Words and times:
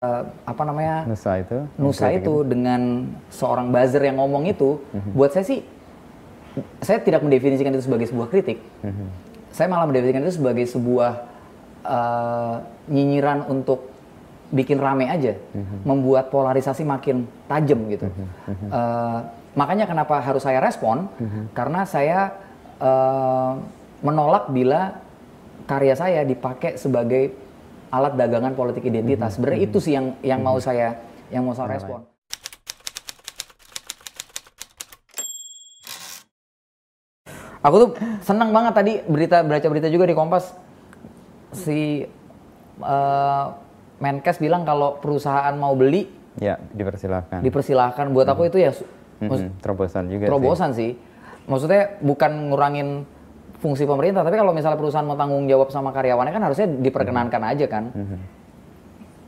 uh, 0.00 0.22
apa 0.48 0.62
namanya 0.64 1.04
Nusa 1.04 1.32
itu. 1.40 1.58
Nusa 1.76 2.08
itu 2.12 2.34
dengan 2.44 3.12
seorang 3.28 3.68
buzzer 3.68 4.02
yang 4.02 4.16
ngomong 4.16 4.48
itu, 4.48 4.80
buat 5.12 5.30
saya 5.32 5.44
sih, 5.44 5.60
saya 6.80 6.98
tidak 7.04 7.20
mendefinisikan 7.20 7.72
itu 7.76 7.84
sebagai 7.84 8.08
sebuah 8.08 8.28
kritik. 8.32 8.58
Saya 9.52 9.66
malah 9.68 9.86
mendefinisikan 9.86 10.24
itu 10.24 10.40
sebagai 10.40 10.64
sebuah 10.66 11.12
uh, 11.84 12.56
nyinyiran 12.88 13.44
untuk 13.50 13.92
bikin 14.50 14.82
rame 14.82 15.06
aja, 15.06 15.38
membuat 15.86 16.32
polarisasi 16.34 16.82
makin 16.82 17.28
tajam 17.46 17.86
gitu. 17.86 18.10
Uh, 18.72 19.22
makanya 19.54 19.86
kenapa 19.86 20.18
harus 20.18 20.42
saya 20.42 20.58
respon? 20.58 21.06
Karena 21.54 21.86
saya 21.86 22.34
uh, 22.82 23.62
menolak 24.02 24.50
bila 24.50 24.98
karya 25.70 25.94
saya 25.94 26.26
dipakai 26.26 26.74
sebagai 26.74 27.30
alat 27.90 28.14
dagangan 28.14 28.54
politik 28.54 28.82
identitas. 28.84 29.36
Sebenarnya 29.36 29.60
itu 29.62 29.78
sih 29.78 29.92
yang 29.92 30.14
yang 30.22 30.40
mau 30.40 30.56
saya 30.58 30.96
yang 31.28 31.42
mau 31.42 31.52
saya 31.52 31.68
respon. 31.70 32.06
Aku 37.60 37.76
tuh 37.76 37.90
senang 38.24 38.50
banget 38.50 38.72
tadi 38.72 38.92
berita 39.04 39.44
baca 39.44 39.66
berita 39.68 39.88
juga 39.92 40.08
di 40.08 40.16
Kompas 40.16 40.56
si 41.52 42.08
uh, 42.80 43.44
Menkes 44.00 44.40
bilang 44.40 44.64
kalau 44.64 44.96
perusahaan 44.96 45.52
mau 45.52 45.76
beli 45.76 46.08
Ya, 46.40 46.56
dipersilahkan. 46.72 47.42
dipersilahkan. 47.44 48.06
Buat 48.08 48.32
aku 48.32 48.48
itu 48.48 48.56
ya 48.56 48.72
su- 48.72 48.88
Mhm, 49.20 49.60
Terobosan 49.60 50.08
juga 50.08 50.24
terobosan 50.24 50.72
sih. 50.72 50.96
Maksudnya 51.44 52.00
bukan 52.00 52.48
ngurangin 52.48 53.04
fungsi 53.60 53.84
pemerintah, 53.84 54.24
tapi 54.24 54.40
kalau 54.40 54.56
misalnya 54.56 54.80
perusahaan 54.80 55.04
mau 55.04 55.14
tanggung 55.14 55.44
jawab 55.44 55.68
sama 55.68 55.92
karyawannya 55.92 56.32
kan 56.32 56.42
harusnya 56.48 56.66
diperkenankan 56.66 57.42
aja 57.44 57.66
kan. 57.68 57.84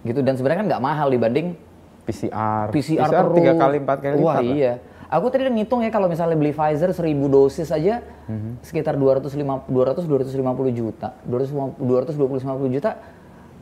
Gitu 0.02 0.18
dan 0.24 0.34
sebenarnya 0.34 0.60
kan 0.64 0.68
nggak 0.72 0.82
mahal 0.82 1.08
dibanding. 1.12 1.54
PCR. 2.02 2.66
PCR, 2.74 3.06
terus. 3.06 3.36
tiga 3.38 3.52
kali, 3.54 3.76
empat 3.78 3.98
kali 4.02 4.14
Wah 4.18 4.42
lipat 4.42 4.56
iya. 4.58 4.72
Aku 5.06 5.28
tadi 5.28 5.44
udah 5.44 5.54
ngitung 5.54 5.84
ya 5.84 5.92
kalau 5.92 6.08
misalnya 6.08 6.34
beli 6.34 6.50
Pfizer 6.50 6.90
1000 6.90 7.28
dosis 7.28 7.68
aja 7.68 8.00
Mhm. 8.26 8.64
sekitar 8.64 8.96
250 8.96 9.68
200 9.70 10.08
250 10.08 10.72
juta. 10.72 11.14
250 11.28 11.78
250 11.78 12.74
juta 12.74 12.96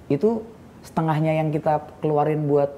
itu 0.09 0.47
setengahnya 0.81 1.43
yang 1.43 1.53
kita 1.53 1.91
keluarin 2.01 2.47
buat 2.49 2.71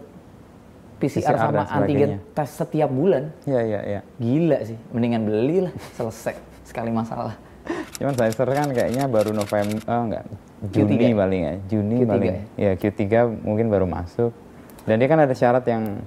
PCR, 0.99 1.37
PCR 1.37 1.39
sama 1.39 1.63
antigen 1.69 2.11
tes 2.33 2.49
setiap 2.51 2.91
bulan. 2.91 3.31
Iya, 3.45 3.61
iya, 3.63 3.81
iya. 3.87 4.01
Gila 4.19 4.59
sih, 4.67 4.79
mendingan 4.91 5.23
beli 5.29 5.69
lah, 5.69 5.73
selesai 5.95 6.35
sekali 6.65 6.91
masalah. 6.91 7.37
Cuman 7.97 8.15
Pfizer 8.15 8.49
kan 8.51 8.69
kayaknya 8.71 9.07
baru 9.07 9.31
November, 9.31 9.79
oh 9.87 10.03
enggak, 10.11 10.25
Juni 10.75 10.95
Q3. 10.99 11.15
paling 11.15 11.41
ya. 11.43 11.55
Juni 11.71 11.97
Q3 12.03 12.09
paling. 12.09 12.35
Ya, 12.59 12.73
Q3 12.75 13.03
mungkin 13.43 13.67
baru 13.71 13.87
masuk. 13.87 14.35
Dan 14.83 14.99
dia 14.99 15.07
kan 15.07 15.23
ada 15.23 15.35
syarat 15.35 15.63
yang 15.67 16.03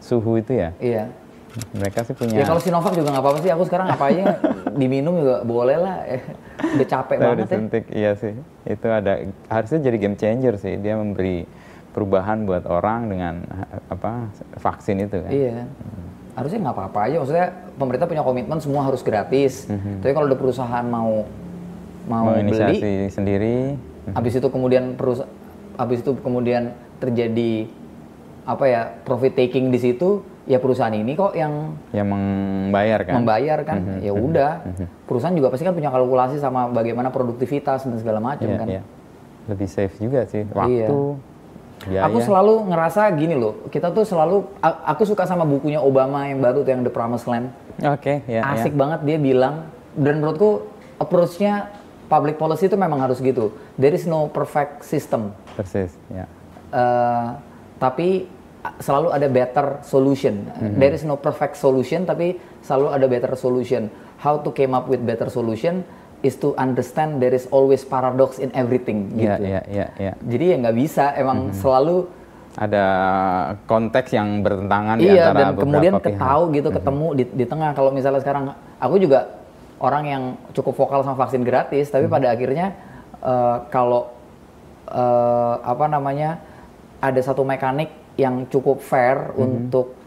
suhu 0.00 0.40
itu 0.40 0.56
ya. 0.56 0.72
Iya. 0.80 1.12
Mereka 1.70 2.02
sih 2.02 2.14
punya 2.18 2.42
Ya 2.42 2.44
kalau 2.44 2.58
Sinovac 2.58 2.96
juga 2.96 3.14
nggak 3.14 3.22
apa-apa 3.22 3.38
sih. 3.44 3.50
Aku 3.52 3.62
sekarang 3.62 3.86
apa 3.86 4.10
aja 4.10 4.42
diminum 4.80 5.14
juga 5.22 5.36
boleh 5.46 5.76
lah. 5.78 5.96
Eh, 6.08 6.22
Udah 6.74 6.86
capek 6.88 7.14
Tahu 7.14 7.22
banget 7.22 7.36
ya. 7.36 7.42
disuntik, 7.46 7.84
iya 7.94 8.10
sih. 8.18 8.34
Itu 8.66 8.88
ada 8.90 9.22
harusnya 9.46 9.78
jadi 9.84 9.96
game 10.00 10.16
changer 10.18 10.54
sih. 10.58 10.74
Dia 10.80 10.98
memberi 10.98 11.46
perubahan 11.94 12.42
buat 12.42 12.66
orang 12.66 13.06
dengan 13.06 13.34
apa 13.86 14.34
vaksin 14.58 15.06
itu 15.06 15.22
kan. 15.22 15.30
Iya. 15.30 15.70
Harusnya 16.34 16.58
nggak 16.60 16.74
apa-apa 16.74 16.98
aja. 17.06 17.16
Maksudnya 17.18 17.46
pemerintah 17.74 18.06
punya 18.06 18.22
komitmen 18.22 18.58
semua 18.58 18.82
harus 18.82 19.00
gratis. 19.00 19.66
Tapi 19.70 20.10
kalau 20.10 20.26
ada 20.26 20.34
perusahaan 20.34 20.82
mau 20.82 21.22
mau 22.04 22.24
Mau 22.26 22.36
beli, 22.36 23.08
sendiri. 23.08 23.56
habis 24.12 24.36
itu 24.36 24.44
kemudian 24.44 24.92
perusahaan, 24.92 25.30
habis 25.74 26.04
itu 26.04 26.12
kemudian 26.20 26.70
terjadi 27.00 27.64
apa 28.44 28.64
ya 28.68 28.80
profit 29.00 29.32
taking 29.32 29.72
di 29.72 29.80
situ, 29.80 30.20
ya 30.44 30.60
perusahaan 30.60 30.92
ini 30.92 31.16
kok 31.16 31.32
yang 31.32 31.72
yang 31.90 32.04
membayar 32.04 33.00
kan. 33.00 33.14
membayar 33.16 33.58
kan. 33.64 34.04
Ya 34.04 34.12
udah. 34.12 34.60
Perusahaan 35.08 35.32
juga 35.32 35.48
pasti 35.48 35.64
kan 35.64 35.72
punya 35.72 35.88
kalkulasi 35.88 36.36
sama 36.36 36.68
bagaimana 36.68 37.08
produktivitas 37.08 37.88
dan 37.88 37.96
segala 37.96 38.20
macam 38.20 38.44
Iya, 38.44 38.58
kan. 38.58 38.68
iya. 38.68 38.82
Lebih 39.44 39.68
safe 39.68 39.96
juga 39.96 40.28
sih. 40.28 40.44
Waktu, 40.44 40.98
biaya. 41.82 42.06
Aku 42.06 42.22
selalu 42.22 42.70
ngerasa 42.70 43.10
gini 43.18 43.34
loh, 43.34 43.66
kita 43.68 43.90
tuh 43.90 44.06
selalu, 44.06 44.46
aku 44.62 45.02
suka 45.02 45.26
sama 45.26 45.42
bukunya 45.42 45.82
Obama 45.82 46.30
yang 46.30 46.38
baru 46.38 46.62
tuh 46.62 46.70
yang 46.70 46.86
The 46.86 46.92
Promised 46.94 47.26
Land. 47.26 47.50
Oke, 47.82 48.22
ya, 48.30 48.40
ya. 48.40 48.54
Asik 48.54 48.78
banget 48.78 49.02
dia 49.02 49.18
bilang, 49.18 49.66
dan 49.98 50.22
menurutku 50.22 50.70
approach-nya 51.02 51.74
public 52.06 52.38
policy 52.38 52.70
itu 52.70 52.78
memang 52.78 53.02
harus 53.02 53.18
gitu. 53.18 53.50
There 53.74 53.92
is 53.92 54.06
no 54.06 54.30
perfect 54.30 54.86
system, 54.86 55.34
Persis, 55.58 55.98
ya. 56.06 56.30
Eh, 56.70 57.28
tapi 57.82 58.30
selalu 58.80 59.12
ada 59.12 59.28
better 59.28 59.66
solution. 59.84 60.48
There 60.78 60.94
is 60.96 61.04
no 61.04 61.20
perfect 61.20 61.60
solution, 61.60 62.08
tapi 62.08 62.40
selalu 62.64 62.86
ada 62.96 63.06
better 63.10 63.32
solution. 63.36 63.92
How 64.24 64.40
to 64.40 64.54
came 64.56 64.72
up 64.72 64.88
with 64.88 65.04
better 65.04 65.28
solution 65.28 65.84
is 66.24 66.34
to 66.34 66.56
understand 66.56 67.20
there 67.20 67.30
is 67.30 67.44
always 67.48 67.84
paradox 67.84 68.36
in 68.36 68.48
everything. 68.52 69.12
Iya, 69.12 69.36
Gitu. 69.36 69.44
iya, 69.46 69.60
iya, 69.68 69.86
iya. 69.94 70.12
Jadi 70.18 70.44
ya 70.46 70.56
nggak 70.58 70.76
bisa, 70.76 71.12
emang 71.14 71.52
selalu 71.52 72.08
Ada 72.54 72.86
konteks 73.66 74.10
yang 74.10 74.38
bertentangan 74.40 74.94
di 74.96 75.10
iya 75.10 75.26
antara 75.26 75.40
dan 75.44 75.58
kemudian 75.58 75.92
pihak. 75.92 76.06
ketahu 76.06 76.42
gitu 76.52 76.68
ketemu 76.70 77.06
di, 77.12 77.24
di 77.26 77.44
tengah 77.44 77.70
kalau 77.72 77.90
misalnya 77.90 78.22
sekarang 78.22 78.44
aku 78.78 78.94
juga 78.96 79.26
orang 79.76 80.04
yang 80.06 80.22
cukup 80.52 80.70
vokal 80.72 81.02
sama 81.02 81.18
vaksin 81.18 81.42
gratis 81.42 81.90
tapi 81.90 82.06
pada 82.06 82.30
akhirnya 82.30 82.78
eh, 83.18 83.56
kalau 83.68 84.06
eh, 84.86 85.54
apa 85.60 85.86
namanya 85.88 86.38
ada 87.00 87.18
satu 87.18 87.42
mekanik 87.42 87.90
yang 88.14 88.46
cukup 88.46 88.78
fair 88.78 89.34
untuk 89.34 89.98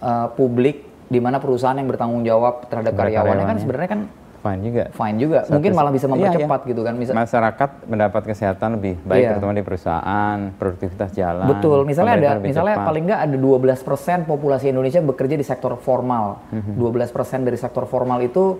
eh, 0.00 0.26
publik 0.34 0.82
di 1.06 1.18
mana 1.18 1.38
perusahaan 1.38 1.74
yang 1.74 1.86
bertanggung 1.86 2.22
jawab 2.22 2.66
terhadap 2.66 2.92
Terhadap 2.92 2.98
karyawannya 2.98 3.22
kan 3.22 3.30
karyawannya. 3.46 3.62
sebenarnya 3.62 3.88
kan 3.88 4.00
Fine 4.40 4.60
juga. 4.62 4.84
fine 4.90 5.16
juga 5.16 5.38
Satu- 5.42 5.52
mungkin 5.52 5.72
malah 5.74 5.92
bisa 5.92 6.04
Iya, 6.04 6.10
iya. 6.10 6.16
mempercepat 6.18 6.60
gitu 6.64 6.80
kan 6.80 6.94
misal 6.94 7.12
Masyarakat 7.12 7.70
mendapat 7.84 8.22
kesehatan 8.24 8.68
lebih 8.74 8.94
baik 9.02 9.20
Iya. 9.20 9.30
terutama 9.30 9.52
di 9.52 9.60
perusahaan, 9.62 10.38
produktivitas 10.54 11.10
jalan. 11.12 11.46
Betul, 11.46 11.78
misalnya 11.84 12.14
ada 12.16 12.30
misalnya 12.40 12.74
cepat. 12.74 12.86
paling 12.86 13.04
nggak 13.04 13.20
ada 13.22 13.36
12% 13.36 14.18
populasi 14.24 14.68
Indonesia 14.68 15.00
bekerja 15.00 15.34
di 15.34 15.42
sektor 15.42 15.76
formal. 15.76 16.40
Mhm. 16.48 16.72
12% 16.74 17.40
dari 17.42 17.54
sektor 17.54 17.84
formal 17.84 18.20
itu 18.20 18.56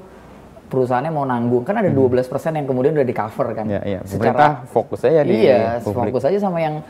perusahaannya 0.70 1.10
mau 1.10 1.26
nanggung. 1.26 1.60
Kan 1.60 1.76
ada 1.76 1.90
12% 1.90 2.22
yang 2.54 2.64
kemudian 2.64 2.94
udah 2.94 3.02
di 3.02 3.12
cover 3.12 3.52
kan. 3.52 3.66
Iya, 3.66 3.82
iya. 3.84 4.00
Pemerintah 4.00 4.62
fokus 4.64 5.02
aja 5.02 5.20
di 5.20 5.34
Iya, 5.42 5.82
publik. 5.82 6.14
Fokus 6.14 6.24
aja 6.24 6.38
sama 6.38 6.58
yang 6.58 6.80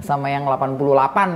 sama 0.00 0.26
yang 0.26 0.42
88 0.42 0.80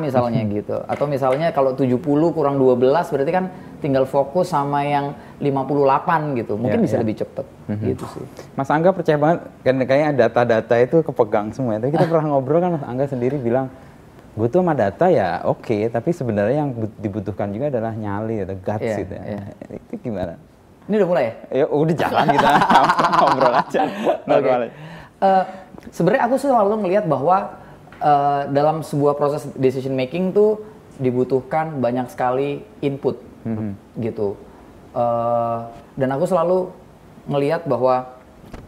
misalnya 0.00 0.41
gitu. 0.49 0.81
Atau 0.83 1.05
misalnya 1.05 1.53
kalau 1.53 1.72
70 1.72 2.00
kurang 2.31 2.56
12 2.56 2.81
berarti 3.06 3.31
kan 3.31 3.44
tinggal 3.78 4.05
fokus 4.05 4.49
sama 4.49 4.81
yang 4.83 5.12
58 5.37 6.34
gitu. 6.34 6.56
Mungkin 6.56 6.81
Iya, 6.81 6.84
bisa 6.84 6.97
iya. 6.97 7.03
lebih 7.05 7.16
cepet 7.16 7.47
gitu 7.84 8.05
sih. 8.11 8.25
Mas 8.53 8.67
Angga 8.67 8.91
percaya 8.91 9.15
banget 9.15 9.38
kan 9.61 9.75
kayaknya 9.78 10.11
data-data 10.19 10.75
itu 10.77 10.97
kepegang 11.03 11.53
semua. 11.53 11.77
Tapi 11.77 11.91
kita 11.91 12.09
pernah 12.11 12.27
ngobrol 12.31 12.59
kan 12.59 12.71
Mas 12.75 12.84
Angga 12.84 13.06
sendiri 13.06 13.37
bilang 13.37 13.69
gue 14.31 14.47
tuh 14.47 14.62
sama 14.62 14.72
data 14.72 15.06
ya 15.06 15.43
oke, 15.43 15.91
tapi 15.91 16.11
sebenarnya 16.11 16.62
yang 16.62 16.71
bu- 16.71 16.94
dibutuhkan 16.97 17.50
juga 17.50 17.67
adalah 17.69 17.93
nyali 17.93 18.41
atau 18.41 18.56
guts 18.56 18.78
Iya, 18.81 18.97
gitu 18.97 19.12
ya. 19.12 19.25
iya. 19.27 19.43
Itu 19.75 19.94
gimana? 20.00 20.34
Ini 20.91 20.95
udah 20.99 21.09
mulai 21.09 21.25
ya? 21.25 21.34
Ya 21.62 21.67
udah 21.71 21.95
jalan 21.95 22.25
kita 22.34 22.49
ngobrol 23.23 23.55
aja. 23.55 23.83
Normal 24.27 24.61
aja. 24.67 24.75
Eh, 25.21 25.45
sebenarnya 25.95 26.23
aku 26.27 26.34
selalu 26.34 26.75
melihat 26.83 27.06
bahwa 27.06 27.62
eh, 28.03 28.43
dalam 28.51 28.83
sebuah 28.83 29.15
proses 29.15 29.47
decision 29.55 29.95
making 29.95 30.34
tuh 30.34 30.67
dibutuhkan 30.99 31.79
banyak 31.79 32.11
sekali 32.11 32.67
input 32.83 33.23
gitu 33.97 34.34
Eh, 34.91 35.59
dan 35.95 36.09
aku 36.11 36.27
selalu 36.27 36.75
ngelihat 37.31 37.62
bahwa 37.62 38.19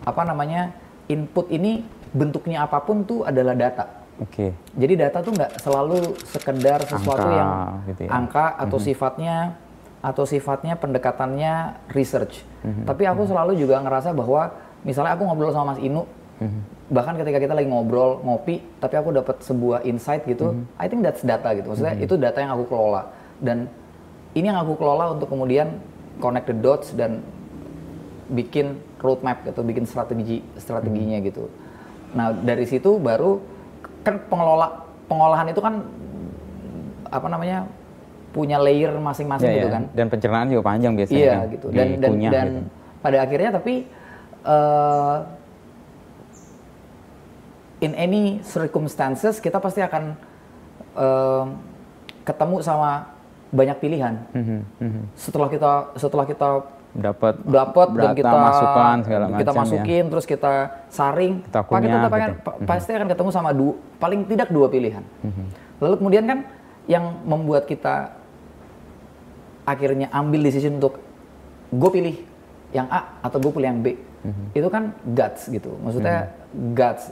apa 0.07 0.23
namanya 0.23 0.71
input 1.11 1.51
ini 1.51 1.83
bentuknya 2.15 2.63
apa 2.63 2.79
pun 2.79 3.03
tuh 3.03 3.27
adalah 3.27 3.59
data 3.59 4.07
Oke. 4.23 4.55
jadi 4.79 5.11
data 5.11 5.19
tuh 5.19 5.35
nggak 5.35 5.59
selalu 5.59 6.15
sekedar 6.23 6.79
sesuatu 6.87 7.27
Angka, 7.27 7.35
yang 7.35 7.51
gitu 7.91 8.01
ya. 8.07 8.11
angka 8.15 8.47
atau 8.55 8.79
sifatnya 8.79 9.37
atau 10.03 10.27
sifatnya 10.27 10.75
pendekatannya 10.75 11.79
research. 11.95 12.43
Mhm. 12.67 12.91
Tapi 12.91 13.07
aku 13.07 13.23
selalu 13.31 13.55
juga 13.55 13.79
ngerasa 13.79 14.11
bahwa 14.11 14.51
misalnya 14.83 15.15
aku 15.15 15.23
ngobrol 15.31 15.55
sama 15.55 15.73
Mas 15.73 15.81
Inu, 15.81 16.03
Mhm. 16.43 16.91
bahkan 16.91 17.15
ketika 17.15 17.39
kita 17.39 17.55
lagi 17.55 17.71
ngobrol 17.71 18.19
ngopi, 18.27 18.67
tapi 18.83 18.99
aku 18.99 19.15
dapat 19.15 19.39
sebuah 19.47 19.87
insight 19.87 20.27
gitu, 20.27 20.51
Mhm. 20.51 20.63
I 20.75 20.87
think 20.91 21.07
that's 21.07 21.23
data 21.23 21.55
gitu. 21.55 21.71
Maksudnya 21.71 21.95
itu 22.03 22.19
data 22.19 22.43
yang 22.43 22.51
aku 22.59 22.67
kelola 22.67 23.15
dan 23.39 23.71
ini 24.35 24.51
yang 24.51 24.59
aku 24.59 24.75
kelola 24.75 25.15
untuk 25.15 25.31
kemudian 25.31 25.79
connect 26.19 26.51
the 26.51 26.57
dots 26.59 26.91
dan 26.99 27.23
bikin 28.27 28.83
roadmap 28.99 29.47
atau 29.47 29.63
bikin 29.63 29.87
strategi 29.87 30.43
strateginya 30.59 31.23
Mhm. 31.23 31.27
gitu. 31.31 31.47
Nah 32.19 32.35
dari 32.35 32.67
situ 32.67 32.99
baru 32.99 33.39
kan 34.03 34.19
pengelola 34.27 34.83
pengolahan 35.07 35.47
itu 35.47 35.63
kan 35.63 35.79
apa 37.07 37.27
namanya 37.29 37.69
punya 38.33 38.57
layer 38.57 38.91
masing-masing 38.95 39.47
Ya, 39.47 39.57
gitu 39.59 39.69
ya. 39.69 39.75
kan. 39.75 39.83
Dan 39.93 40.07
pencernaan 40.09 40.47
juga 40.49 40.63
panjang 40.65 40.93
biasanya 40.95 41.21
Iya 41.21 41.33
kan. 41.35 41.47
gitu. 41.51 41.67
Dan 41.69 41.77
dan 41.77 42.01
dikunyah 42.03 42.31
dan 42.31 42.47
gitu. 42.49 42.61
pada 42.99 43.17
akhirnya 43.21 43.51
tapi 43.53 43.75
eh, 44.43 45.17
in 47.81 47.93
any 47.95 48.23
circumstances 48.43 49.37
kita 49.37 49.59
pasti 49.59 49.81
akan 49.81 50.15
eh, 50.95 51.45
ketemu 52.23 52.57
sama 52.59 53.11
banyak 53.51 53.77
pilihan. 53.77 54.15
Mhm, 54.33 54.59
mhm. 54.79 55.03
Setelah 55.13 55.49
kita 55.49 55.73
setelah 55.95 56.25
kita 56.25 56.49
dapat 56.93 57.35
dapat 57.43 57.89
dan 57.95 58.13
kita 58.13 58.29
masukan 58.31 58.97
segala 59.03 59.25
kita 59.25 59.33
macam 59.33 59.49
ya. 59.49 59.61
masukin 59.65 60.05
terus 60.07 60.27
kita 60.27 60.53
saring 60.89 61.35
Kita 61.43 61.49
kita 61.59 61.61
kunyah 61.67 61.89
tetap 61.99 62.13
akan- 62.13 62.29
gitu. 62.31 62.45
pa- 62.45 62.59
pasti 62.67 62.91
akan 62.93 63.09
ketemu 63.09 63.31
sama 63.31 63.51
dua 63.51 63.75
paling 63.97 64.21
tidak 64.27 64.49
dua 64.49 64.69
pilihan 64.69 65.01
Mhm. 65.23 65.45
lalu 65.81 65.95
kemudian 65.97 66.25
kan 66.27 66.39
yang 66.85 67.17
membuat 67.25 67.65
kita 67.65 68.13
akhirnya 69.73 70.13
ambil 70.13 70.45
decision 70.45 70.77
untuk 70.77 71.01
gue 71.73 71.91
pilih 71.91 72.17
yang 72.71 72.85
A 72.89 73.17
atau 73.21 73.41
gue 73.41 73.51
pilih 73.51 73.69
yang 73.69 73.81
B. 73.81 73.97
Mhm. 74.23 74.55
itu 74.55 74.69
kan 74.71 74.95
guts 75.03 75.51
gitu. 75.51 75.75
Maksudnya 75.83 76.31
guts. 76.79 77.11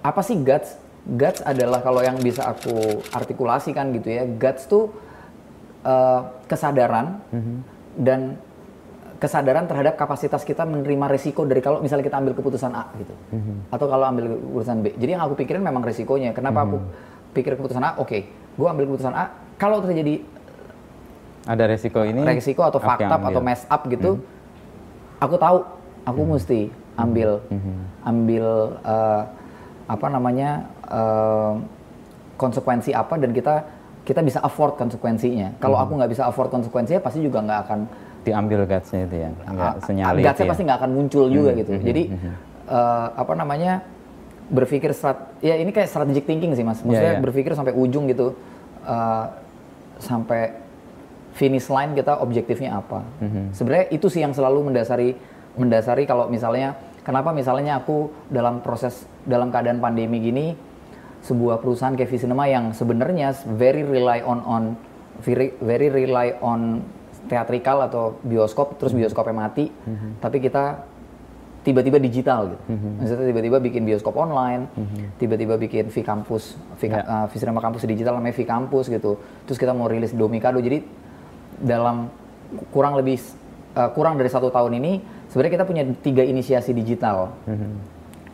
Apa 0.00 0.24
sih 0.24 0.40
guts? 0.40 0.80
Guts 1.04 1.44
adalah 1.44 1.84
kalau 1.84 2.00
yang 2.00 2.16
bisa 2.16 2.48
aku 2.48 2.72
artikulasikan 3.12 3.92
gitu 3.92 4.08
ya. 4.08 4.24
Guts 4.24 4.64
tuh 4.64 4.88
eh, 5.84 6.20
kesadaran 6.48 7.20
Mhm. 7.30 7.56
dan 8.00 8.20
kesadaran 9.16 9.64
terhadap 9.64 9.94
kapasitas 9.94 10.42
kita 10.42 10.64
menerima 10.64 11.06
risiko 11.08 11.44
dari 11.44 11.60
kalau 11.60 11.78
misalnya 11.78 12.04
kita 12.04 12.18
ambil 12.18 12.34
keputusan 12.34 12.72
A 12.72 12.88
gitu. 12.96 13.14
Mhm. 13.32 13.70
atau 13.70 13.86
kalau 13.86 14.04
ambil 14.04 14.24
keputusan 14.34 14.76
B. 14.80 14.86
Jadi 14.96 15.10
yang 15.12 15.22
aku 15.22 15.34
pikirin 15.36 15.62
memang 15.62 15.80
risikonya 15.80 16.32
kenapa 16.32 16.64
aku 16.64 16.80
pikir 17.32 17.54
keputusan 17.54 17.80
A? 17.80 17.90
Oke 17.96 18.26
gue 18.56 18.66
ambil 18.66 18.88
keputusan 18.88 19.12
A. 19.12 19.30
Kalau 19.56 19.78
terjadi 19.80 20.20
ada 21.46 21.64
resiko 21.70 22.02
ini? 22.02 22.26
Resiko 22.26 22.66
atau 22.66 22.82
up 22.82 22.98
ambil. 22.98 23.30
atau 23.30 23.40
mess 23.40 23.62
up 23.70 23.82
gitu 23.86 24.18
aku 25.22 25.36
tahu. 25.38 25.58
Aku 26.06 26.22
mesti 26.22 26.70
ambil 26.94 27.42
ambil 28.06 28.46
eh, 28.86 29.22
apa 29.86 30.06
namanya 30.10 30.50
eh, 30.86 31.52
konsekuensi 32.38 32.94
apa 32.94 33.18
dan 33.18 33.30
kita 33.34 33.66
kita 34.06 34.22
bisa 34.22 34.38
afford 34.38 34.78
konsekuensinya. 34.78 35.58
Kalau 35.58 35.82
aku 35.82 35.98
nggak 35.98 36.10
bisa 36.14 36.30
afford 36.30 36.50
konsekuensinya 36.54 37.02
pasti 37.02 37.26
juga 37.26 37.42
nggak 37.42 37.60
akan 37.66 37.78
diambil 38.22 38.62
gutsnya 38.66 39.06
itu 39.06 39.16
ya? 39.18 39.28
Nggak 39.50 39.74
senyali 39.82 40.20
gutsnya 40.22 40.46
ya. 40.46 40.50
pasti 40.50 40.62
nggak 40.62 40.78
akan 40.78 40.90
muncul 40.94 41.24
juga 41.26 41.50
gitu. 41.58 41.72
Jadi 41.74 42.02
eh, 42.70 43.06
apa 43.18 43.32
namanya 43.34 43.82
berpikir 44.46 44.94
strat 44.94 45.18
ya 45.42 45.58
ini 45.58 45.74
kayak 45.74 45.90
strategic 45.90 46.22
thinking 46.22 46.54
sih 46.54 46.62
mas. 46.62 46.78
Maksudnya 46.86 47.02
Iya, 47.02 47.18
iya. 47.18 47.22
berpikir 47.22 47.50
sampai 47.58 47.74
ujung 47.74 48.06
gitu 48.06 48.38
eh, 48.86 49.24
sampai 49.98 50.65
finish 51.36 51.68
line 51.68 51.92
kita 51.92 52.16
objektifnya 52.18 52.80
apa. 52.80 53.04
Sebenarnya 53.52 53.92
itu 53.92 54.08
sih 54.08 54.24
yang 54.24 54.32
selalu 54.32 54.72
mendasari 54.72 55.12
mendasari 55.56 56.04
kalau 56.04 56.28
misalnya 56.28 56.76
kenapa 57.04 57.32
misalnya 57.32 57.80
aku 57.80 58.08
dalam 58.28 58.60
proses 58.60 59.04
dalam 59.24 59.52
keadaan 59.52 59.78
pandemi 59.78 60.20
gini 60.20 60.46
sebuah 61.24 61.60
perusahaan 61.60 61.96
kayak 61.96 62.08
Visinema 62.08 62.44
yang 62.46 62.72
sebenarnya 62.72 63.32
very 63.56 63.84
rely 63.84 64.20
on 64.20 64.40
on 64.44 64.62
very, 65.24 65.56
very 65.58 65.88
rely 65.88 66.36
on 66.40 66.84
teatrikal 67.26 67.82
atau 67.82 68.20
bioskop 68.20 68.76
terus 68.76 68.92
bioskopnya 68.92 69.34
mati 69.34 69.72
tapi 70.20 70.38
kita 70.38 70.84
tiba-tiba 71.66 71.98
digital 71.98 72.54
gitu. 72.54 72.62
Maksudnya 73.02 73.26
tiba-tiba 73.26 73.58
bikin 73.58 73.82
bioskop 73.82 74.14
online 74.14 74.70
tiba-tiba 75.18 75.58
bikin 75.58 75.90
V 75.90 75.96
Campus 76.00 76.54
V, 76.78 76.86
Ya. 76.86 77.02
uh, 77.02 77.26
Visinema 77.26 77.58
Campus 77.58 77.82
digital 77.82 78.14
namanya 78.14 78.36
V 78.36 78.46
Campus 78.46 78.86
gitu. 78.86 79.18
Terus 79.48 79.58
kita 79.58 79.74
mau 79.74 79.90
rilis 79.90 80.14
Domikado 80.14 80.62
jadi 80.62 80.84
dalam 81.60 82.12
kurang 82.70 82.96
lebih 82.98 83.20
uh, 83.74 83.90
kurang 83.92 84.16
dari 84.20 84.30
satu 84.30 84.48
tahun 84.52 84.78
ini 84.78 85.00
sebenarnya 85.30 85.54
kita 85.60 85.66
punya 85.68 85.84
tiga 86.00 86.22
inisiasi 86.22 86.72
digital 86.72 87.34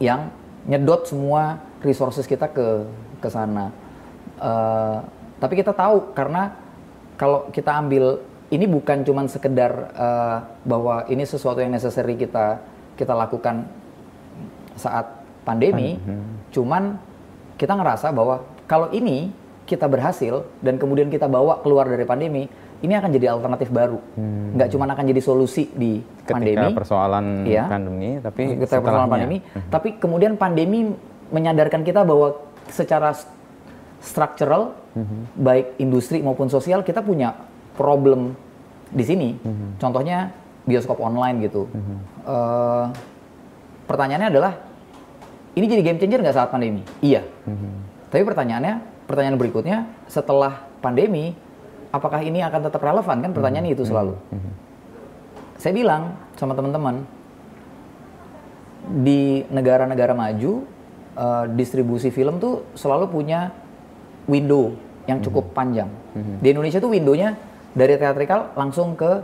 yang 0.03 0.31
nyedot 0.67 1.07
semua 1.07 1.59
resources 1.83 2.27
kita 2.27 2.47
ke 2.51 2.87
ke 3.23 3.29
sana. 3.31 3.71
Eh, 4.39 4.99
tapi 5.39 5.55
kita 5.59 5.75
tahu 5.75 6.15
karena 6.15 6.55
kalau 7.19 7.51
kita 7.55 7.75
ambil 7.79 8.19
ini 8.51 8.67
bukan 8.67 9.03
cuman 9.07 9.27
sekedar 9.31 9.95
eh, 9.95 10.37
bahwa 10.67 11.07
ini 11.07 11.23
sesuatu 11.27 11.63
yang 11.63 11.75
necessary 11.75 12.19
kita 12.19 12.59
kita 12.99 13.15
lakukan 13.15 13.67
saat 14.79 15.07
pandemi, 15.43 15.99
cuman 16.55 16.97
kita 17.59 17.75
ngerasa 17.75 18.15
bahwa 18.15 18.47
kalau 18.71 18.89
ini 18.95 19.35
kita 19.67 19.91
berhasil 19.91 20.47
dan 20.63 20.79
kemudian 20.79 21.11
kita 21.11 21.27
bawa 21.27 21.61
keluar 21.61 21.87
dari 21.91 22.07
pandemi, 22.07 22.47
ini 22.83 22.93
akan 22.93 23.11
jadi 23.11 23.27
alternatif 23.31 23.71
baru. 23.71 23.99
Nggak 24.53 24.69
cuman 24.69 24.89
akan 24.91 25.05
jadi 25.07 25.21
solusi 25.21 25.71
di 25.71 26.03
ketika 26.23 26.35
pandemi, 26.35 26.67
persoalan 26.75 27.25
Iya. 27.43 27.65
pandemi 27.67 28.11
tapi 28.19 28.43
kita 28.59 28.75
persoalan 28.79 29.09
pandemi, 29.09 29.37
tapi 29.69 29.89
kemudian 29.97 30.33
pandemi 30.35 30.91
menyadarkan 31.31 31.81
kita 31.81 32.03
bahwa 32.03 32.37
secara 32.69 33.15
s- 33.15 33.27
structural, 33.99 34.75
baik 35.33 35.79
industri 35.79 36.21
maupun 36.21 36.47
sosial, 36.47 36.83
kita 36.83 37.01
punya 37.01 37.39
problem 37.73 38.35
di 38.91 39.03
sini. 39.03 39.29
Contohnya 39.79 40.35
bioskop 40.63 40.99
online 40.99 41.39
gitu. 41.41 41.71
Eh, 42.23 42.85
pertanyaannya 43.85 44.29
adalah, 44.29 44.53
ini 45.53 45.65
jadi 45.65 45.83
game 45.83 45.99
changer 45.99 46.21
nggak 46.21 46.37
saat 46.37 46.51
pandemi? 46.51 46.83
Iya. 46.99 47.23
Tapi 48.11 48.23
pertanyaannya, 48.23 48.75
pertanyaan 49.07 49.39
berikutnya, 49.39 49.79
setelah 50.05 50.67
pandemi, 50.79 51.33
apakah 51.93 52.25
ini 52.25 52.41
akan 52.41 52.61
tetap 52.67 52.81
relevan? 52.81 53.17
Kan 53.21 53.31
pertanyaannya 53.31 53.73
itu 53.73 53.85
selalu. 53.85 54.17
Saya 55.61 55.73
bilang 55.73 56.17
sama 56.35 56.57
teman-teman, 56.57 57.07
di 58.83 59.47
negara-negara 59.47 60.11
maju 60.13 60.67
eh, 61.15 61.45
distribusi 61.55 62.11
film 62.11 62.43
tuh 62.43 62.67
selalu 62.75 63.07
punya 63.07 63.55
window 64.27 64.75
yang 65.07 65.23
cukup 65.23 65.55
panjang. 65.55 65.91
Di 66.43 66.51
Indonesia 66.51 66.79
tuh 66.79 66.91
windownya 66.91 67.35
dari 67.73 67.95
teatrikal 67.97 68.55
langsung 68.55 68.95
ke 68.95 69.23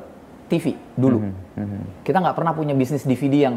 TV 0.49 0.75
dulu. 0.94 1.23
Kita 2.03 2.19
nggak 2.19 2.37
pernah 2.38 2.53
punya 2.55 2.73
bisnis 2.73 3.05
DVD 3.05 3.50
yang 3.50 3.56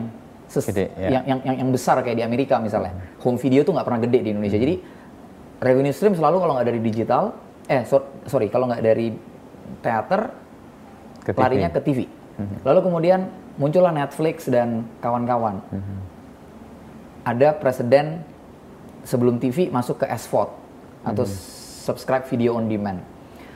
ses- 0.52 0.68
Gede, 0.68 0.92
ya. 1.00 1.10
yang, 1.18 1.24
yang 1.24 1.40
yang 1.48 1.56
yang 1.66 1.70
besar 1.72 1.98
kayak 2.04 2.18
di 2.20 2.24
Amerika 2.26 2.60
misalnya. 2.60 2.92
Home 3.24 3.40
video 3.40 3.64
tuh 3.64 3.72
nggak 3.74 3.88
pernah 3.88 4.02
gede 4.04 4.20
di 4.22 4.30
Indonesia. 4.36 4.60
Jadi 4.60 4.76
revenue 5.62 5.96
stream 5.96 6.14
selalu 6.14 6.38
kalau 6.42 6.54
nggak 6.60 6.68
dari 6.68 6.82
digital, 6.84 7.24
eh 7.68 7.84
so- 7.86 8.08
sorry 8.26 8.48
kalau 8.48 8.66
nggak 8.66 8.82
dari 8.82 9.14
teater 9.82 10.32
Ke 11.22 11.32
TV. 11.32 11.40
larinya 11.40 11.70
ke 11.70 11.82
TV. 11.82 12.00
Lalu 12.66 12.80
kemudian 12.82 13.30
muncullah 13.56 13.94
Netflix 13.94 14.50
dan 14.50 14.88
kawan-kawan. 15.00 15.62
Ada 17.22 17.54
presiden 17.54 18.26
sebelum 19.06 19.38
TV 19.38 19.70
masuk 19.70 20.02
ke 20.02 20.10
SVOD 20.10 20.50
atau 21.06 21.24
subscribe 21.86 22.26
video 22.26 22.58
on 22.58 22.66
demand. 22.66 23.02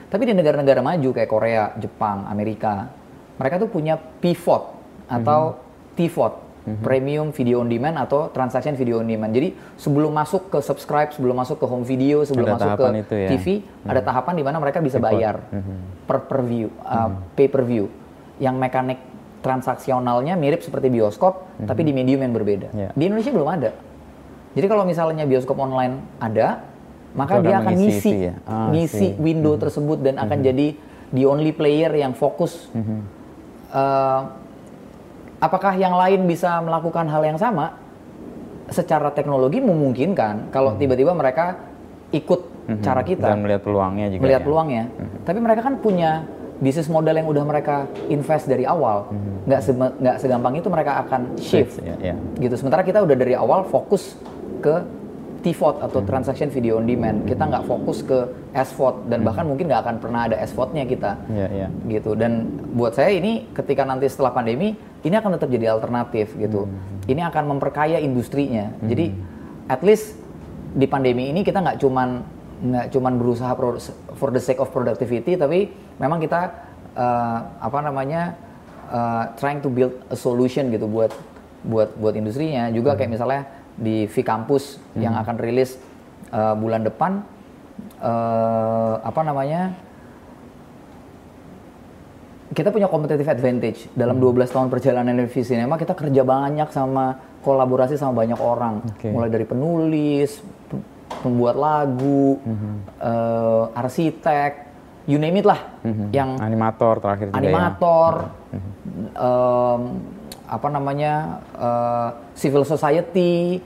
Tapi 0.05 0.29
di 0.29 0.33
negara-negara 0.37 0.85
maju 0.85 1.09
kayak 1.09 1.29
Korea, 1.29 1.73
Jepang, 1.81 2.29
Amerika, 2.29 2.93
mereka 3.41 3.57
tuh 3.57 3.69
punya 3.69 3.97
PVOD 3.97 4.63
atau 5.09 5.57
TVOD, 5.97 6.33
premium 6.81 7.29
video 7.29 7.61
on 7.61 7.69
demand 7.69 8.01
atau 8.01 8.33
transaction 8.33 8.73
video 8.73 8.97
on 8.97 9.07
demand. 9.07 9.29
Jadi 9.29 9.53
sebelum 9.77 10.09
masuk 10.09 10.49
ke 10.49 10.59
subscribe, 10.65 11.13
sebelum 11.13 11.37
masuk 11.37 11.61
ke 11.61 11.65
home 11.69 11.85
video, 11.85 12.25
sebelum 12.25 12.49
Ada 12.49 12.55
masuk 12.57 12.69
ke 12.73 12.85
itu 13.05 13.15
ya. 13.15 13.29
TV, 13.29 13.45
ada 13.85 14.01
tahapan 14.01 14.33
di 14.33 14.43
mana 14.43 14.57
mereka 14.57 14.81
bisa 14.81 14.97
bayar 14.97 15.45
per 16.09 16.25
per 16.25 16.41
view, 16.41 16.73
uh, 16.81 17.21
pay 17.37 17.45
per 17.45 17.61
view, 17.61 17.85
yang 18.41 18.57
mekanik 18.57 18.97
transaksionalnya 19.45 20.33
mirip 20.33 20.65
seperti 20.65 20.89
bioskop, 20.89 21.45
tapi 21.69 21.85
di 21.85 21.93
medium 21.93 22.25
yang 22.25 22.33
berbeda. 22.33 22.73
Ya. 22.73 22.89
Di 22.97 23.03
Indonesia 23.05 23.29
belum 23.29 23.49
ada. 23.49 23.71
Jadi 24.57 24.65
kalau 24.65 24.87
misalnya 24.87 25.27
bioskop 25.29 25.59
online 25.61 26.01
ada, 26.17 26.65
maka 27.13 27.37
Itu 27.39 27.45
dia 27.45 27.55
akan 27.61 27.73
ngisi, 27.77 28.11
ya? 28.31 28.33
Ah, 28.47 28.73
ngisi 28.73 29.13
see. 29.13 29.19
window 29.21 29.53
tersebut 29.59 30.01
dan 30.01 30.17
akan 30.17 30.39
jadi 30.41 30.73
the 31.13 31.23
only 31.29 31.53
player 31.53 31.93
yang 31.93 32.17
fokus. 32.17 32.71
Eh, 33.75 34.21
apakah 35.39 35.73
yang 35.75 35.95
lain 35.95 36.27
bisa 36.27 36.59
melakukan 36.61 37.07
hal 37.07 37.21
yang 37.23 37.39
sama? 37.39 37.75
Secara 38.65 39.13
teknologi 39.13 39.61
memungkinkan 39.61 40.49
kalau 40.49 40.73
tiba-tiba 40.73 41.13
mereka 41.13 41.53
ikut 42.09 42.41
cara 42.81 43.05
kita 43.05 43.29
dan 43.29 43.45
melihat 43.45 43.61
peluangnya 43.61 44.09
juga 44.09 44.21
melihat 44.25 44.41
ya. 44.41 44.45
peluangnya. 44.45 44.83
Tapi 45.21 45.37
mereka 45.37 45.61
kan 45.61 45.73
punya 45.77 46.25
bisnis 46.57 46.89
model 46.89 47.13
yang 47.13 47.27
udah 47.29 47.43
mereka 47.45 47.85
invest 48.09 48.49
dari 48.49 48.65
awal. 48.65 49.11
Nggak 49.45 49.61
se- 49.61 49.75
nggak 50.01 50.17
segampang 50.17 50.53
itu 50.57 50.67
mereka 50.73 51.05
akan 51.05 51.37
shift. 51.37 51.77
ya, 51.85 51.93
ya. 52.01 52.15
Gitu. 52.41 52.57
Sementara 52.57 52.81
kita 52.81 53.05
udah 53.05 53.13
dari 53.13 53.37
awal 53.37 53.69
fokus 53.69 54.17
ke 54.65 54.81
TVOD 55.45 55.85
atau 55.85 56.01
transaction 56.01 56.49
video 56.49 56.81
on 56.81 56.89
demand. 56.89 57.21
Kita 57.29 57.45
nggak 57.45 57.69
fokus 57.69 58.01
ke 58.01 58.25
SVOD 58.57 59.13
dan 59.13 59.21
bahkan 59.21 59.45
mungkin 59.45 59.69
nggak 59.69 59.81
akan 59.85 59.95
pernah 60.01 60.25
ada 60.25 60.41
SVOD-nya 60.41 60.89
kita. 60.89 61.11
Iya, 61.29 61.47
iya. 61.53 61.67
Gitu. 61.85 62.17
Dan 62.17 62.49
buat 62.73 62.97
saya 62.97 63.13
ini 63.13 63.45
ketika 63.53 63.85
nanti 63.85 64.09
setelah 64.09 64.33
pandemi 64.33 64.73
ini 65.05 65.15
akan 65.15 65.37
tetap 65.37 65.49
jadi 65.53 65.69
alternatif 65.69 66.33
gitu. 66.33 66.65
Ini 67.05 67.21
akan 67.29 67.55
memperkaya 67.55 68.01
industrinya. 68.01 68.73
Jadi 68.81 69.13
at 69.69 69.85
least 69.85 70.17
di 70.75 70.89
pandemi 70.89 71.29
ini 71.29 71.45
kita 71.45 71.61
nggak 71.61 71.77
cuman 71.79 72.25
nggak 72.55 72.85
cuman 72.91 73.13
berusaha 73.21 73.51
pro- 73.53 73.79
for 74.17 74.33
the 74.33 74.41
sake 74.41 74.59
of 74.59 74.71
productivity 74.73 75.37
tapi 75.37 75.71
memang 76.01 76.19
kita 76.19 76.51
eh, 76.97 77.39
apa 77.61 77.79
namanya 77.85 78.33
eh, 78.89 79.23
trying 79.37 79.61
to 79.61 79.69
build 79.69 79.93
a 80.09 80.17
solution 80.17 80.73
gitu 80.73 80.89
buat 80.89 81.13
buat 81.61 81.93
buat 82.01 82.17
industrinya. 82.17 82.73
Juga 82.73 82.97
kayak 82.97 83.11
misalnya 83.13 83.41
di 83.77 84.09
V 84.09 84.15
Campus 84.25 84.81
yang 84.97 85.13
akan 85.13 85.37
rilis 85.37 85.77
eh, 86.33 86.55
bulan 86.57 86.81
depan 86.81 87.21
eh, 88.01 88.95
apa 89.05 89.21
namanya 89.21 89.77
kita 92.45 92.69
punya 92.69 92.85
competitive 92.85 93.25
advantage. 93.25 93.89
Dalam 93.91 94.17
12 94.17 94.45
tahun 94.45 94.69
perjalanan 94.69 95.17
di 95.17 95.41
Cinema 95.41 95.75
kita 95.75 95.97
kerja 95.97 96.21
banyak 96.21 96.69
sama 96.69 97.15
kolaborasi 97.41 97.95
sama 97.95 98.13
banyak 98.15 98.37
orang. 98.37 98.85
Oke. 98.85 99.09
mulai 99.09 99.29
dari 99.29 99.45
penulis 99.45 100.37
pe- 100.67 100.85
pembuat 101.21 101.55
lagu 101.55 102.37
eh, 102.99 103.63
arsitek 103.73 104.51
you 105.05 105.17
name 105.17 105.37
it 105.37 105.45
lah. 105.45 105.57
Yang 106.11 106.29
Animator 106.39 106.97
terakhir 106.97 107.25
juga 107.27 107.37
ya. 107.37 107.41
animator, 107.41 108.13
em, 109.15 109.81
apa 110.45 110.67
namanya 110.69 111.13
eh, 111.51 112.09
civil 112.35 112.61
society, 112.63 113.61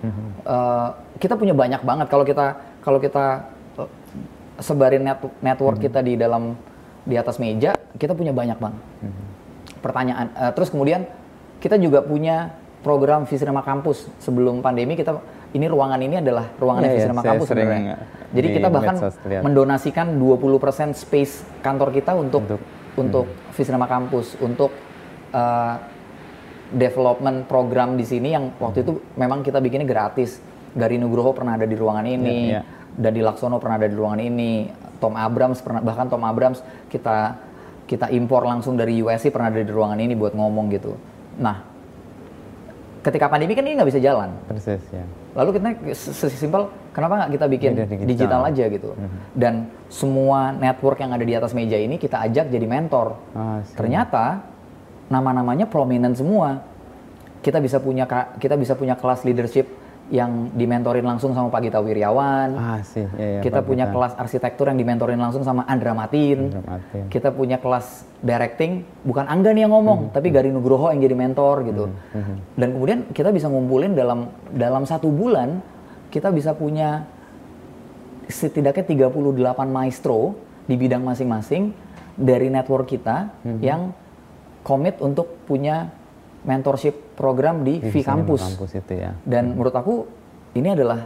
eh, 0.46 0.88
kita 1.18 1.36
punya 1.36 1.52
banyak 1.52 1.80
banget. 1.82 2.08
Kalau 2.08 2.24
kita 2.24 2.46
kalau 2.80 3.00
kita 3.00 3.44
sebarin 4.58 5.04
net- 5.06 5.36
network 5.40 5.80
kita 5.80 6.00
di 6.00 6.16
dalam 6.16 6.56
di 7.10 7.18
atas 7.18 7.42
meja, 7.42 7.74
kita 7.98 8.14
punya 8.14 8.30
banyak 8.30 8.62
banget. 8.62 8.80
Pertanyaan, 9.82 10.30
eh, 10.38 10.52
terus 10.54 10.70
kemudian 10.70 11.10
kita 11.58 11.76
juga 11.76 12.06
punya 12.06 12.54
program 12.80 13.26
Visirama 13.26 13.66
Kampus 13.66 14.08
sebelum 14.22 14.62
pandemi 14.62 14.94
kita 14.94 15.18
ini 15.50 15.66
ruangan 15.66 16.00
ini 16.00 16.22
adalah 16.22 16.46
ruangan 16.56 16.86
Iya, 16.86 16.88
iya, 16.88 16.96
Visirama 16.96 17.22
saya 17.22 17.30
Kampus 17.34 17.48
sebenarnya. 17.50 17.96
Jadi 18.30 18.48
di 18.48 18.54
kita 18.54 18.68
bahkan 18.70 18.96
mendonasikan 19.42 20.08
20% 20.14 20.94
space 20.94 21.34
kantor 21.66 21.90
kita 21.90 22.14
untuk 22.14 22.46
Untuk- 22.46 22.64
untuk 22.96 23.26
Visirama 23.56 23.90
Kampus 23.90 24.38
untuk 24.40 24.70
uh, 25.32 25.76
development 26.70 27.50
program 27.50 27.98
di 27.98 28.06
sini 28.06 28.30
yang 28.30 28.54
waktu 28.62 28.86
itu 28.86 29.02
memang 29.18 29.42
kita 29.42 29.58
bikinnya 29.58 29.90
gratis. 29.90 30.38
Gari 30.70 31.02
Nugroho 31.02 31.34
pernah 31.34 31.58
ada 31.58 31.66
di 31.66 31.74
ruangan 31.74 32.06
ini, 32.06 32.54
Iya, 32.54 32.62
iya. 32.62 32.78
Dadi 32.94 33.26
Laksono 33.26 33.58
pernah 33.58 33.82
ada 33.82 33.90
di 33.90 33.96
ruangan 33.98 34.22
ini, 34.22 34.70
Tom 35.00 35.16
Abrams 35.16 35.64
pernah 35.64 35.82
bahkan 35.82 36.06
Tom 36.08 36.22
Abrams 36.24 36.60
kita 36.92 37.40
kita 37.90 38.06
impor 38.14 38.46
langsung 38.46 38.78
dari 38.78 39.02
USC 39.02 39.34
pernah 39.34 39.50
ada 39.50 39.64
di 39.66 39.72
ruangan 39.72 39.98
ini 39.98 40.14
buat 40.14 40.38
ngomong 40.38 40.70
gitu. 40.70 40.94
Nah, 41.42 41.58
ketika 43.02 43.26
pandemi 43.26 43.58
kan 43.58 43.66
ini 43.66 43.80
nggak 43.80 43.90
bisa 43.90 43.98
jalan. 43.98 44.30
Persis 44.46 44.84
ya. 44.94 45.02
Lalu 45.34 45.50
kita 45.58 45.68
se- 45.98 46.14
sesimpel 46.30 46.70
kenapa 46.94 47.26
nggak 47.26 47.32
kita 47.40 47.46
bikin 47.50 47.72
Media 47.74 47.88
digital. 47.90 48.06
digital. 48.06 48.42
aja 48.46 48.64
gitu. 48.70 48.90
Dan 49.34 49.54
semua 49.90 50.54
network 50.54 51.02
yang 51.02 51.18
ada 51.18 51.26
di 51.26 51.34
atas 51.34 51.56
meja 51.58 51.80
ini 51.80 51.98
kita 51.98 52.22
ajak 52.30 52.54
jadi 52.54 52.68
mentor. 52.70 53.18
Ah. 53.34 53.64
Ternyata 53.74 54.46
nama-namanya 55.10 55.66
prominent 55.66 56.14
semua. 56.14 56.62
Kita 57.40 57.58
bisa 57.58 57.80
punya 57.80 58.04
kita 58.38 58.54
bisa 58.54 58.76
punya 58.76 59.00
kelas 59.00 59.24
leadership 59.24 59.66
yang 60.10 60.50
dimentorin 60.58 61.06
langsung 61.06 61.38
sama 61.38 61.54
Pak 61.54 61.70
Gita 61.70 61.80
Wiryawan. 61.82 62.50
Ah 62.58 62.82
sih, 62.82 63.06
ya, 63.18 63.40
ya, 63.40 63.42
kita 63.46 63.62
Pak 63.62 63.70
punya 63.70 63.86
Gita. 63.86 63.94
kelas 63.94 64.14
arsitektur 64.18 64.66
yang 64.70 64.78
dimentorin 64.82 65.22
langsung 65.22 65.46
sama 65.46 65.66
Andra 65.70 65.94
Matin. 65.94 66.50
Andra 66.50 66.66
Matin. 66.66 67.04
Kita 67.14 67.30
punya 67.30 67.62
kelas 67.62 68.10
directing, 68.20 68.84
bukan 69.06 69.30
Angga 69.30 69.54
nih 69.54 69.70
yang 69.70 69.74
ngomong, 69.74 70.10
tapi 70.10 70.34
Gari 70.34 70.50
Nugroho 70.50 70.90
yang 70.90 71.00
jadi 71.00 71.16
mentor 71.16 71.62
gitu. 71.70 71.94
Dan 72.58 72.68
kemudian 72.74 73.00
kita 73.14 73.30
bisa 73.30 73.48
ngumpulin 73.48 73.94
dalam 73.94 74.34
dalam 74.50 74.84
satu 74.90 75.14
bulan 75.14 75.62
kita 76.10 76.34
bisa 76.34 76.58
punya 76.58 77.06
setidaknya 78.30 79.10
38 79.10 79.14
maestro 79.70 80.38
di 80.66 80.78
bidang 80.78 81.02
masing-masing 81.06 81.74
dari 82.18 82.50
network 82.50 82.90
kita 82.90 83.30
yang 83.62 83.94
komit 84.62 84.98
untuk 85.02 85.38
punya 85.46 85.90
mentorship 86.42 87.14
program 87.14 87.62
di 87.62 87.78
Di 87.78 87.90
V 87.90 87.96
Campus. 88.00 88.40
kampus 88.42 88.72
itu 88.76 88.94
ya. 88.96 89.12
Dan 89.22 89.54
menurut 89.54 89.74
aku 89.74 90.08
ini 90.54 90.72
adalah 90.72 91.04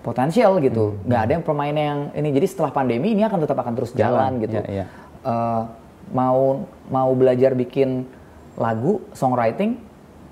potensial 0.00 0.58
gitu. 0.58 0.98
Nggak 1.02 1.20
ada 1.20 1.32
yang 1.32 1.44
permainan 1.44 1.82
yang 1.82 2.00
ini. 2.14 2.28
Jadi 2.32 2.46
setelah 2.48 2.70
pandemi 2.70 3.10
ini 3.10 3.22
akan 3.22 3.38
tetap 3.38 3.54
akan 3.54 3.72
terus 3.74 3.90
jalan, 3.92 4.38
Jalan, 4.38 4.42
gitu. 4.42 4.56
iya, 4.62 4.66
iya. 4.68 4.84
Eh, 5.22 5.62
mau 6.10 6.66
mau 6.88 7.10
belajar 7.12 7.54
bikin 7.54 8.06
lagu, 8.54 9.02
songwriting, 9.12 9.78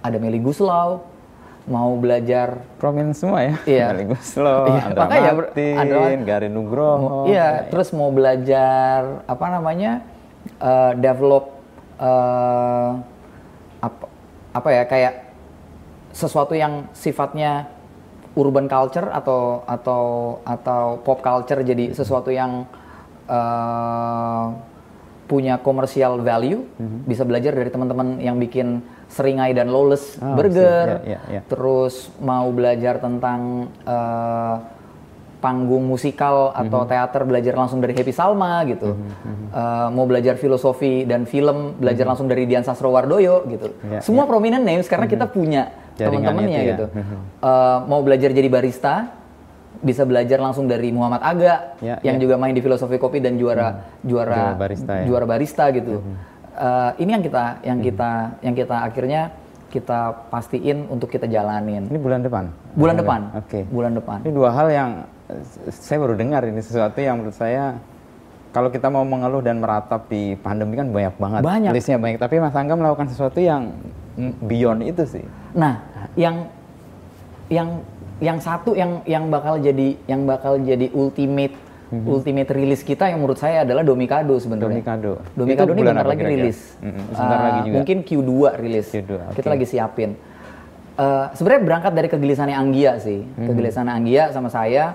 ada 0.00 0.16
Meli 0.16 0.38
Guslau. 0.38 1.06
Mau 1.68 1.94
belajar 1.94 2.66
Prominent 2.80 3.14
semua 3.14 3.44
ya. 3.44 3.54
Iya. 3.62 3.86
Meli 3.92 4.06
Guslo, 4.08 4.66
Iya, 4.66 4.82
Andra 4.84 5.00
makanya, 5.00 5.30
Bro, 5.30 5.46
Martin, 5.46 5.74
Andra- 5.76 6.22
Gari 6.24 6.48
Nugroho. 6.48 7.16
Iya, 7.26 7.48
terus 7.66 7.88
mau 7.90 8.10
belajar 8.10 9.22
apa 9.24 9.46
namanya 9.48 10.02
eh, 10.56 10.92
develop 10.96 11.54
eh, 12.00 12.90
apa 14.50 14.68
ya 14.70 14.82
kayak 14.84 15.14
sesuatu 16.10 16.58
yang 16.58 16.90
sifatnya 16.90 17.70
urban 18.34 18.66
culture 18.66 19.10
atau 19.10 19.62
atau 19.66 20.02
atau 20.42 20.98
pop 21.02 21.22
culture 21.22 21.62
jadi 21.62 21.94
sesuatu 21.94 22.30
yang 22.30 22.66
eh, 23.30 24.44
punya 25.30 25.62
commercial 25.62 26.18
value 26.18 26.58
bisa 27.06 27.22
belajar 27.22 27.54
dari 27.54 27.70
teman-teman 27.70 28.18
yang 28.18 28.34
bikin 28.34 28.82
seringai 29.06 29.54
dan 29.54 29.70
lawless 29.70 30.18
Oh, 30.18 30.34
burger. 30.34 31.02
Iya, 31.06 31.06
iya, 31.06 31.20
iya. 31.30 31.40
terus 31.46 32.10
mau 32.18 32.50
belajar 32.50 32.98
tentang 32.98 33.70
eh, 33.86 34.54
panggung 35.40 35.82
musikal 35.82 36.52
atau 36.52 36.84
Mhm. 36.84 36.88
teater 36.88 37.22
belajar 37.24 37.54
langsung 37.54 37.80
dari 37.80 37.92
Happy 37.92 38.12
Salma 38.12 38.60
gitu 38.64 38.92
Eh, 39.50 39.88
mau 39.90 40.04
belajar 40.04 40.36
filosofi 40.36 41.02
dan 41.02 41.24
film 41.24 41.74
belajar 41.74 42.04
langsung 42.04 42.24
dari 42.24 42.44
Dian 42.44 42.62
Sastrowardoyo 42.62 43.48
gitu 43.48 43.74
Mhm. 43.74 43.90
Iya, 43.90 44.00
semua 44.00 44.22
prominent 44.22 44.62
names 44.62 44.86
karena 44.86 45.04
kita 45.06 45.26
punya 45.26 45.74
Jaringan 45.92 46.32
teman-temannya 46.32 46.60
ya. 46.60 46.68
gitu 46.70 46.84
Mhm. 46.88 47.16
Eh, 47.40 47.78
mau 47.84 48.00
belajar 48.00 48.30
jadi 48.30 48.46
barista 48.46 48.94
bisa 49.80 50.04
belajar 50.04 50.38
langsung 50.38 50.64
dari 50.64 50.90
Muhammad 50.90 51.18
Aga 51.20 51.54
Ya, 51.80 51.96
yang 52.00 52.14
ya. 52.14 52.20
juga 52.20 52.36
main 52.36 52.52
di 52.52 52.60
filosofi 52.60 52.94
kopi 52.94 53.18
dan 53.18 53.34
juara 53.34 53.80
juara 53.98 54.34
Juara 54.46 54.54
barista 54.54 54.92
ya. 54.94 55.04
juara 55.04 55.26
barista 55.26 55.64
gitu 55.70 55.98
Eh, 56.52 56.90
ini 56.98 57.10
yang 57.10 57.22
kita 57.22 57.44
yang 57.62 57.78
kita 57.80 58.10
yang 58.40 58.52
kita 58.52 58.76
akhirnya 58.82 59.22
kita 59.66 59.98
pastiin 60.28 60.84
untuk 60.86 61.08
kita 61.08 61.24
jalanin 61.24 61.86
Ini 61.86 61.96
bulan 61.96 62.20
depan? 62.20 62.50
bulan 62.72 62.94
depan 62.94 63.20
Oke. 63.34 63.64
bulan 63.64 63.92
depan 63.94 64.18
Ini 64.20 64.30
dua 64.30 64.50
hal 64.50 64.68
yang 64.68 64.90
saya 65.70 65.98
baru 65.98 66.14
dengar 66.14 66.42
ini 66.42 66.58
sesuatu 66.58 66.98
yang 66.98 67.18
menurut 67.18 67.34
saya 67.34 67.78
kalau 68.50 68.66
kita 68.66 68.86
mau 68.86 69.02
mengeluh 69.02 69.40
dan 69.40 69.58
meratap 69.58 70.06
di 70.06 70.34
pandemi 70.36 70.74
kan 70.74 70.88
banyak 70.88 71.14
banget 71.14 71.40
Banyak. 71.40 71.70
listnya 71.70 71.96
banyak 71.96 72.18
tapi 72.18 72.36
Mas 72.36 72.52
Angga 72.52 72.74
melakukan 72.74 73.06
sesuatu 73.06 73.38
yang 73.38 73.70
beyond 74.40 74.82
itu 74.82 75.02
sih 75.04 75.24
Nah, 75.50 75.82
yang 76.14 76.46
yang 77.48 77.82
yang 78.18 78.38
satu 78.38 78.72
yang 78.72 79.02
yang 79.04 79.26
bakal 79.26 79.56
jadi 79.56 79.98
yang 80.04 80.22
bakal 80.22 80.54
jadi 80.56 80.86
ultimate 80.92 81.54
ultimate 81.90 82.46
rilis 82.48 82.82
kita 82.82 83.06
yang 83.06 83.18
menurut 83.18 83.34
saya 83.34 83.66
adalah 83.66 83.82
Domikado 83.82 84.38
sebenarnya. 84.38 84.78
Domikado. 84.78 85.12
Domikado 85.34 85.70
ini 85.74 85.82
bentar 85.82 86.06
lagi 86.06 86.22
kira-kira? 86.22 86.38
rilis. 86.38 86.58
Sebentar 86.78 87.34
Uh, 87.34 87.42
lagi 87.42 87.60
juga. 87.60 87.74
Mungkin 87.74 87.96
Q2 88.06 88.30
rilis. 88.62 88.86
Q2, 88.88 89.10
Kita 89.34 89.42
oke. 89.42 89.54
lagi 89.58 89.66
siapin. 89.66 90.10
Uh, 90.94 91.26
sebenarnya 91.34 91.62
berangkat 91.66 91.90
dari 91.90 92.06
kegelisahannya 92.06 92.54
Anggia 92.54 92.92
sih. 93.00 93.26
Kegelisahan 93.34 93.90
Anggia 93.90 94.30
sama 94.30 94.46
saya 94.46 94.94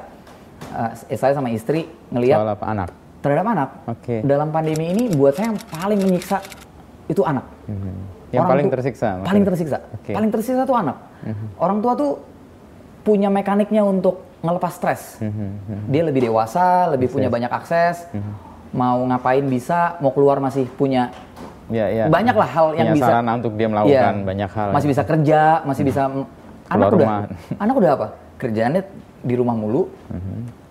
uh, 0.73 0.91
eh, 0.95 1.17
saya 1.17 1.33
sama 1.35 1.53
istri 1.53 1.85
ngelihat 2.09 2.39
soal 2.41 2.51
apa 2.55 2.65
anak 2.65 2.89
terhadap 3.25 3.45
anak. 3.57 3.69
Oke. 3.89 4.21
Dalam 4.21 4.53
pandemi 4.53 4.93
ini 4.93 5.03
buat 5.09 5.33
saya 5.33 5.49
yang 5.49 5.59
paling 5.65 5.97
menyiksa 5.97 6.37
itu 7.09 7.25
anak. 7.25 7.45
yang 8.29 8.45
Orang 8.45 8.51
paling 8.53 8.67
tu- 8.69 8.73
tersiksa 8.77 9.07
Paling 9.25 9.43
tersiksa. 9.49 9.77
Oke. 9.97 10.11
Paling 10.13 10.29
tersiksa 10.29 10.61
tuh 10.69 10.77
anak. 10.77 10.97
Orang 11.57 11.81
tua 11.81 11.97
tuh 11.97 12.21
punya 13.01 13.33
mekaniknya 13.33 13.81
untuk 13.81 14.21
ngelepas 14.45 14.77
stres. 14.77 15.17
Mhm, 15.17 15.89
Dia 15.89 16.05
lebih 16.05 16.29
dewasa, 16.29 16.85
lebih 16.93 17.09
punya 17.09 17.33
banyak 17.33 17.49
akses. 17.49 18.05
Mau 18.69 19.01
ngapain 19.09 19.41
bisa, 19.49 19.97
mau 20.03 20.13
keluar 20.13 20.37
masih 20.37 20.69
punya 20.69 21.09
ya, 21.71 21.85
ya. 21.89 22.05
banyak 22.11 22.35
lah 22.35 22.49
hal 22.49 22.67
yang 22.77 22.91
Punya 22.91 22.97
bisa. 22.99 23.07
sarana 23.07 23.31
untuk 23.39 23.53
dia 23.57 23.67
melakukan 23.71 24.15
Iya. 24.21 24.27
banyak 24.27 24.49
hal 24.51 24.69
Masih 24.75 24.89
bisa 24.91 25.03
kerja, 25.07 25.41
masih 25.63 25.83
bisa 25.87 26.01
anak 26.69 26.87
udah 26.93 27.09
anak 27.57 27.75
udah 27.79 27.91
apa? 27.95 28.07
Kerjaannya 28.35 28.83
di 29.25 29.33
rumah 29.33 29.57
mulu. 29.57 29.89
Mhm. 30.13 30.63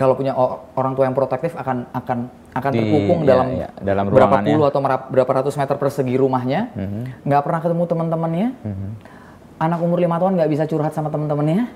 Kalau 0.00 0.16
punya 0.16 0.32
orang 0.72 0.96
tua 0.96 1.04
yang 1.04 1.12
protektif 1.12 1.52
akan 1.52 1.84
akan 1.92 2.18
akan 2.56 2.70
Di- 2.72 2.80
terkukung 2.80 3.20
iya, 3.20 3.28
dalam, 3.28 3.46
iya, 3.52 3.68
dalam 3.84 4.04
berapa 4.08 4.40
puluh 4.40 4.64
atau 4.64 4.80
berapa 5.12 5.32
ratus 5.44 5.54
meter 5.60 5.76
persegi 5.76 6.16
rumahnya, 6.16 6.72
Mhm. 6.72 7.28
nggak 7.28 7.42
pernah 7.44 7.60
ketemu 7.60 7.84
teman-temannya, 7.84 8.48
anak 9.60 9.78
umur 9.84 10.00
lima 10.00 10.16
tahun 10.16 10.40
nggak 10.40 10.50
bisa 10.50 10.64
curhat 10.64 10.96
sama 10.96 11.12
teman-temannya, 11.12 11.68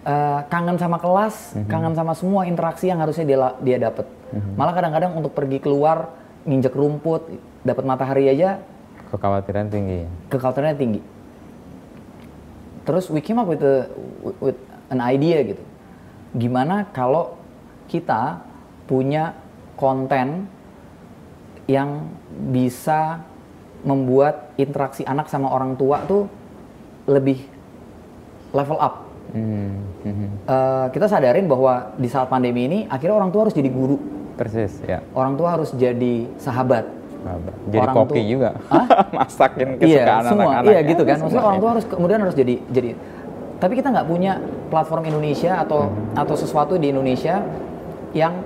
Eh, 0.00 0.40
kangen 0.48 0.80
sama 0.80 0.96
kelas, 0.96 1.52
Mhm. 1.52 1.68
kangen 1.68 1.92
sama 1.92 2.16
semua 2.16 2.48
interaksi 2.48 2.88
yang 2.88 3.04
harusnya 3.04 3.20
dia 3.28 3.36
dia 3.60 3.76
dapat. 3.84 4.08
Mhm. 4.32 4.56
Malah 4.56 4.72
kadang-kadang 4.72 5.12
untuk 5.12 5.36
pergi 5.36 5.60
keluar 5.60 6.16
nginjek 6.48 6.72
rumput, 6.72 7.28
dapat 7.60 7.84
matahari 7.84 8.32
aja 8.32 8.64
kekhawatiran 9.12 9.68
tinggi 9.68 10.08
kekhawatirannya 10.32 10.76
tinggi. 10.80 11.00
Terus 12.88 13.12
we 13.12 13.20
came 13.20 13.36
up 13.36 13.44
with 13.44 13.60
a, 13.60 13.92
with 14.40 14.56
an 14.90 15.00
idea 15.06 15.54
gitu. 15.54 15.62
Gimana 16.34 16.90
kalau 16.90 17.38
kita 17.86 18.42
punya 18.90 19.34
konten 19.78 20.50
yang 21.70 22.10
bisa 22.50 23.22
membuat 23.86 24.52
interaksi 24.60 25.06
anak 25.06 25.30
sama 25.30 25.48
orang 25.48 25.78
tua 25.78 26.02
tuh 26.04 26.26
lebih 27.08 27.40
level 28.52 28.76
up 28.76 29.10
Hmm. 29.30 29.78
Uh, 30.42 30.90
kita 30.90 31.06
sadarin 31.06 31.46
bahwa 31.46 31.94
di 31.94 32.10
saat 32.10 32.26
pandemi 32.26 32.66
ini 32.66 32.78
akhirnya 32.90 33.14
orang 33.14 33.30
tua 33.30 33.46
harus 33.46 33.54
jadi 33.54 33.70
guru. 33.70 33.94
Persis, 34.34 34.74
ya. 34.82 35.06
Orang 35.14 35.38
tua 35.38 35.54
harus 35.54 35.70
jadi 35.70 36.26
sahabat. 36.34 36.82
Jadi 37.70 37.78
orang 37.78 37.94
koki 37.94 38.18
tua, 38.18 38.26
juga. 38.26 38.50
Masakin 39.22 39.78
kesukaan 39.78 40.22
iya, 40.26 40.26
semua. 40.26 40.52
Iya 40.66 40.80
gitu 40.82 41.02
kan. 41.06 41.16
Maksudnya 41.22 41.46
orang 41.46 41.60
tua 41.62 41.70
harus 41.78 41.86
kemudian 41.86 42.18
harus 42.26 42.34
jadi 42.34 42.54
jadi 42.74 42.90
tapi 43.60 43.76
kita 43.76 43.92
nggak 43.92 44.08
punya 44.08 44.40
platform 44.70 45.10
Indonesia 45.10 45.58
atau 45.58 45.90
atau 46.14 46.34
sesuatu 46.38 46.78
di 46.78 46.94
Indonesia 46.94 47.42
yang 48.14 48.40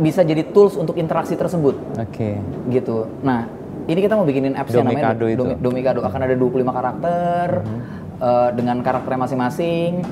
bisa 0.00 0.22
jadi 0.22 0.46
tools 0.52 0.76
untuk 0.76 0.96
interaksi 0.96 1.34
tersebut. 1.34 1.76
Oke. 1.96 2.06
Okay. 2.12 2.34
Gitu. 2.70 3.08
Nah, 3.24 3.48
ini 3.86 3.98
kita 4.02 4.14
mau 4.18 4.26
bikinin 4.28 4.54
apps 4.54 4.74
yang 4.74 4.86
namanya 4.86 5.16
itu. 5.16 5.36
Domi, 5.36 5.54
Domikado. 5.58 6.00
Akan 6.04 6.20
ada 6.20 6.34
25 6.36 6.62
karakter 6.68 7.46
hmm. 7.64 7.80
uh, 8.20 8.50
dengan 8.52 8.76
karakternya 8.84 9.20
masing-masing. 9.26 10.04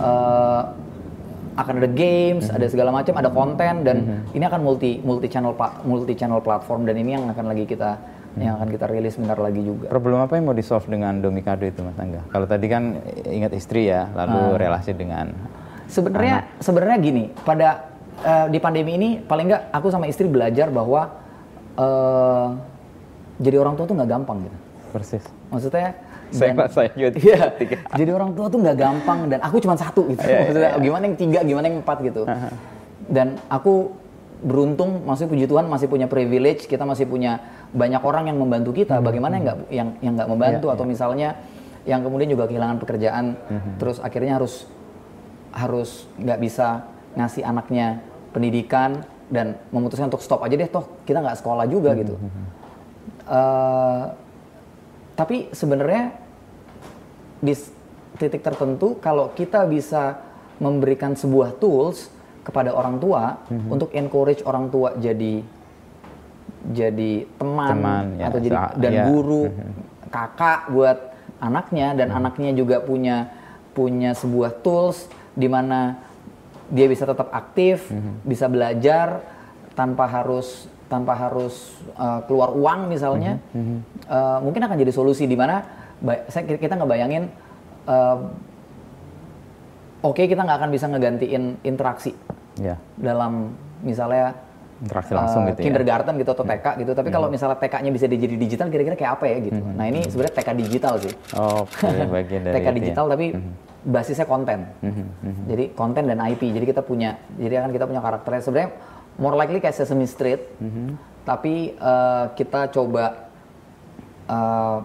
Uh, 0.00 0.62
akan 1.58 1.82
ada 1.82 1.90
games, 1.92 2.48
hmm. 2.48 2.56
ada 2.56 2.66
segala 2.70 2.90
macam, 2.94 3.12
ada 3.20 3.28
konten 3.28 3.74
dan 3.84 3.96
hmm. 4.00 4.36
ini 4.38 4.44
akan 4.48 4.60
multi 4.64 5.02
multi 5.04 5.28
channel 5.28 5.52
multi 5.84 6.14
channel 6.16 6.40
platform 6.40 6.88
dan 6.88 6.96
ini 6.96 7.20
yang 7.20 7.28
akan 7.28 7.52
lagi 7.52 7.68
kita 7.68 8.00
hmm. 8.34 8.42
yang 8.42 8.52
akan 8.58 8.68
kita 8.70 8.86
rilis 8.90 9.14
bentar 9.18 9.38
lagi 9.38 9.60
juga. 9.64 9.86
Problem 9.90 10.20
apa 10.22 10.38
yang 10.38 10.44
mau 10.50 10.56
di 10.56 10.64
solve 10.64 10.86
dengan 10.86 11.18
Domikado 11.18 11.64
itu 11.66 11.80
Mas 11.82 11.98
Angga? 11.98 12.22
Kalau 12.30 12.46
tadi 12.46 12.66
kan 12.70 12.98
ingat 13.26 13.52
istri 13.54 13.90
ya, 13.90 14.10
lalu 14.14 14.54
hmm. 14.54 14.58
relasi 14.60 14.92
dengan 14.94 15.26
sebenarnya 15.90 16.36
sebenarnya 16.62 16.96
gini, 17.02 17.24
pada 17.42 17.90
uh, 18.22 18.46
di 18.46 18.58
pandemi 18.62 18.94
ini 18.94 19.10
paling 19.18 19.50
nggak 19.50 19.62
aku 19.74 19.86
sama 19.90 20.06
istri 20.06 20.30
belajar 20.30 20.70
bahwa 20.70 21.10
uh, 21.74 22.48
jadi 23.40 23.56
orang 23.58 23.74
tua 23.74 23.88
tuh 23.88 23.96
nggak 23.96 24.10
gampang 24.10 24.38
gitu. 24.46 24.58
Persis. 24.90 25.24
Maksudnya 25.50 25.94
saya 26.30 26.54
dan, 26.54 26.70
saya 26.70 26.88
juga 26.94 27.10
iya, 27.26 27.42
jadi 27.98 28.10
orang 28.14 28.30
tua 28.38 28.46
tuh 28.46 28.62
nggak 28.62 28.78
gampang 28.78 29.18
dan 29.26 29.38
aku 29.42 29.58
cuma 29.58 29.74
satu 29.74 30.06
gitu. 30.14 30.22
Yeah, 30.22 30.30
iya, 30.30 30.40
Maksudnya 30.46 30.70
yeah. 30.70 30.82
gimana 30.82 31.02
yang 31.10 31.16
tiga, 31.18 31.38
gimana 31.42 31.64
yang 31.66 31.78
empat 31.82 31.98
gitu. 32.06 32.22
Dan 33.10 33.42
aku 33.50 33.90
beruntung, 34.40 35.04
maksudnya 35.04 35.30
puji 35.34 35.46
Tuhan 35.50 35.66
masih 35.68 35.86
punya 35.90 36.06
privilege, 36.08 36.64
kita 36.64 36.86
masih 36.86 37.04
punya 37.04 37.42
banyak 37.70 38.02
orang 38.02 38.30
yang 38.30 38.38
membantu 38.38 38.74
kita. 38.74 38.98
Hmm. 38.98 39.06
Bagaimana 39.06 39.38
yang 39.38 39.44
nggak 39.46 39.58
yang 39.70 39.88
yang 40.02 40.12
nggak 40.18 40.30
membantu 40.30 40.66
yeah, 40.68 40.74
atau 40.74 40.84
yeah. 40.84 40.92
misalnya 40.92 41.28
yang 41.88 42.00
kemudian 42.04 42.28
juga 42.28 42.44
kehilangan 42.50 42.76
pekerjaan, 42.76 43.24
hmm. 43.40 43.80
terus 43.80 43.96
akhirnya 44.02 44.36
harus 44.36 44.68
harus 45.50 46.06
nggak 46.20 46.38
bisa 46.38 46.86
ngasih 47.16 47.42
anaknya 47.42 48.04
pendidikan 48.30 49.02
dan 49.32 49.58
memutuskan 49.74 50.10
untuk 50.12 50.22
stop 50.22 50.42
aja 50.44 50.54
deh, 50.54 50.70
toh 50.70 50.86
kita 51.06 51.22
nggak 51.22 51.38
sekolah 51.40 51.64
juga 51.66 51.94
hmm. 51.94 51.98
gitu. 52.04 52.14
Uh, 53.30 54.04
tapi 55.14 55.52
sebenarnya 55.54 56.16
di 57.40 57.54
titik 58.20 58.44
tertentu 58.44 59.00
kalau 59.00 59.32
kita 59.32 59.64
bisa 59.64 60.20
memberikan 60.60 61.16
sebuah 61.16 61.56
tools 61.56 62.12
kepada 62.44 62.72
orang 62.72 63.00
tua 63.00 63.40
hmm. 63.48 63.68
untuk 63.72 63.90
encourage 63.96 64.44
orang 64.44 64.68
tua 64.68 64.96
jadi 65.00 65.40
jadi 66.68 67.24
teman, 67.40 67.70
teman 67.72 68.04
ya, 68.20 68.24
atau 68.28 68.38
jadi 68.40 68.56
dan 68.76 68.92
ya. 68.92 69.04
guru, 69.08 69.42
mm-hmm. 69.48 69.72
kakak 70.12 70.60
buat 70.68 70.98
anaknya 71.40 71.96
dan 71.96 72.12
hmm. 72.12 72.18
anaknya 72.20 72.50
juga 72.52 72.84
punya 72.84 73.32
punya 73.72 74.12
sebuah 74.12 74.60
tools 74.60 75.08
di 75.32 75.48
mana 75.48 75.96
dia 76.68 76.86
bisa 76.86 77.08
tetap 77.08 77.32
aktif, 77.32 77.88
hmm. 77.88 78.28
bisa 78.28 78.46
belajar 78.46 79.24
tanpa 79.72 80.04
harus 80.04 80.68
tanpa 80.90 81.16
harus 81.16 81.80
uh, 81.96 82.20
keluar 82.28 82.52
uang 82.52 82.92
misalnya, 82.92 83.40
hmm. 83.56 83.78
uh, 84.10 84.38
mungkin 84.44 84.68
akan 84.68 84.76
jadi 84.76 84.92
solusi 84.92 85.24
di 85.24 85.38
mana 85.38 85.64
saya 86.28 86.44
kita 86.44 86.76
nggak 86.76 86.90
bayangin 86.90 87.28
uh, 87.84 88.18
oke 90.00 90.16
okay, 90.16 90.26
kita 90.26 90.42
nggak 90.44 90.58
akan 90.64 90.70
bisa 90.72 90.86
ngegantiin 90.88 91.44
interaksi 91.62 92.16
yeah. 92.56 92.80
dalam 92.96 93.52
misalnya 93.84 94.36
interaksi 94.80 95.12
langsung 95.12 95.44
uh, 95.44 95.52
gitu 95.52 95.60
ya. 95.60 95.64
kindergarten 95.68 96.14
gitu 96.16 96.30
atau 96.32 96.44
TK 96.44 96.66
gitu. 96.80 96.90
Tapi 96.96 97.08
hmm. 97.12 97.16
kalau 97.20 97.26
misalnya 97.28 97.56
TK-nya 97.60 97.90
bisa 97.92 98.06
jadi 98.08 98.36
digital 98.40 98.66
kira-kira 98.72 98.96
kayak 98.96 99.12
apa 99.20 99.24
ya 99.28 99.36
gitu. 99.44 99.60
Hmm. 99.60 99.76
Nah, 99.76 99.84
ini 99.92 100.00
sebenarnya 100.08 100.34
TK 100.40 100.48
digital 100.56 100.94
sih. 101.04 101.12
Oh, 101.36 101.68
okay, 101.68 102.08
bagian 102.16 102.40
dari 102.48 102.54
TK 102.56 102.68
digital 102.80 103.04
ya. 103.06 103.10
tapi 103.14 103.26
hmm. 103.36 103.52
basisnya 103.92 104.26
konten. 104.26 104.58
Hmm. 104.80 104.92
Hmm. 105.20 105.44
Jadi 105.46 105.64
konten 105.76 106.02
dan 106.08 106.18
IP. 106.24 106.42
Jadi 106.48 106.64
kita 106.64 106.82
punya 106.82 107.20
jadi 107.36 107.60
akan 107.60 107.70
kita 107.76 107.84
punya 107.84 108.00
karakternya 108.00 108.42
sebenarnya 108.42 108.70
more 109.20 109.36
likely 109.36 109.60
kayak 109.60 109.76
Sesame 109.76 110.08
Street. 110.08 110.40
Hmm. 110.56 110.96
Tapi 111.28 111.76
uh, 111.76 112.32
kita 112.32 112.72
coba 112.72 113.28
uh, 114.24 114.78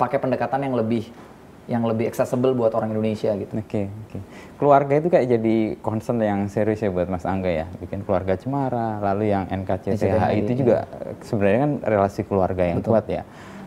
pakai 0.00 0.18
pendekatan 0.20 0.64
yang 0.64 0.74
lebih 0.76 1.12
yang 1.66 1.82
lebih 1.82 2.06
accessible 2.06 2.54
buat 2.54 2.70
orang 2.78 2.94
Indonesia 2.94 3.34
gitu. 3.34 3.50
Oke, 3.58 3.66
okay, 3.66 3.84
oke. 3.90 4.10
Okay. 4.14 4.20
Keluarga 4.56 4.94
itu 5.02 5.08
kayak 5.10 5.26
jadi 5.38 5.56
concern 5.82 6.22
yang 6.22 6.46
serius 6.46 6.80
ya 6.80 6.90
buat 6.94 7.10
Mas 7.10 7.26
Angga 7.26 7.50
ya. 7.50 7.66
Bikin 7.82 8.06
keluarga 8.06 8.38
cemara, 8.38 9.02
lalu 9.02 9.34
yang 9.34 9.50
NKCTH 9.50 10.22
itu 10.38 10.52
juga 10.62 10.86
sebenarnya 11.26 11.60
kan 11.66 11.72
relasi 11.82 12.22
keluarga 12.22 12.62
yang 12.62 12.78
Betul. 12.78 12.90
kuat 12.94 13.06
ya. 13.10 13.22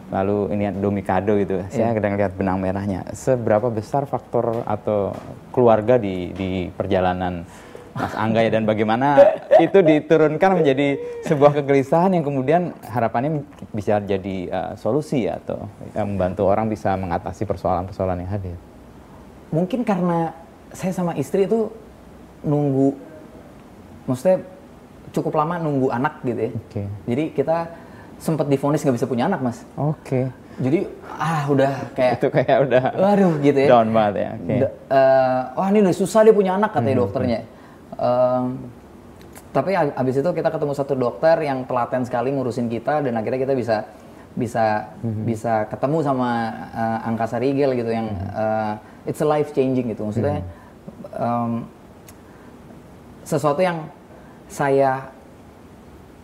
Lalu 0.09 0.37
ini 0.57 0.63
domikado 0.73 1.37
gitu. 1.37 1.61
Yeah. 1.69 1.91
Saya 1.91 1.93
kadang 1.93 2.17
lihat 2.17 2.33
benang 2.33 2.57
merahnya. 2.57 3.05
Seberapa 3.13 3.69
besar 3.69 4.09
faktor 4.09 4.65
atau 4.65 5.13
keluarga 5.53 6.01
di 6.01 6.33
di 6.33 6.49
perjalanan 6.73 7.45
Mas 7.99 8.15
Angga 8.15 8.39
ya 8.39 8.51
dan 8.55 8.63
bagaimana 8.63 9.19
itu 9.59 9.83
diturunkan 9.83 10.63
menjadi 10.63 10.95
sebuah 11.27 11.51
kegelisahan 11.59 12.15
yang 12.15 12.23
kemudian 12.23 12.71
harapannya 12.87 13.43
bisa 13.75 13.99
jadi 13.99 14.37
uh, 14.47 14.71
solusi 14.79 15.27
ya 15.27 15.35
atau 15.43 15.67
uh, 15.67 16.05
membantu 16.07 16.47
orang 16.47 16.71
bisa 16.71 16.95
mengatasi 16.95 17.43
persoalan-persoalan 17.43 18.23
yang 18.23 18.31
hadir. 18.31 18.55
Mungkin 19.51 19.83
karena 19.83 20.31
saya 20.71 20.95
sama 20.95 21.17
istri 21.19 21.43
itu 21.43 21.67
nunggu, 22.39 22.95
maksudnya 24.07 24.47
cukup 25.11 25.35
lama 25.35 25.59
nunggu 25.59 25.91
anak 25.91 26.23
gitu 26.23 26.39
ya. 26.39 26.51
Okay. 26.71 26.85
Jadi 27.09 27.23
kita 27.35 27.57
sempat 28.15 28.47
difonis 28.47 28.79
nggak 28.83 28.95
bisa 28.95 29.07
punya 29.11 29.27
anak 29.27 29.43
mas. 29.43 29.59
Oke. 29.75 29.99
Okay. 30.07 30.25
Jadi 30.59 30.79
ah 31.19 31.47
udah 31.47 31.73
kayak 31.95 32.13
itu 32.19 32.27
kayak 32.31 32.57
udah. 32.67 32.83
Waduh 32.95 33.33
gitu 33.43 33.59
ya. 33.59 33.67
Down 33.71 33.89
banget 33.91 34.13
ya. 34.15 34.29
Okay. 34.39 34.59
Uh, 34.87 35.41
wah 35.55 35.67
ini 35.71 35.79
udah 35.83 35.95
susah 35.95 36.23
dia 36.23 36.35
punya 36.35 36.55
anak 36.55 36.71
katanya 36.71 36.95
hmm. 36.95 37.03
dokternya. 37.03 37.39
Um, 37.99 38.71
tapi 39.49 39.73
abis 39.75 40.21
itu 40.21 40.29
kita 40.29 40.49
ketemu 40.53 40.73
satu 40.77 40.93
dokter 40.93 41.35
yang 41.41 41.65
telaten 41.65 42.05
sekali 42.05 42.29
ngurusin 42.29 42.69
kita 42.69 43.01
dan 43.01 43.13
akhirnya 43.17 43.41
kita 43.41 43.55
bisa 43.57 43.77
bisa 44.37 44.93
mm-hmm. 45.01 45.23
bisa 45.25 45.53
ketemu 45.73 45.97
sama 46.05 46.29
uh, 46.69 47.07
Angkasa 47.09 47.41
Rigel 47.41 47.73
gitu 47.73 47.89
yang 47.89 48.13
uh, 48.29 48.77
it's 49.09 49.19
a 49.19 49.27
life 49.27 49.49
changing 49.57 49.89
gitu 49.89 50.05
maksudnya 50.05 50.45
mm-hmm. 50.45 51.17
um, 51.17 51.51
sesuatu 53.25 53.59
yang 53.65 53.89
saya 54.45 55.09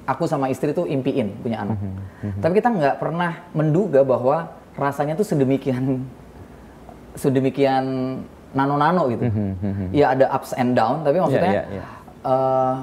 aku 0.06 0.30
sama 0.30 0.54
istri 0.54 0.70
tuh 0.70 0.86
impiin 0.86 1.34
punya 1.42 1.66
anak 1.66 1.82
mm-hmm. 1.82 2.42
tapi 2.46 2.54
kita 2.62 2.70
nggak 2.70 2.96
pernah 3.02 3.42
menduga 3.58 4.06
bahwa 4.06 4.54
rasanya 4.78 5.18
tuh 5.18 5.26
sedemikian 5.26 6.06
sedemikian 7.18 7.86
nano-nano 8.56 9.12
gitu. 9.12 9.28
Ya 9.92 10.16
ada 10.16 10.32
ups 10.32 10.56
and 10.56 10.74
down, 10.74 11.04
tapi 11.04 11.20
maksudnya 11.20 11.54
yeah, 11.62 11.68
yeah, 11.68 11.84
yeah. 11.84 11.88
Uh, 12.26 12.76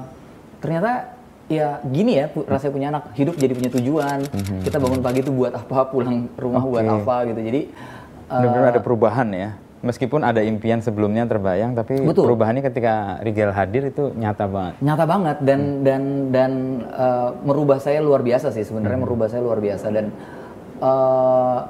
ternyata 0.63 1.11
ya 1.51 1.83
gini 1.83 2.23
ya 2.23 2.31
rasanya 2.47 2.71
punya 2.71 2.87
anak 2.93 3.03
hidup 3.19 3.35
jadi 3.35 3.51
punya 3.57 3.71
tujuan. 3.75 4.19
Kita 4.63 4.77
bangun 4.79 5.01
pagi 5.03 5.19
itu 5.25 5.33
buat 5.33 5.51
apa, 5.51 5.91
pulang 5.91 6.31
rumah 6.39 6.63
okay. 6.63 6.71
buat 6.71 6.85
apa 6.87 7.15
gitu. 7.33 7.41
Jadi 7.43 7.61
uh, 8.31 8.39
benar-benar 8.39 8.67
ada 8.77 8.81
perubahan 8.85 9.29
ya. 9.33 9.49
Meskipun 9.83 10.23
ada 10.23 10.39
impian 10.39 10.79
sebelumnya 10.79 11.27
terbayang, 11.27 11.75
tapi 11.75 11.99
betul. 11.99 12.23
perubahannya 12.23 12.63
ketika 12.63 13.19
Rigel 13.19 13.51
hadir 13.51 13.91
itu 13.91 14.15
nyata 14.15 14.47
banget. 14.47 14.79
Nyata 14.79 15.03
banget 15.03 15.37
dan 15.43 15.59
hmm. 15.59 15.83
dan 15.83 16.01
dan 16.31 16.51
uh, 16.87 17.35
merubah 17.43 17.83
saya 17.83 17.99
luar 17.99 18.23
biasa 18.23 18.55
sih 18.55 18.63
sebenarnya 18.63 18.95
hmm. 18.95 19.03
merubah 19.03 19.27
saya 19.27 19.43
luar 19.43 19.59
biasa 19.59 19.91
dan 19.91 20.15
uh, 20.79 21.67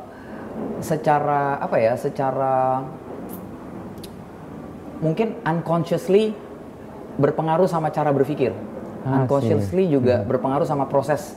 secara 0.78 1.58
apa 1.58 1.82
ya, 1.82 1.98
secara 1.98 2.86
mungkin 5.04 5.36
unconsciously 5.44 6.32
berpengaruh 7.20 7.68
sama 7.68 7.92
cara 7.92 8.10
berpikir. 8.16 8.56
Ah, 9.04 9.28
unconsciously 9.28 9.84
sih. 9.84 10.00
juga 10.00 10.24
hmm. 10.24 10.28
berpengaruh 10.32 10.63
sama 10.63 10.88
proses 10.88 11.36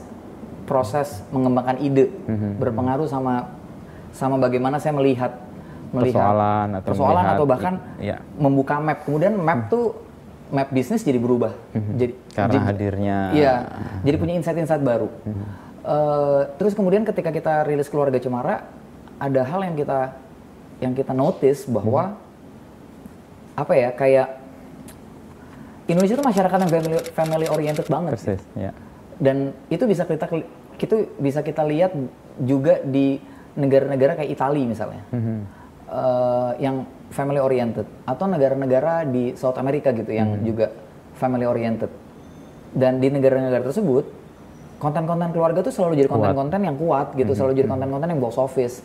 proses 0.63 1.19
mengembangkan 1.35 1.79
ide, 1.83 2.07
hmm. 2.27 2.59
berpengaruh 2.59 3.07
sama 3.11 3.51
sama 4.15 4.39
bagaimana 4.39 4.79
saya 4.79 4.95
melihat 4.95 5.35
melihat 5.91 6.19
persoalan 6.19 6.67
atau 6.79 6.89
persoalan 6.91 7.15
melihat, 7.23 7.35
atau 7.35 7.45
bahkan 7.47 7.73
ya. 7.99 8.17
membuka 8.39 8.75
map. 8.79 9.03
Kemudian 9.03 9.35
map 9.35 9.67
hmm. 9.67 9.71
tuh 9.71 9.85
map 10.47 10.71
bisnis 10.71 11.03
jadi 11.03 11.19
berubah. 11.19 11.51
Hmm. 11.75 11.95
Jadi 11.99 12.13
karena 12.31 12.53
jadi, 12.55 12.57
hadirnya 12.63 13.17
Iya. 13.35 13.55
Hmm. 13.67 13.99
Jadi 14.07 14.15
punya 14.15 14.33
insight-insight 14.39 14.83
baru. 14.83 15.11
Hmm. 15.27 15.45
Uh, 15.87 16.41
terus 16.59 16.75
kemudian 16.75 17.07
ketika 17.07 17.31
kita 17.31 17.63
rilis 17.63 17.87
keluarga 17.87 18.19
Cemara, 18.19 18.67
ada 19.19 19.41
hal 19.43 19.63
yang 19.63 19.75
kita 19.75 19.99
yang 20.83 20.93
kita 20.95 21.11
notice 21.15 21.67
bahwa 21.67 22.15
hmm 22.15 22.26
apa 23.57 23.73
ya 23.73 23.89
kayak 23.97 24.27
Indonesia 25.89 26.15
itu 26.19 26.25
masyarakat 26.25 26.57
yang 26.61 26.71
family, 26.71 26.97
family 27.15 27.47
oriented 27.49 27.87
banget. 27.89 28.11
Persis, 28.19 28.43
ya. 28.53 28.71
Dan 29.17 29.55
itu 29.71 29.83
bisa 29.89 30.05
kita 30.05 30.29
itu 30.77 30.95
bisa 31.17 31.41
kita 31.41 31.65
lihat 31.65 31.95
juga 32.37 32.77
di 32.85 33.17
negara-negara 33.57 34.13
kayak 34.21 34.29
Italia 34.29 34.65
misalnya. 34.67 35.03
Mm 35.09 35.21
-hmm. 35.21 35.39
uh, 35.87 36.51
yang 36.59 36.85
family 37.09 37.39
oriented 37.39 37.87
atau 38.03 38.27
negara-negara 38.27 39.07
di 39.07 39.31
South 39.39 39.55
America 39.55 39.95
gitu 39.95 40.11
yang 40.11 40.35
Hmm. 40.35 40.43
juga 40.43 40.67
family 41.15 41.47
oriented. 41.47 41.87
Dan 42.75 42.99
di 42.99 43.07
negara-negara 43.07 43.63
tersebut 43.63 44.05
konten-konten 44.77 45.31
keluarga 45.31 45.63
tuh 45.63 45.71
selalu 45.73 46.03
jadi 46.03 46.11
konten-konten 46.11 46.59
yang 46.61 46.75
kuat 46.75 47.15
gitu, 47.15 47.31
Hmm. 47.31 47.39
selalu 47.39 47.53
jadi 47.63 47.67
konten-konten 47.71 48.07
yang 48.11 48.19
box 48.21 48.35
office. 48.37 48.83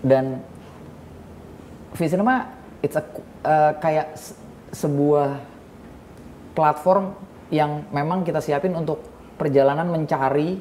Dan 0.00 0.40
V-Cinema 1.98 2.48
it's 2.80 2.96
a 2.96 3.02
uh, 3.44 3.72
kayak 3.78 4.16
se- 4.16 4.36
sebuah 4.70 5.40
platform 6.54 7.14
yang 7.50 7.82
memang 7.90 8.22
kita 8.22 8.38
siapin 8.38 8.74
untuk 8.78 9.02
perjalanan 9.34 9.88
mencari 9.90 10.60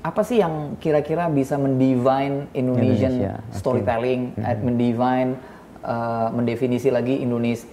apa 0.00 0.24
sih 0.24 0.40
yang 0.40 0.80
kira-kira 0.80 1.28
bisa 1.28 1.60
mendivine 1.60 2.48
Indonesian 2.56 3.20
Indonesia, 3.20 3.34
storytelling, 3.52 4.32
eh, 4.40 4.56
mendivine, 4.56 5.36
uh, 5.84 6.32
mendefinisi 6.32 6.88
lagi 6.88 7.20
Indonesia 7.20 7.68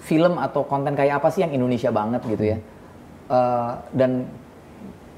film 0.00 0.40
atau 0.40 0.64
konten 0.64 0.96
kayak 0.96 1.20
apa 1.20 1.28
sih 1.34 1.44
yang 1.44 1.52
Indonesia 1.52 1.92
banget 1.92 2.22
gitu 2.24 2.44
ya. 2.56 2.58
Uh, 3.26 3.76
dan 3.92 4.24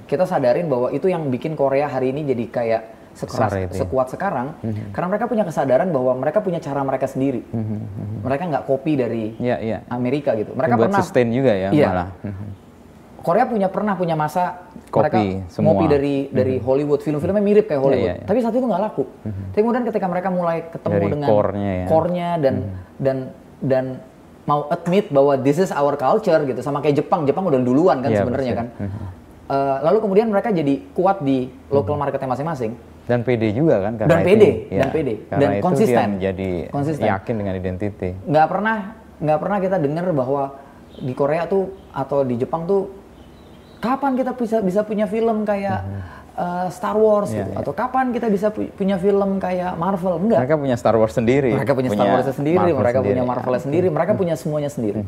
kita 0.08 0.24
sadarin 0.24 0.66
bahwa 0.66 0.88
itu 0.90 1.06
yang 1.06 1.28
bikin 1.28 1.52
Korea 1.54 1.86
hari 1.86 2.10
ini 2.10 2.24
jadi 2.24 2.44
kayak 2.48 2.82
sekeras, 3.18 3.50
Besar 3.50 3.66
ya. 3.66 3.68
sekuat 3.74 4.06
sekarang 4.08 4.46
karena 4.94 5.06
mereka 5.08 5.26
punya 5.26 5.42
kesadaran 5.42 5.90
bahwa 5.90 6.14
mereka 6.14 6.38
punya 6.38 6.56
cara 6.56 6.80
mereka 6.80 7.04
sendiri. 7.04 7.42
Mereka 8.22 8.42
nggak 8.46 8.64
kopi 8.64 8.94
dari 8.94 9.34
Iya, 9.36 9.56
iya. 9.58 9.78
Amerika 9.88 10.32
gitu. 10.32 10.54
Mereka 10.54 10.74
Buat 10.74 10.86
pernah 10.86 11.00
sustain 11.02 11.28
juga 11.28 11.50
ya 11.50 11.68
Iya. 11.68 11.86
malah. 11.86 12.08
Korea 13.18 13.44
punya 13.44 13.66
pernah 13.68 13.92
punya 13.92 14.14
masa 14.14 14.70
Copy 14.88 15.04
mereka 15.04 15.20
semua. 15.50 15.74
ngopi 15.74 15.84
dari 15.86 16.14
dari 16.30 16.56
Hollywood 16.56 17.02
film-filmnya 17.02 17.42
mirip 17.42 17.66
kayak 17.66 17.82
Hollywood 17.82 18.06
Iya, 18.06 18.14
iya, 18.14 18.22
iya. 18.22 18.26
tapi 18.26 18.38
saat 18.40 18.54
itu 18.54 18.62
nggak 18.62 18.80
laku 18.80 19.04
tapi 19.50 19.58
kemudian 19.58 19.84
ketika 19.84 20.06
mereka 20.06 20.28
mulai 20.30 20.64
ketemu 20.64 20.94
Dari 20.96 21.06
dengan 21.12 21.28
core-nya 21.28 21.72
ya. 21.74 21.86
core-nya 21.90 22.28
dan 22.38 22.54
dan 22.96 23.16
dan 23.60 23.84
mau 24.46 24.64
admit 24.70 25.10
bahwa 25.10 25.34
this 25.36 25.58
is 25.58 25.68
our 25.68 25.92
culture 25.94 26.40
gitu 26.40 26.62
sama 26.62 26.78
kayak 26.78 26.94
Jepang 26.96 27.26
Jepang 27.26 27.44
udah 27.44 27.60
duluan 27.60 28.00
kan 28.00 28.08
Iya, 28.08 28.22
sebenarnya 28.22 28.52
kan. 28.54 28.66
Eh, 29.48 29.76
lalu 29.82 29.98
kemudian 29.98 30.26
mereka 30.28 30.48
jadi 30.48 30.84
kuat 30.92 31.20
di 31.20 31.48
local 31.68 31.96
marketnya 31.96 32.28
masing-masing 32.28 32.72
Dan 33.08 33.24
PD 33.24 33.50
juga 33.50 33.80
kan 33.80 33.96
karena 33.96 34.10
Dan 34.10 34.20
itu. 34.20 34.28
pede, 34.28 34.50
ya, 34.68 34.78
dan 34.78 34.88
pede. 34.90 35.14
Karena 35.24 35.40
Dan 35.40 35.50
itu 35.50 35.64
konsisten. 35.64 35.96
dia 35.98 36.12
menjadi 36.12 36.50
Konsisten. 36.68 37.06
yakin 37.08 37.34
dengan 37.34 37.54
identiti. 37.54 38.10
nggak 38.22 38.46
pernah 38.46 38.76
nggak 39.18 39.38
pernah 39.38 39.58
kita 39.58 39.76
dengar 39.78 40.04
bahwa 40.12 40.42
di 40.94 41.12
Korea 41.12 41.42
tuh 41.44 41.64
atau 41.90 42.20
di 42.20 42.36
Jepang 42.36 42.62
tuh 42.64 42.92
kapan 43.78 44.12
kita 44.12 44.30
bisa 44.32 44.58
bisa 44.60 44.80
punya 44.82 45.06
film 45.06 45.42
kayak 45.42 45.78
uh, 46.34 46.66
Star 46.68 46.94
Wars 46.94 47.30
Iya, 47.30 47.38
gitu 47.40 47.50
iya. 47.50 47.58
atau 47.58 47.72
kapan 47.72 48.10
kita 48.10 48.26
bisa 48.26 48.48
pu- 48.48 48.68
punya 48.68 48.94
film 48.96 49.38
kayak 49.38 49.74
Marvel 49.74 50.18
enggak 50.18 50.38
Mereka 50.38 50.56
punya 50.56 50.76
Star 50.76 50.94
Wars 50.94 51.12
sendiri. 51.12 51.50
mereka 51.50 51.72
punya 51.72 51.90
Star 51.90 52.08
Wars 52.08 52.26
sendiri 52.28 52.56
Marvel 52.58 52.76
mereka 52.76 52.98
punya 52.98 53.08
sendiri. 53.08 53.18
Hmm. 53.20 53.30
Marvel 53.32 53.54
sendiri 53.56 53.86
mereka 53.88 54.12
punya 54.12 54.34
semuanya 54.34 54.68
sendiri 54.68 55.00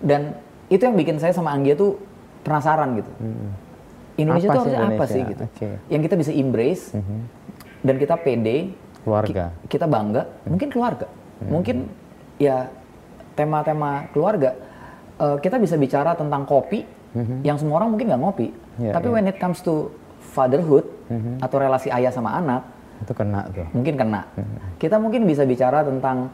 dan 0.00 0.20
itu 0.68 0.82
yang 0.82 0.94
bikin 0.94 1.16
saya 1.16 1.32
sama 1.32 1.50
Anggia 1.50 1.74
tuh 1.74 1.98
penasaran 2.42 2.94
gitu 2.94 3.10
Hmm. 3.18 3.50
Apa 4.24 4.36
tuh 4.36 4.40
sih 4.40 4.48
harusnya 4.48 4.78
apa 4.78 4.84
Indonesia? 4.88 5.06
sih 5.08 5.22
gitu. 5.24 5.44
Hmm. 5.58 5.78
yang 5.88 6.00
kita 6.00 6.14
bisa 6.16 6.32
embrace 6.32 6.84
dan 7.80 7.94
kita 7.96 8.14
pede 8.16 8.56
Keluarga. 9.00 9.44
ki- 9.50 9.68
kita 9.68 9.86
bangga 9.86 10.22
mungkin 10.44 10.68
keluarga 10.68 11.06
mungkin 11.44 11.76
ya 12.36 12.70
tema-tema 13.32 13.90
keluarga 14.10 14.54
eh, 15.16 15.36
kita 15.38 15.56
bisa 15.56 15.74
bicara 15.74 16.12
tentang 16.12 16.44
kopi 16.44 16.84
yang 17.42 17.56
semua 17.56 17.76
orang 17.76 17.90
mungkin 17.90 18.08
nggak 18.08 18.20
ngopi 18.20 18.48
Iya, 18.74 18.92
tapi 18.92 19.06
iya. 19.06 19.14
when 19.14 19.26
it 19.26 19.36
comes 19.36 19.60
to 19.60 19.92
fatherhood 20.26 20.88
atau 21.38 21.56
relasi 21.58 21.88
ayah 21.88 22.08
sama 22.08 22.32
anak 22.34 22.64
Itu 22.98 23.12
kena 23.12 23.44
tuh. 23.48 23.68
mungkin 23.70 23.94
kena 23.94 24.24
kita 24.78 24.96
mungkin 24.96 25.24
bisa 25.24 25.42
bicara 25.42 25.82
tentang 25.82 26.32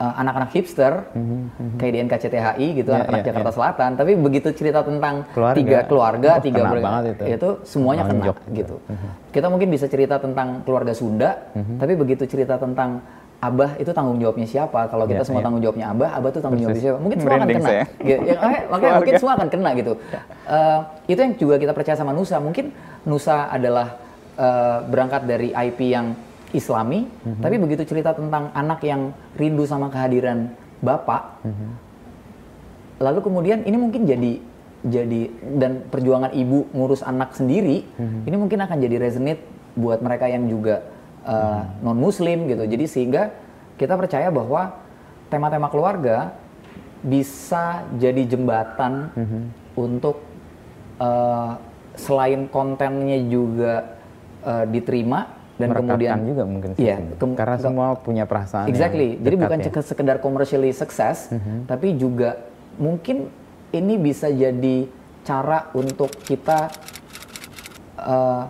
eh, 0.00 0.12
anak-anak 0.16 0.50
hipster 0.50 0.92
kayak 1.76 1.92
di 1.92 1.98
NKCTHI 2.02 2.66
gitu 2.74 2.88
Iya, 2.88 2.96
anak-anak 2.98 3.20
iya, 3.20 3.28
Jakarta 3.28 3.50
Selatan 3.52 3.90
tapi 3.94 4.12
begitu 4.16 4.48
cerita 4.50 4.80
tentang 4.80 5.28
Keluarga. 5.30 5.56
tiga 5.56 5.78
keluarga 5.84 6.30
Oh, 6.32 6.42
tiga 6.42 6.62
ber- 6.64 6.80
banget 6.80 7.02
itu. 7.28 7.50
semuanya 7.62 8.02
kena 8.02 8.16
Nonjok 8.24 8.36
gitu 8.50 8.76
kita 9.30 9.46
mungkin 9.46 9.68
bisa 9.68 9.86
cerita 9.86 10.16
tentang 10.16 10.64
keluarga 10.64 10.92
Sunda 10.92 11.36
tapi 11.76 11.92
begitu 11.94 12.24
cerita 12.24 12.56
tentang 12.56 13.04
Abah 13.40 13.72
itu 13.80 13.88
tanggung 13.96 14.20
jawabnya 14.20 14.44
siapa? 14.44 14.84
Kalau 14.84 15.08
kita 15.08 15.24
Iya, 15.24 15.24
semua 15.24 15.40
iya. 15.40 15.46
tanggung 15.48 15.62
jawabnya 15.64 15.86
Abah, 15.88 16.12
Abah 16.12 16.28
itu 16.28 16.40
tanggung 16.44 16.60
jawabnya 16.60 16.82
siapa? 16.84 16.98
Mungkin 17.00 17.18
semua 17.18 17.32
akan 17.32 17.48
kena. 17.48 17.64
saya. 17.64 17.84
Gitu. 17.96 18.20
Ya, 18.20 18.36
eh, 18.36 18.60
makanya 18.68 18.92
mungkin 19.00 19.14
semua 19.16 19.32
akan 19.32 19.48
kena 19.48 19.70
gitu. 19.72 19.92
Eh, 20.44 20.78
itu 21.08 21.20
yang 21.24 21.34
juga 21.40 21.54
kita 21.56 21.72
percaya 21.72 21.96
sama 21.96 22.12
Nusa. 22.12 22.36
Mungkin 22.36 22.68
Nusa 23.08 23.48
adalah 23.48 23.96
eh, 24.36 24.76
berangkat 24.84 25.24
dari 25.24 25.48
IP 25.56 25.80
yang 25.88 26.12
Islami, 26.50 27.06
Mhm. 27.06 27.42
tapi 27.42 27.56
begitu 27.62 27.82
cerita 27.86 28.10
tentang 28.10 28.50
anak 28.52 28.82
yang 28.82 29.14
rindu 29.38 29.62
sama 29.64 29.86
kehadiran 29.88 30.50
bapak, 30.82 31.44
Mhm. 31.46 31.68
lalu 33.00 33.18
kemudian 33.22 33.58
ini 33.64 33.76
mungkin 33.78 34.04
jadi 34.06 34.32
jadi 34.80 35.28
dan 35.60 35.84
perjuangan 35.92 36.32
ibu 36.32 36.64
ngurus 36.72 37.04
anak 37.04 37.36
sendiri, 37.36 37.84
Mhm. 38.00 38.24
ini 38.24 38.36
mungkin 38.40 38.64
akan 38.64 38.80
jadi 38.80 38.96
resonate 38.96 39.44
buat 39.76 40.00
mereka 40.00 40.24
yang 40.24 40.48
juga 40.48 40.80
Mhm. 41.20 41.84
non 41.84 41.98
Muslim 42.00 42.48
gitu. 42.48 42.64
Jadi 42.64 42.84
sehingga 42.88 43.28
kita 43.76 43.92
percaya 44.00 44.32
bahwa 44.32 44.80
tema-tema 45.28 45.68
keluarga 45.68 46.32
bisa 47.04 47.84
jadi 48.00 48.24
jembatan 48.24 49.12
Mhm. 49.12 49.40
untuk 49.76 50.16
eh, 51.00 51.52
selain 51.96 52.44
kontennya 52.48 53.20
juga 53.24 53.96
eh, 54.40 54.64
diterima 54.68 55.39
dan 55.60 55.68
kemudian 55.70 56.16
juga 56.24 56.42
mungkin 56.42 56.70
sih. 56.72 56.82
Iya, 56.82 56.96
kem- 57.14 57.36
Karena 57.36 57.56
semua 57.56 57.86
punya 57.94 58.24
perasaan 58.24 58.66
yang 58.66 58.72
Exactly. 58.72 59.20
Jadi 59.20 59.34
bukan 59.36 59.58
ya. 59.60 59.82
sekedar 59.82 60.16
commercially 60.18 60.72
sukses, 60.72 61.28
tapi 61.64 61.94
juga 61.94 62.40
mungkin 62.76 63.28
ini 63.70 63.94
bisa 63.94 64.26
jadi 64.26 64.88
cara 65.20 65.68
untuk 65.72 66.08
kita 66.24 66.72
eh, 68.00 68.42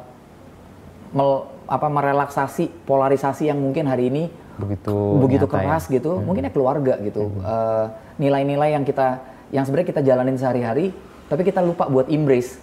mel- 1.10 1.46
apa 1.66 1.86
merelaksasi 1.86 2.82
polarisasi 2.82 3.46
yang 3.46 3.58
mungkin 3.58 3.86
hari 3.86 4.08
ini 4.08 4.24
begitu 4.56 4.94
begitu 5.18 5.46
ya. 5.46 5.52
keras 5.52 5.86
gitu. 5.86 6.18
Mungkin 6.18 6.46
ya 6.46 6.52
keluarga 6.52 6.94
gitu. 7.00 7.30
Eh, 7.36 7.86
nilai-nilai 8.18 8.74
yang 8.74 8.82
kita 8.82 9.22
yang 9.50 9.66
sebenarnya 9.66 9.88
kita 9.90 10.02
jalanin 10.02 10.38
sehari-hari, 10.38 10.94
tapi 11.26 11.42
kita 11.42 11.58
lupa 11.58 11.86
buat 11.86 12.06
embrace 12.06 12.62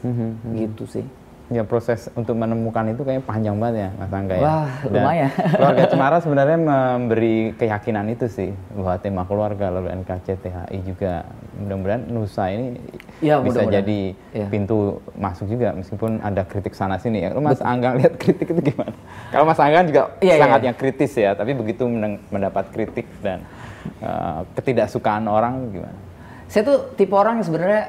gitu 0.50 0.88
sih. 0.88 1.04
Ya 1.48 1.64
proses 1.64 2.12
untuk 2.12 2.36
menemukan 2.36 2.92
itu 2.92 3.08
kayaknya 3.08 3.24
panjang 3.24 3.56
banget 3.56 3.76
ya 3.80 3.90
Mas 3.96 4.12
Angga 4.12 4.36
ya. 4.36 4.44
Wah, 4.44 4.68
lumayan. 4.84 5.30
keluarga 5.32 5.84
Cemara 5.96 6.18
sebenarnya 6.20 6.60
memberi 6.60 7.56
keyakinan 7.56 8.04
itu 8.12 8.28
sih 8.28 8.52
bahwa 8.76 9.00
tema 9.00 9.24
keluarga 9.24 9.72
lalu 9.72 9.96
NKCTHI 10.04 10.84
juga 10.84 11.24
mudah-mudahan 11.56 12.04
Nusa 12.12 12.52
ini 12.52 12.76
Ya, 13.24 13.40
bisa 13.40 13.64
jadi 13.64 14.12
Ya. 14.36 14.46
pintu 14.52 15.00
masuk 15.16 15.48
juga 15.48 15.72
meskipun 15.72 16.20
ada 16.20 16.44
kritik 16.44 16.76
sana 16.76 17.00
sini 17.00 17.24
ya. 17.24 17.32
Kalau 17.32 17.40
Mas 17.42 17.64
Angga 17.64 17.96
lihat 17.96 18.20
kritik 18.20 18.52
itu 18.52 18.62
gimana? 18.68 18.92
Kalau 19.32 19.48
Mas 19.48 19.58
Angga 19.58 19.88
juga 19.88 20.02
Iya, 20.20 20.36
iya. 20.36 20.44
sangat 20.44 20.62
yang 20.62 20.76
kritis 20.76 21.16
ya, 21.16 21.32
tapi 21.32 21.56
begitu 21.56 21.88
mendapat 22.28 22.70
kritik 22.70 23.08
dan 23.24 23.40
eh, 24.04 24.40
ketidaksukaan 24.54 25.24
orang 25.26 25.72
gimana? 25.72 25.96
Saya 26.46 26.68
tuh 26.68 26.92
tipe 26.94 27.16
orang 27.16 27.40
yang 27.40 27.48
sebenarnya 27.48 27.84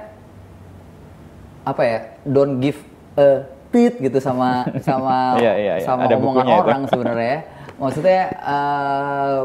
apa 1.63 1.83
ya, 1.83 1.99
don't 2.23 2.63
give 2.63 2.79
a 3.19 3.29
tit 3.69 3.95
gitu 3.99 4.19
sama 4.23 4.65
sama 4.81 5.17
Iya, 5.43 5.53
iya, 5.59 5.75
iya. 5.83 5.87
sama 5.87 6.07
Ada 6.07 6.17
omongan 6.17 6.47
orang 6.47 6.83
sebenarnya. 6.89 7.39
Maksudnya 7.79 8.23
eh, 8.33 9.41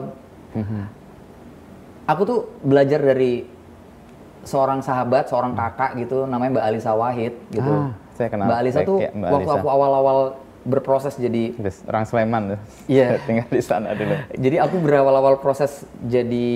aku 2.07 2.21
tuh 2.23 2.39
belajar 2.63 2.99
dari 3.01 3.45
seorang 4.43 4.83
sahabat, 4.83 5.31
seorang 5.31 5.55
kakak 5.55 5.95
gitu, 6.03 6.27
namanya 6.27 6.59
Mbak 6.59 6.65
Alisa 6.67 6.91
Wahid 6.93 7.33
gitu. 7.51 7.71
Ah, 7.71 7.95
saya 8.15 8.27
kenal 8.27 8.47
Mbak 8.51 8.59
Alisa 8.59 8.79
tuh 8.83 8.97
ya, 8.99 9.09
Mbak 9.15 9.29
waktu 9.31 9.43
Alisa. 9.47 9.59
aku 9.63 9.67
awal-awal 9.71 10.17
berproses 10.63 11.13
jadi 11.19 11.43
orang 11.87 12.03
Sleman 12.07 12.43
tuh. 12.55 12.59
Iya. 12.91 13.07
tinggal 13.27 13.47
di 13.51 13.63
sana 13.63 13.95
dulu. 13.95 14.15
jadi 14.35 14.55
aku 14.63 14.75
berawal-awal 14.83 15.39
proses 15.39 15.87
jadi 16.07 16.51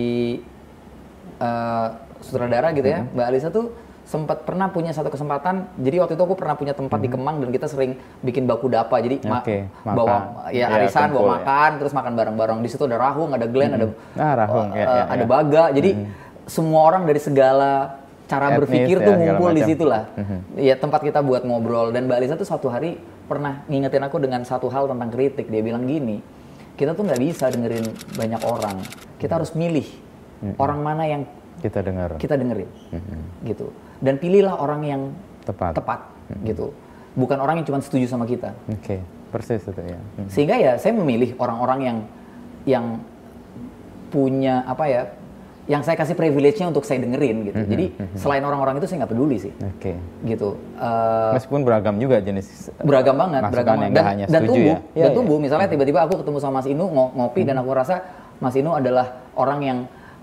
eh, 1.39 1.88
sutradara 2.23 2.75
gitu 2.75 2.88
ya. 2.88 3.08
Mbak 3.08 3.25
Alisa 3.27 3.47
tuh 3.51 3.71
sempat 4.08 4.48
pernah 4.48 4.72
punya 4.72 4.89
satu 4.89 5.12
kesempatan. 5.12 5.67
Jadi 5.76 5.96
waktu 6.00 6.13
itu 6.15 6.24
aku 6.24 6.34
pernah 6.34 6.56
punya 6.56 6.72
tempat 6.72 6.96
di 6.96 7.06
Kemang 7.06 7.38
dan 7.38 7.52
kita 7.52 7.67
sering 7.67 7.91
bikin 8.22 8.48
baku 8.48 8.67
dapa. 8.67 8.96
Jadi 8.98 9.20
ma- 9.22 9.43
Oke, 9.43 9.67
bawa 9.84 10.08
makan. 10.08 10.24
ya 10.50 10.58
Ya, 10.58 10.65
arisan, 10.74 11.12
kumpul 11.12 11.20
bawa 11.20 11.28
ya. 11.28 11.36
makan, 11.38 11.70
terus 11.78 11.91
makan 11.91 12.12
bareng-bareng. 12.15 12.58
Di 12.62 12.70
situ 12.72 12.84
ada 12.84 12.98
rahung, 12.98 13.30
ada 13.30 13.43
glen, 13.43 13.70
ada 13.70 13.86
Ah, 14.15 14.34
rahung, 14.38 14.72
eh, 14.72 14.80
ya, 14.80 14.86
ya, 14.88 15.04
ada 15.06 15.20
ya. 15.20 15.28
baga. 15.28 15.63
Jadi 15.70 15.89
semua 16.46 16.82
orang 16.86 17.04
dari 17.04 17.20
segala 17.20 18.00
cara 18.26 18.48
Etnis 18.50 18.60
berpikir 18.62 18.98
ya, 18.98 19.06
tuh 19.06 19.13
ngumpul 19.13 19.52
di 19.52 19.63
situ 19.65 19.84
lah. 19.84 20.04
Ya 20.56 20.76
tempat 20.76 21.00
kita 21.02 21.20
buat 21.20 21.43
ngobrol 21.43 21.91
dan 21.91 22.08
Mbak 22.08 22.17
Alisa 22.17 22.36
tuh 22.36 22.43
suatu 22.43 22.67
hari 22.67 22.96
pernah 23.24 23.67
ngingetin 23.67 24.00
aku 24.02 24.17
dengan 24.17 24.39
satu 24.41 24.67
hal 24.67 24.88
tentang 24.88 25.12
kritik. 25.12 25.46
Dia 25.46 25.60
bilang 25.60 25.84
gini, 25.84 26.24
kita 26.74 26.91
tuh 26.91 27.04
nggak 27.04 27.20
bisa 27.20 27.48
dengerin 27.48 27.84
banyak 28.13 28.39
orang. 28.41 28.80
Kita 29.17 29.36
harus 29.36 29.52
milih 29.52 29.84
orang 30.56 30.80
mana 30.80 31.04
yang 31.04 31.28
Kita 31.58 31.82
dengar. 31.82 32.15
kita 32.15 32.38
dengerin, 32.38 32.70
gitu. 33.43 33.67
Dan 33.98 34.18
pilihlah 34.18 34.56
orang 34.56 34.82
yang 34.84 35.02
Tepat. 35.42 35.74
tepat, 35.74 36.00
gitu. 36.44 36.76
Bukan 37.16 37.40
orang 37.40 37.58
yang 37.58 37.66
cuma 37.66 37.80
setuju 37.80 38.06
sama 38.06 38.28
kita. 38.28 38.54
Oke, 38.68 39.00
persis 39.32 39.64
itu 39.64 39.80
ya. 39.80 39.98
Hmm. 39.98 40.28
Sehingga 40.30 40.56
ya 40.56 40.72
saya 40.76 40.94
memilih 40.94 41.34
orang-orang 41.38 41.80
yang 41.82 41.98
yang 42.68 42.86
punya 44.08 44.64
apa 44.64 44.86
ya 44.86 45.02
yang 45.68 45.84
saya 45.84 46.00
kasih 46.00 46.16
privilege-nya 46.16 46.72
untuk 46.72 46.88
saya 46.88 47.04
dengerin 47.04 47.44
gitu. 47.44 47.60
Mhm, 47.60 47.68
Jadi 47.68 47.86
selain 48.16 48.40
orang-orang 48.40 48.80
itu 48.80 48.88
saya 48.88 49.04
nggak 49.04 49.12
peduli 49.12 49.36
sih. 49.36 49.52
Oke. 49.52 50.00
Gitu. 50.24 50.56
Eh, 50.80 51.32
Meskipun 51.36 51.68
beragam 51.68 52.00
juga 52.00 52.24
jenis 52.24 52.72
beragam 52.80 53.20
banget, 53.20 53.42
beragam 53.52 53.76
banget. 53.76 53.92
dan, 53.92 54.04
hanya 54.06 54.26
dan 54.32 54.42
tumbuh, 54.48 54.64
ya. 54.64 54.80
Iya, 54.96 55.04
dan 55.04 55.12
iya. 55.12 55.18
tumbuh. 55.20 55.38
Misalnya 55.44 55.68
tiba-tiba 55.68 56.00
aku 56.08 56.24
ketemu 56.24 56.38
sama 56.40 56.64
Mas 56.64 56.68
Inu 56.72 56.88
ngo- 56.88 57.12
ngopi 57.20 57.44
dan 57.44 57.60
aku 57.60 57.76
rasa 57.76 58.00
Mas 58.40 58.56
Inu 58.56 58.72
adalah 58.72 59.28
orang 59.36 59.60
yang 59.60 59.80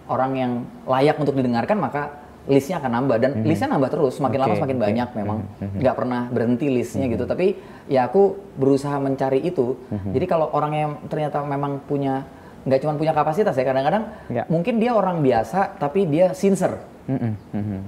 orang 0.08 0.32
yang 0.32 0.52
layak 0.84 1.16
untuk 1.16 1.36
didengarkan, 1.36 1.76
maka 1.76 2.23
listnya 2.44 2.76
akan 2.76 2.92
nambah 2.92 3.16
dan 3.18 3.30
listnya 3.40 3.72
nambah 3.72 3.88
terus. 3.88 4.20
Semakin 4.20 4.36
lama 4.36 4.46
Mhm. 4.46 4.52
Oke, 4.52 4.60
semakin 4.60 4.76
oke. 4.76 4.84
banyak 4.84 5.08
memang 5.16 5.38
nggak 5.80 5.94
pernah 5.96 6.20
berhenti 6.28 6.66
listnya 6.68 7.06
gitu. 7.08 7.24
Tapi 7.24 7.46
ya 7.88 8.04
aku 8.04 8.22
berusaha 8.54 8.96
mencari 8.98 9.40
itu. 9.40 9.76
Mhm. 9.88 10.12
Jadi 10.12 10.26
kalau 10.26 10.52
orang 10.52 10.72
yang 10.72 10.90
ternyata 11.08 11.40
memang 11.40 11.80
punya 11.84 12.24
nggak 12.64 12.80
cuma 12.80 12.96
punya 12.96 13.12
kapasitas 13.12 13.52
ya 13.52 13.60
kadang-kadang 13.62 14.08
Ya. 14.28 14.48
mungkin 14.48 14.80
dia 14.80 14.92
orang 14.92 15.20
biasa 15.20 15.76
tapi 15.76 16.08
dia 16.08 16.32
sincere 16.32 16.80
Mhm, 17.04 17.32
mhm. 17.52 17.78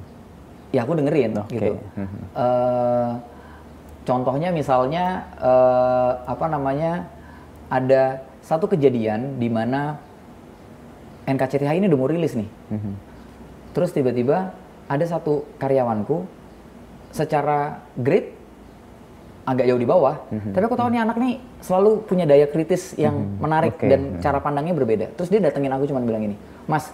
ya 0.69 0.85
aku 0.85 0.93
dengerin 0.93 1.33
Oke. 1.35 1.57
gitu. 1.57 1.73
Mhm. 1.97 2.19
Eh, 2.37 3.11
contohnya 4.05 4.53
misalnya 4.53 5.05
eh, 5.35 6.11
apa 6.29 6.45
namanya 6.47 7.09
ada 7.69 8.21
satu 8.45 8.69
kejadian 8.69 9.41
di 9.41 9.49
mana 9.49 9.97
NKCTH 11.25 11.73
ini 11.75 11.89
udah 11.89 11.99
mau 11.99 12.07
rilis 12.07 12.37
nih. 12.37 12.49
Mhm. 12.71 12.93
Terus 13.77 13.93
tiba-tiba 13.93 14.57
ada 14.89 15.05
satu 15.05 15.45
karyawanku 15.61 16.25
secara 17.13 17.85
grade 17.93 18.33
agak 19.45 19.69
jauh 19.69 19.79
di 19.79 19.85
bawah, 19.85 20.17
Mhm. 20.33 20.57
tapi 20.57 20.65
aku 20.65 20.75
tahu 20.75 20.89
nih 20.91 21.01
anak 21.05 21.17
nih 21.21 21.35
selalu 21.61 22.03
punya 22.09 22.25
daya 22.25 22.49
kritis 22.49 22.97
yang 22.99 23.37
menarik 23.39 23.77
Oke. 23.79 23.87
dan 23.87 24.19
cara 24.19 24.41
pandangnya 24.41 24.73
berbeda. 24.75 25.13
Terus 25.15 25.29
dia 25.29 25.39
datengin 25.45 25.71
aku 25.71 25.87
cuma 25.87 26.01
bilang 26.03 26.25
gini, 26.25 26.37
Mas, 26.67 26.89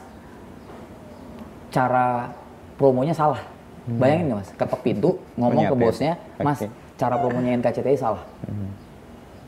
cara 1.72 2.34
promonya 2.76 3.14
salah. 3.16 3.40
Bayangin 3.82 4.30
nggak 4.30 4.38
Mas, 4.42 4.50
ketok 4.54 4.80
pintu 4.82 5.10
ngomong 5.38 5.64
ke 5.70 5.76
bosnya, 5.78 6.14
Mas, 6.38 6.60
Oke. 6.60 6.68
cara 6.98 7.14
promonya 7.18 7.56
NKCTI 7.56 7.96
salah. 7.96 8.22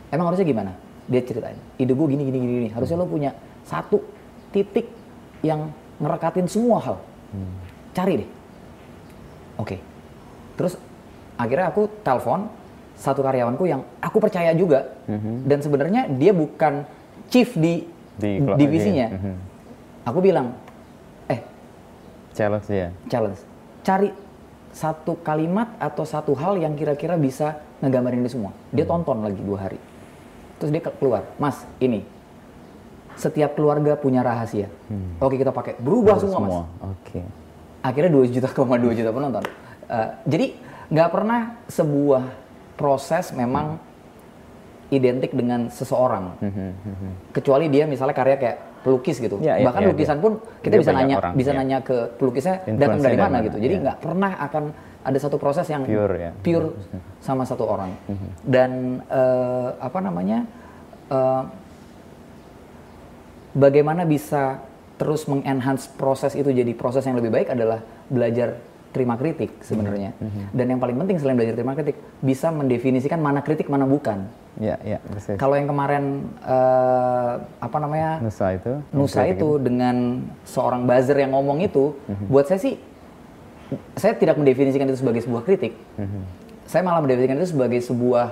Emang 0.09 0.31
harusnya 0.31 0.47
gimana? 0.47 0.73
Dia 1.11 1.21
ceritain, 1.21 1.59
ide 1.77 1.93
gue 1.93 2.07
gini, 2.09 2.23
gini, 2.25 2.39
gini, 2.41 2.53
gini. 2.63 2.69
Harusnya 2.73 2.97
lo 2.97 3.05
punya 3.05 3.37
satu 3.69 4.01
titik 4.49 4.89
yang 5.45 5.69
ngerekatin 6.01 6.49
semua 6.49 6.81
hal. 6.81 6.97
Cari 7.93 8.13
deh. 8.21 8.29
Oke. 9.57 9.77
Terus 10.55 10.75
akhirnya 11.35 11.69
aku 11.69 11.87
telepon 12.03 12.47
satu 12.95 13.21
karyawanku 13.21 13.67
yang 13.67 13.83
aku 13.99 14.19
percaya 14.19 14.55
juga. 14.55 14.95
Dan 15.45 15.59
sebenarnya 15.59 16.07
dia 16.09 16.31
bukan 16.31 16.87
chief 17.29 17.55
di, 17.55 17.87
Di 18.15 18.39
divisinya. 18.39 19.11
Mhm. 19.11 19.35
Aku 20.05 20.19
bilang, 20.21 20.55
eh 21.27 21.41
Challenge 22.31 22.67
ya. 22.69 22.89
challenge, 23.09 23.41
cari 23.83 24.11
satu 24.71 25.19
kalimat 25.23 25.71
atau 25.79 26.03
satu 26.03 26.35
hal 26.35 26.59
yang 26.59 26.75
kira-kira 26.75 27.15
bisa 27.15 27.59
ngegambarin 27.79 28.23
ini 28.23 28.31
semua. 28.31 28.51
Dia 28.71 28.85
tonton 28.85 29.23
lagi 29.23 29.39
dua 29.39 29.67
hari. 29.67 29.79
Terus 30.59 30.71
dia 30.71 30.83
ke- 30.83 30.95
keluar, 30.99 31.27
Mas, 31.39 31.63
ini 31.79 32.03
setiap 33.15 33.55
keluarga 33.55 33.95
punya 33.95 34.21
rahasia. 34.21 34.67
Oke 35.23 35.39
kita 35.39 35.51
pakai, 35.55 35.79
berubah 35.79 36.19
semua, 36.19 36.39
Mas. 36.43 36.57
Oke. 36.83 37.21
Akhirnya 37.85 38.11
2 38.11 38.33
juta, 38.33 38.49
koma 38.51 38.81
2 38.81 38.97
juta 38.97 39.11
penonton. 39.13 39.45
Eh, 39.91 40.09
jadi 40.25 40.47
nggak 40.89 41.09
pernah 41.13 41.41
sebuah 41.69 42.23
proses 42.75 43.31
memang 43.37 43.77
identik 44.93 45.33
dengan 45.33 45.69
seseorang. 45.73 46.39
Mhm, 46.41 46.69
mhm. 46.73 47.11
Kecuali 47.33 47.67
dia 47.73 47.85
misalnya 47.89 48.15
karya 48.17 48.37
kayak 48.37 48.59
pelukis 48.85 49.17
gitu. 49.17 49.41
Ya, 49.41 49.57
ya, 49.57 49.65
Bahkan 49.69 49.81
ya, 49.81 49.89
lukisan 49.91 50.19
ya. 50.21 50.23
pun 50.23 50.33
kita 50.61 50.75
Dia 50.77 50.83
bisa 50.85 50.93
nanya 50.93 51.17
orang, 51.17 51.33
bisa 51.35 51.51
ya. 51.51 51.57
nanya 51.57 51.79
ke 51.81 51.97
pelukisnya 52.21 52.57
datang 52.77 53.01
dari 53.01 53.17
mana 53.17 53.41
mana, 53.41 53.47
gitu. 53.49 53.57
Jadi 53.57 53.75
ya. 53.75 53.83
nggak 53.89 53.99
pernah 54.05 54.33
akan 54.45 54.65
ada 55.05 55.19
satu 55.21 55.37
proses 55.37 55.67
yang 55.69 55.85
Pure, 55.85 56.17
ya. 56.17 56.31
pure 56.41 56.69
sama 57.21 57.45
satu 57.45 57.65
orang. 57.69 57.93
Dan 58.45 59.01
eh, 59.09 59.69
apa 59.81 59.99
namanya? 60.01 60.45
eh, 61.09 61.43
bagaimana 63.55 64.03
bisa 64.05 64.61
terus 64.95 65.27
mengenhance 65.27 65.91
proses 65.91 66.39
itu 66.39 66.51
jadi 66.51 66.71
proses 66.75 67.03
yang 67.07 67.19
lebih 67.19 67.35
baik 67.35 67.51
adalah 67.51 67.83
belajar 68.07 68.59
terima 68.95 69.19
kritik 69.19 69.59
sebenarnya. 69.59 70.15
Dan 70.55 70.71
yang 70.71 70.79
paling 70.79 70.95
penting 70.95 71.19
selain 71.19 71.35
belajar 71.35 71.59
terima 71.59 71.75
kritik, 71.75 71.99
bisa 72.23 72.55
mendefinisikan 72.55 73.19
mana 73.19 73.43
kritik 73.43 73.67
mana 73.67 73.91
bukan. 73.91 74.31
Ya, 74.55 74.79
ya, 74.87 75.03
persis. 75.03 75.35
Kalau 75.35 75.59
yang 75.59 75.67
kemarin 75.67 76.31
eh, 76.47 77.33
apa 77.59 77.77
namanya 77.83 78.23
Nusa 78.23 78.55
itu. 78.55 78.73
Nusa 78.95 79.27
itu 79.27 79.59
dengan 79.59 80.23
seorang 80.47 80.87
buzzer 80.87 81.19
yang 81.19 81.35
ngomong 81.35 81.67
itu, 81.67 81.99
buat 82.31 82.47
saya 82.47 82.63
sih, 82.63 82.79
saya 83.99 84.15
tidak 84.15 84.39
mendefinisikan 84.39 84.87
itu 84.87 85.03
sebagai 85.03 85.27
sebuah 85.27 85.43
kritik. 85.43 85.75
Saya 86.71 86.87
malah 86.87 87.03
mendefinisikan 87.03 87.43
itu 87.43 87.51
sebagai 87.51 87.83
sebuah 87.83 88.27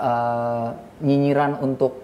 eh, 0.00 0.68
nyinyiran 1.04 1.60
untuk 1.60 2.01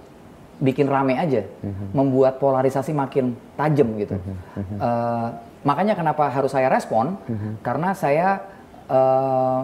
bikin 0.58 0.90
rame 0.90 1.14
aja, 1.14 1.46
membuat 1.94 2.42
polarisasi 2.42 2.90
makin 2.90 3.38
tajam 3.54 3.88
gitu. 3.98 4.18
Eh, 4.58 5.28
makanya 5.62 5.94
kenapa 5.94 6.26
harus 6.30 6.50
saya 6.50 6.66
respon? 6.66 7.14
Karena 7.62 7.94
saya 7.94 8.42
eh, 8.90 9.60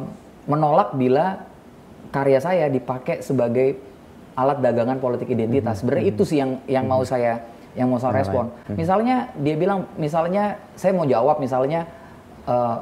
menolak 0.47 0.95
bila 0.95 1.43
karya 2.15 2.39
saya 2.39 2.71
dipakai 2.71 3.27
sebagai 3.27 3.75
alat 4.39 4.63
dagangan 4.63 4.99
politik 5.03 5.35
identitas. 5.35 5.83
Sebenarnya 5.83 6.07
itu 6.15 6.23
sih 6.23 6.39
yang 6.39 6.63
yang 6.71 6.87
mau 6.87 7.03
saya 7.03 7.43
yang 7.75 7.91
mau 7.91 7.99
saya 7.99 8.23
respon. 8.23 8.55
Misalnya 8.79 9.35
dia 9.35 9.59
bilang, 9.59 9.91
misalnya 9.99 10.63
saya 10.79 10.95
mau 10.95 11.07
jawab, 11.07 11.43
misalnya 11.43 11.91
eh, 12.47 12.79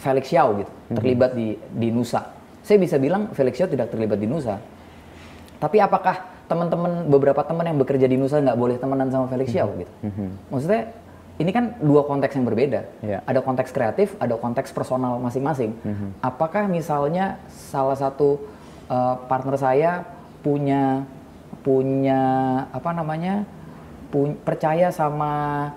Felix 0.00 0.30
Xiao 0.32 0.64
gitu 0.64 0.72
terlibat 0.96 1.36
di 1.36 1.60
di 1.76 1.92
Nusa. 1.92 2.32
Saya 2.64 2.80
bisa 2.80 2.96
bilang 2.96 3.32
Felix 3.36 3.60
Xiao 3.60 3.68
tidak 3.68 3.92
terlibat 3.92 4.16
di 4.16 4.24
Nusa. 4.24 4.56
Tapi 5.58 5.82
apakah 5.82 6.37
teman-teman 6.48 7.06
beberapa 7.06 7.44
teman 7.44 7.68
yang 7.68 7.76
bekerja 7.76 8.08
di 8.08 8.16
Nusa 8.16 8.40
nggak 8.40 8.56
boleh 8.56 8.76
temenan 8.80 9.12
sama 9.12 9.28
Felix 9.28 9.52
Xiao 9.52 9.68
gitu? 9.76 9.92
Maksudnya 10.48 10.82
ini 11.38 11.50
kan 11.54 11.78
dua 11.78 12.02
konteks 12.02 12.34
yang 12.34 12.48
berbeda. 12.48 12.80
Iya. 12.98 13.22
Ada 13.22 13.40
konteks 13.40 13.70
kreatif, 13.70 14.18
ada 14.18 14.34
konteks 14.34 14.72
personal 14.72 15.20
masing-masing. 15.20 15.76
Apakah 16.18 16.66
misalnya 16.66 17.38
salah 17.48 17.94
satu 17.94 18.42
uh, 18.88 19.14
partner 19.28 19.54
saya 19.54 20.02
punya 20.40 21.04
punya 21.62 22.20
apa 22.72 22.90
namanya 22.90 23.44
pu- 24.08 24.38
percaya 24.40 24.88
sama 24.88 25.68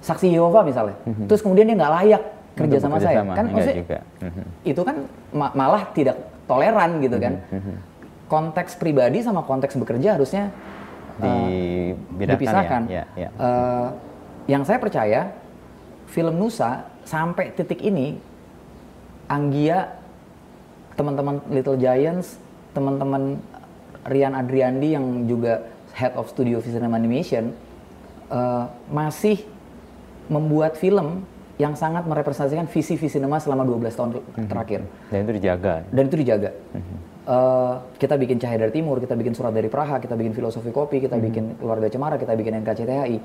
saksi 0.00 0.32
Yehova 0.32 0.60
misalnya, 0.64 0.96
terus 1.28 1.40
kemudian 1.40 1.68
dia 1.68 1.76
nggak 1.76 1.94
layak 2.02 2.22
kerja 2.56 2.76
Untuk 2.76 2.84
sama 2.84 2.96
saya, 3.00 3.18
sama, 3.20 3.32
kan 3.36 3.44
enggak 3.46 3.56
maksudnya 3.56 3.78
juga. 3.80 3.98
Mhm. 4.20 4.42
itu 4.66 4.80
kan 4.84 4.96
ma- 5.32 5.54
malah 5.54 5.82
tidak 5.92 6.16
toleran 6.44 6.90
gitu 7.00 7.16
kan. 7.16 7.34
Konteks 8.30 8.78
pribadi 8.78 9.26
sama 9.26 9.42
konteks 9.42 9.74
bekerja 9.74 10.14
harusnya 10.14 10.54
uh, 11.18 11.90
dipisahkan. 12.14 12.86
ya. 12.86 13.04
ya, 13.18 13.26
ya. 13.26 13.28
Eh, 13.34 13.88
yang 14.54 14.62
saya 14.62 14.78
percaya 14.78 15.34
film 16.06 16.38
Nusa 16.38 16.86
sampai 17.02 17.50
titik 17.54 17.82
ini 17.82 18.18
Anggia, 19.30 19.94
teman-teman 20.98 21.38
Little 21.50 21.78
Giants, 21.78 22.38
teman-teman 22.74 23.38
Rian 24.06 24.34
Adriandi 24.34 24.94
yang 24.94 25.26
juga 25.30 25.66
head 25.94 26.14
of 26.14 26.30
studio 26.30 26.62
film 26.62 26.94
animation 26.94 27.50
eh, 28.30 28.64
masih 28.90 29.42
membuat 30.30 30.78
film 30.78 31.26
yang 31.60 31.76
sangat 31.76 32.06
merepresentasikan 32.08 32.70
visi 32.70 32.96
visi 32.96 33.20
cinema 33.20 33.36
selama 33.36 33.66
12 33.68 33.92
tahun 33.92 34.10
terakhir 34.48 34.80
Dan 35.12 35.18
itu 35.28 35.32
dijaga. 35.36 35.74
dan 35.92 36.02
itu 36.08 36.16
dijaga. 36.16 36.50
Eh, 37.30 37.74
kita 38.02 38.18
bikin 38.18 38.42
Cahaya 38.42 38.66
dari 38.66 38.74
Timur, 38.74 38.98
kita 38.98 39.14
bikin 39.14 39.38
Surat 39.38 39.54
dari 39.54 39.70
Praha, 39.70 40.02
kita 40.02 40.18
bikin 40.18 40.34
Filosofi 40.34 40.74
Kopi, 40.74 40.98
kita 40.98 41.14
bikin 41.14 41.62
Keluarga 41.62 41.86
Cemara, 41.86 42.18
kita 42.18 42.34
bikin 42.34 42.58
NKCTHI. 42.58 43.16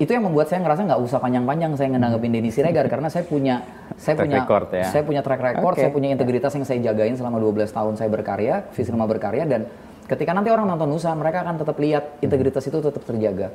Itu 0.00 0.08
yang 0.08 0.24
membuat 0.24 0.48
saya 0.48 0.64
ngerasa 0.64 0.88
nggak 0.88 1.00
usah 1.04 1.20
panjang-panjang 1.20 1.76
saya 1.76 1.92
ngenanggepin 1.92 2.32
Denny 2.32 2.48
Siregar 2.48 2.88
karena 2.92 3.12
saya 3.12 3.28
punya 3.28 3.60
saya 3.98 4.16
Track 4.16 4.24
punya 4.30 4.38
record 4.40 4.68
ya. 4.72 4.86
saya 4.88 5.02
punya 5.04 5.20
track 5.26 5.42
record, 5.42 5.74
Oke. 5.74 5.80
saya 5.84 5.90
punya 5.92 6.08
integritas 6.14 6.54
yang 6.54 6.64
saya 6.64 6.78
jagain 6.80 7.18
selama 7.18 7.36
12 7.42 7.66
tahun 7.76 7.92
saya 7.98 8.08
berkarya, 8.08 8.54
Visinema 8.72 9.04
berkarya 9.10 9.44
dan 9.44 9.66
ketika 10.08 10.32
nanti 10.32 10.48
orang 10.48 10.70
nonton 10.70 10.88
Nusa 10.88 11.12
mereka 11.12 11.44
akan 11.44 11.60
tetap 11.60 11.76
lihat 11.76 12.24
integritas 12.24 12.64
itu 12.64 12.78
tetap 12.78 13.02
terjaga. 13.04 13.52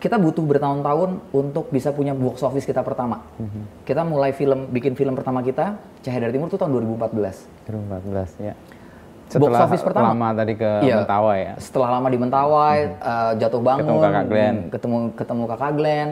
Kita 0.00 0.16
butuh 0.16 0.40
bertahun-tahun 0.40 1.10
untuk 1.30 1.68
bisa 1.68 1.92
punya 1.92 2.16
box 2.16 2.40
office 2.40 2.64
kita 2.64 2.80
pertama. 2.80 3.20
Kita 3.84 4.00
mulai 4.00 4.32
film 4.32 4.72
bikin 4.72 4.96
film 4.96 5.12
pertama 5.12 5.44
kita 5.44 5.76
Cahaya 6.00 6.24
dari 6.24 6.40
Timur 6.40 6.48
itu 6.48 6.56
tahun 6.56 6.72
2014. 6.72 7.68
2014 7.68 8.40
ya. 8.40 8.54
Box 9.30 9.54
office 9.60 9.84
pertama. 9.84 10.10
lama 10.10 10.28
tadi 10.34 10.56
ke 10.56 10.70
Iya. 10.82 11.04
Mentawai 11.04 11.38
ya. 11.38 11.52
Setelah 11.60 11.88
lama 12.00 12.08
di 12.08 12.18
Mentawai, 12.18 12.78
eh, 12.96 13.32
jatuh 13.38 13.60
bangun, 13.60 13.84
Ketemu 13.84 14.00
kakak 14.00 14.24
Glenn. 14.26 14.56
ketemu 14.72 14.96
ketemu 15.14 15.42
kakak 15.46 15.72
Glenn. 15.76 16.08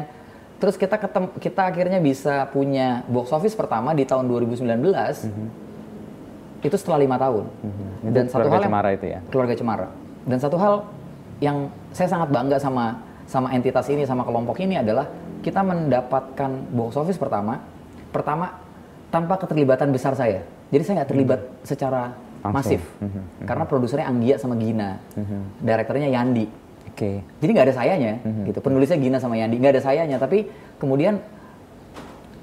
Terus 0.58 0.74
kita 0.76 0.96
ketem, 0.98 1.24
kita 1.40 1.62
akhirnya 1.64 1.98
bisa 1.98 2.34
punya 2.52 3.02
box 3.08 3.32
office 3.32 3.56
pertama 3.56 3.96
di 3.96 4.04
tahun 4.04 4.28
2019. 4.28 5.24
Itu 6.60 6.76
setelah 6.76 7.00
lima 7.00 7.16
tahun. 7.16 7.44
Itu 8.02 8.12
Dan 8.12 8.24
satu 8.28 8.44
Keluarga 8.44 8.52
hal 8.52 8.60
yang, 8.60 8.68
Cemara 8.68 8.88
itu 8.92 9.06
ya. 9.08 9.18
keluarga 9.32 9.54
Cemara. 9.56 9.88
Dan 10.28 10.38
satu 10.38 10.56
hal 10.60 10.74
yang 11.40 11.56
saya 11.90 12.08
sangat 12.10 12.28
bangga 12.28 12.58
sama 12.58 13.00
sama 13.28 13.52
entitas 13.52 13.84
ini 13.86 14.08
sama 14.08 14.24
kelompok 14.24 14.56
ini 14.58 14.80
adalah 14.80 15.04
kita 15.44 15.60
mendapatkan 15.60 16.50
box 16.72 16.96
office 16.96 17.20
pertama. 17.20 17.60
Pertama 18.08 18.56
tanpa 19.12 19.36
keterlibatan 19.36 19.92
besar 19.92 20.16
saya. 20.16 20.40
Jadi 20.72 20.82
saya 20.82 20.94
nggak 21.00 21.10
terlibat 21.12 21.40
secara 21.62 22.16
Langsung. 22.40 22.56
masif. 22.56 22.82
Mhm, 22.98 23.44
karena 23.44 23.64
produsernya 23.64 24.06
Anggia 24.08 24.36
sama 24.40 24.56
Gina. 24.56 24.96
Direkturnya 25.60 26.08
Yandi. 26.08 26.46
Oke. 26.88 27.22
jadi 27.38 27.50
nggak 27.54 27.66
ada 27.70 27.76
sayanya 27.78 28.12
Mhm. 28.26 28.42
gitu. 28.50 28.58
Penulisnya 28.58 28.98
Gina 28.98 29.18
sama 29.22 29.38
Yandi. 29.38 29.54
Nggak 29.54 29.72
ada 29.78 29.82
sayanya 29.84 30.16
tapi 30.18 30.50
kemudian 30.76 31.22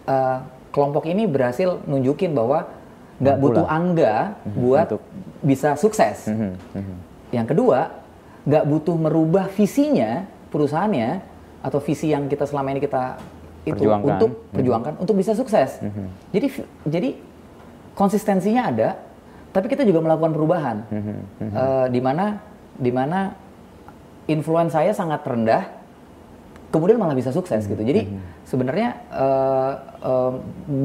eh, 0.06 0.38
kelompok 0.70 1.10
ini 1.10 1.26
berhasil 1.26 1.82
nunjukin 1.84 2.32
bahwa 2.32 2.70
nggak 3.18 3.38
butuh 3.42 3.66
angga 3.66 4.38
buat 4.46 4.86
untuk- 4.92 5.04
bisa 5.42 5.74
sukses. 5.76 6.30
Mhm, 6.30 6.52
mhm. 6.78 6.96
yang 7.34 7.48
kedua 7.50 7.90
nggak 8.46 8.64
butuh 8.64 8.96
merubah 8.96 9.50
visinya 9.50 10.30
perusahaannya 10.56 11.10
atau 11.60 11.84
visi 11.84 12.16
yang 12.16 12.32
kita 12.32 12.48
selama 12.48 12.72
ini 12.72 12.80
kita 12.80 13.20
itu 13.68 13.76
Perjuangkan. 13.76 14.08
Mhm. 14.08 14.16
untuk 14.16 14.32
perjuangkan 14.56 14.94
untuk 15.02 15.16
bisa 15.20 15.36
sukses. 15.36 15.84
Jadi 16.32 16.48
jadi 16.88 17.10
konsistensinya 17.92 18.72
ada 18.72 18.90
tapi 19.52 19.68
kita 19.68 19.84
juga 19.84 20.00
melakukan 20.00 20.32
perubahan. 20.32 20.78
Mhm, 20.88 21.16
Eh, 21.44 21.86
di 21.92 22.00
mana 22.00 22.26
di 22.76 22.92
mana 22.92 23.20
influence 24.28 24.72
saya 24.72 24.92
sangat 24.92 25.24
rendah 25.24 25.64
kemudian 26.70 27.00
malah 27.00 27.16
bisa 27.16 27.32
sukses 27.32 27.64
gitu. 27.66 27.80
Jadi 27.80 28.08
Mhm. 28.08 28.20
sebenarnya 28.46 28.90
eh, 29.12 29.74
eh, 30.04 30.32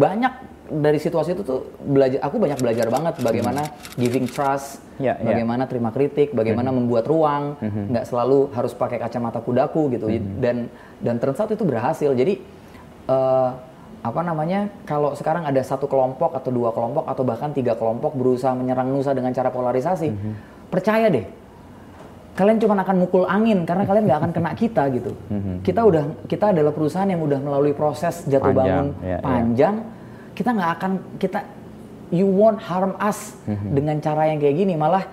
banyak 0.00 0.32
dari 0.70 0.96
situasi 0.96 1.34
itu 1.34 1.42
tuh 1.42 1.66
belajar 1.82 2.22
aku 2.22 2.38
banyak 2.38 2.62
belajar 2.62 2.86
banget 2.86 3.14
bagaimana 3.18 3.62
giving 3.98 4.30
trust 4.30 4.78
Mhm. 4.78 5.02
Ya, 5.02 5.16
ya. 5.16 5.32
bagaimana 5.32 5.64
terima 5.64 5.90
kritik 5.90 6.30
bagaimana 6.30 6.70
membuat 6.70 7.08
ruang 7.08 7.56
nggak 7.60 8.04
selalu 8.04 8.52
harus 8.52 8.70
pakai 8.72 9.00
kacamata 9.00 9.40
kudaku 9.40 9.90
gitu. 9.90 10.06
Dan 10.38 10.68
dan 11.00 11.16
turns 11.18 11.40
out 11.40 11.50
itu 11.50 11.64
berhasil. 11.64 12.12
Jadi 12.12 12.36
eh, 13.06 13.50
apa 14.00 14.20
namanya 14.20 14.68
kalau 14.84 15.12
sekarang 15.12 15.44
ada 15.44 15.60
satu 15.60 15.84
kelompok 15.84 16.32
atau 16.32 16.48
dua 16.48 16.70
kelompok 16.72 17.04
atau 17.04 17.20
bahkan 17.20 17.50
tiga 17.50 17.76
kelompok 17.76 18.12
berusaha 18.14 18.52
menyerang 18.52 18.88
Nusa 18.88 19.12
dengan 19.12 19.32
cara 19.32 19.48
polarisasi 19.48 20.08
percaya 20.68 21.08
deh. 21.08 21.24
Kalian 22.30 22.56
cuma 22.56 22.78
akan 22.78 22.96
mukul 22.96 23.24
angin 23.28 23.68
karena 23.68 23.84
kalian 23.84 24.04
nggak 24.06 24.20
akan 24.20 24.32
kena 24.32 24.50
kita 24.54 24.82
gitu. 24.94 25.12
Kita 25.60 25.80
udah 25.84 26.04
kita 26.24 26.52
adalah 26.52 26.72
perusahaan 26.72 27.08
yang 27.08 27.20
udah 27.20 27.40
melalui 27.40 27.72
proses 27.72 28.24
jatuh 28.24 28.52
Panjang, 28.52 28.68
bangun 28.68 28.86
ya, 29.00 29.08
ya. 29.10 29.18
panjang 29.20 29.74
kita 30.40 30.56
nggak 30.56 30.70
akan 30.80 30.92
kita 31.20 31.44
you 32.08 32.24
won't 32.24 32.56
harm 32.64 32.96
us 32.96 33.36
dengan 33.44 34.00
cara 34.00 34.32
yang 34.32 34.40
kayak 34.40 34.56
gini. 34.56 34.72
Malah 34.72 35.04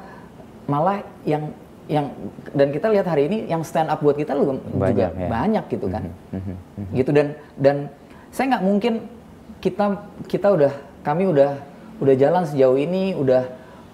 malah 0.72 1.04
yang 1.28 1.52
yang 1.92 2.12
dan 2.56 2.72
kita 2.72 2.88
lihat 2.92 3.08
hari 3.08 3.28
ini 3.28 3.38
yang 3.48 3.60
stand 3.63 3.92
up 3.92 4.00
buat 4.00 4.16
kita 4.16 4.32
lu 4.36 4.56
juga 4.56 4.60
Banyak, 4.72 5.12
ya. 5.20 5.28
banyak 5.28 5.66
gitu 5.68 5.88
kan. 5.92 6.04
Gitu 6.96 7.12
dan 7.12 7.28
dan 7.60 7.76
saya 8.32 8.56
nggak 8.56 8.63
mungkin 8.63 8.94
kita 9.60 9.86
kita 10.32 10.48
udah 10.56 10.74
kami 11.04 11.28
udah 11.28 11.52
udah 12.00 12.16
jalan 12.16 12.44
sejauh 12.48 12.80
ini 12.80 13.12
udah 13.12 13.44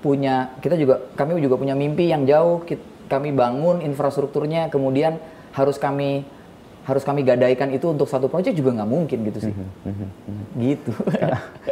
punya 0.06 0.54
kita 0.62 0.76
juga 0.78 1.02
kami 1.18 1.40
juga 1.40 1.56
punya 1.56 1.74
mimpi 1.74 2.12
yang 2.12 2.28
jauh 2.28 2.62
kit- 2.68 2.84
kami 3.08 3.32
bangun 3.32 3.80
infrastrukturnya 3.80 4.68
kemudian 4.68 5.22
harus 5.54 5.78
kami 5.78 6.26
harus 6.84 7.04
kami 7.04 7.24
gadaikan 7.24 7.72
itu 7.72 7.88
untuk 7.88 8.06
satu 8.06 8.28
proyek 8.28 8.54
juga 8.54 8.76
nggak 8.76 8.90
mungkin 8.90 9.20
gitu 9.24 9.40
sih 9.40 9.54
gitu 10.60 10.92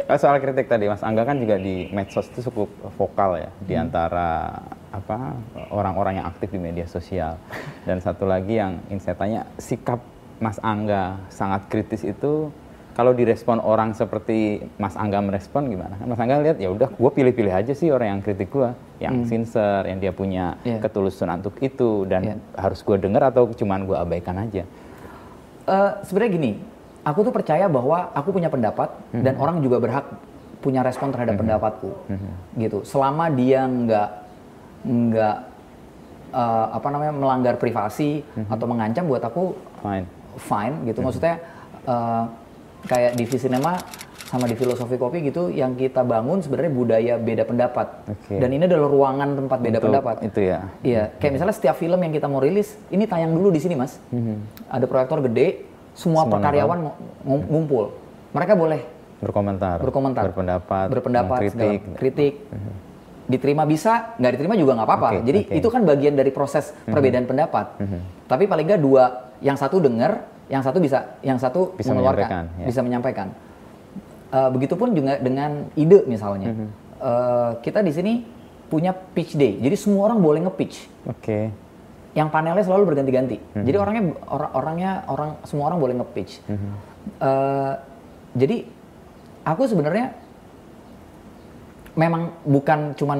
Kalau 0.02 0.18
soal 0.20 0.44
kritik 0.44 0.68
tadi, 0.68 0.92
Mas 0.92 1.00
Angga 1.00 1.24
kan 1.24 1.40
juga 1.40 1.56
di 1.56 1.88
medsos 1.88 2.28
itu 2.28 2.44
cukup 2.44 2.68
vokal 2.96 3.40
ya 3.40 3.50
di 3.64 3.72
antara 3.72 4.60
apa 4.92 5.32
orang-orang 5.72 6.20
yang 6.20 6.28
aktif 6.28 6.52
di 6.52 6.60
media 6.60 6.84
sosial. 6.84 7.40
Dan 7.82 7.96
satu 7.96 8.28
lagi 8.28 8.60
yang 8.60 8.76
ingin 8.88 9.00
saya 9.00 9.16
tanya, 9.16 9.40
sikap 9.56 10.04
Mas 10.36 10.60
Angga 10.60 11.16
sangat 11.28 11.64
kritis 11.68 12.04
itu 12.04 12.52
kalau 12.92 13.16
direspon 13.16 13.56
orang 13.56 13.96
seperti 13.96 14.68
Mas 14.76 14.92
Angga 15.00 15.24
merespon 15.24 15.64
gimana? 15.64 15.96
Mas 16.04 16.20
Angga 16.20 16.44
lihat 16.44 16.60
ya 16.60 16.68
udah, 16.68 16.92
gue 16.92 17.10
pilih-pilih 17.10 17.54
aja 17.54 17.72
sih 17.72 17.88
orang 17.88 18.18
yang 18.18 18.20
kritik 18.20 18.52
gue, 18.52 18.68
yang 19.00 19.24
sincere, 19.24 19.88
yang 19.88 19.96
dia 19.96 20.12
punya 20.12 20.60
Iya. 20.60 20.76
ketulusan 20.76 21.32
untuk 21.32 21.56
itu 21.56 22.04
dan 22.04 22.20
Iya. 22.20 22.36
harus 22.60 22.84
gue 22.84 23.00
dengar 23.00 23.32
atau 23.32 23.48
cuman 23.48 23.88
gue 23.88 23.96
abaikan 23.96 24.36
aja. 24.36 24.68
Eh, 25.62 25.90
sebenarnya 26.02 26.32
gini, 26.34 26.50
aku 27.06 27.22
tuh 27.22 27.32
percaya 27.34 27.70
bahwa 27.70 28.10
aku 28.14 28.34
punya 28.34 28.50
pendapat 28.50 28.90
dan 29.14 29.34
orang 29.38 29.62
juga 29.62 29.78
berhak 29.78 30.06
punya 30.62 30.82
respon 30.86 31.10
terhadap 31.10 31.38
pendapatku, 31.38 31.90
gitu. 32.54 32.86
Selama 32.86 33.30
dia 33.30 33.66
nggak 33.66 34.08
nggak 34.82 35.36
eh, 36.34 36.66
apa 36.74 36.88
namanya 36.90 37.12
melanggar 37.14 37.54
privasi 37.58 38.22
atau 38.50 38.66
mengancam, 38.66 39.06
buat 39.06 39.22
aku 39.22 39.54
Fine. 39.82 40.06
fine 40.38 40.74
gitu. 40.86 40.98
Maksudnya 41.02 41.38
eh, 41.86 42.24
kayak 42.86 43.14
di 43.14 43.24
Visinema 43.26 43.78
sama 44.32 44.48
di 44.48 44.56
filosofi 44.56 44.96
kopi 44.96 45.20
gitu, 45.22 45.52
yang 45.52 45.76
kita 45.76 46.00
bangun 46.00 46.40
sebenarnya 46.40 46.72
budaya 46.72 47.14
beda 47.20 47.44
pendapat. 47.44 48.08
Oke. 48.08 48.40
Dan 48.40 48.48
ini 48.50 48.64
adalah 48.64 48.88
ruangan 48.88 49.28
tempat 49.36 49.58
beda 49.60 49.76
Untuk 49.76 49.86
pendapat. 49.92 50.14
Itu 50.24 50.40
ya. 50.40 50.58
Iya, 50.80 51.12
kayak 51.20 51.32
misalnya 51.36 51.52
setiap 51.52 51.76
film 51.76 52.00
yang 52.00 52.10
kita 52.10 52.26
mau 52.26 52.40
rilis, 52.40 52.72
ini 52.88 53.04
tayang 53.04 53.36
dulu 53.36 53.52
di 53.52 53.60
sini 53.60 53.76
mas. 53.76 54.00
Ada 54.66 54.88
proyektor 54.88 55.20
gede, 55.20 55.68
semua, 55.92 56.24
Semua 56.24 56.32
perkaryawan 56.32 56.78
ng- 56.80 56.96
ng- 57.22 57.46
ngumpul. 57.46 57.84
Mereka 58.32 58.56
boleh 58.56 58.80
Berkomentar. 59.20 59.76
berkomentar, 59.78 60.22
Berpendapat. 60.24 60.86
berpendapat, 60.88 61.38
segala- 61.52 61.84
kritik. 61.94 62.34
Diterima 63.22 63.62
bisa, 63.62 64.16
nggak 64.16 64.32
diterima 64.34 64.56
juga 64.56 64.72
nggak 64.74 64.88
apa-apa. 64.88 65.08
Oke, 65.14 65.20
Jadi. 65.22 65.40
Mhm. 65.46 65.58
itu 65.60 65.68
kan 65.68 65.80
bagian 65.84 66.14
dari 66.16 66.32
proses 66.32 66.72
perbedaan 66.88 67.28
pendapat. 67.28 67.76
Tapi 68.24 68.48
paling 68.48 68.64
nggak 68.64 68.80
dua, 68.80 69.04
yang 69.44 69.60
satu 69.60 69.76
dengar, 69.76 70.24
yang 70.48 70.64
satu 70.64 70.80
bisa, 70.80 71.20
yang 71.20 71.36
satu 71.36 71.76
Bisa 71.76 71.92
mengeluarkan, 71.92 72.48
menyampaikan, 72.48 72.64
ya. 72.64 72.66
bisa 72.66 72.80
menyampaikan. 72.80 73.28
Eh, 74.32 74.48
begitupun 74.48 74.96
juga 74.96 75.20
dengan 75.20 75.68
ide 75.76 76.08
misalnya. 76.08 76.56
Mhm. 76.56 76.66
Eh, 77.04 77.50
kita 77.60 77.84
di 77.84 77.92
sini 77.92 78.12
punya 78.72 78.96
pitch 78.96 79.36
day, 79.36 79.60
jadi 79.60 79.76
semua 79.76 80.08
orang 80.08 80.24
boleh 80.24 80.40
nge-pitch 80.48 80.88
Oke. 81.04 81.52
yang 82.16 82.32
panelnya 82.32 82.64
selalu 82.64 82.88
berganti-ganti. 82.88 83.36
Mhm. 83.36 83.64
Jadi 83.68 83.76
orangnya 83.76 84.02
orang 84.24 84.50
orangnya 84.56 84.90
orang 85.04 85.30
semua 85.44 85.68
orang 85.68 85.78
boleh 85.84 85.94
nge-pitch. 86.00 86.32
Mhm. 86.48 86.70
Eh, 87.20 87.72
jadi 88.32 88.56
aku 89.44 89.62
sebenarnya 89.68 90.16
memang 91.92 92.32
bukan 92.48 92.96
cuman 92.96 93.18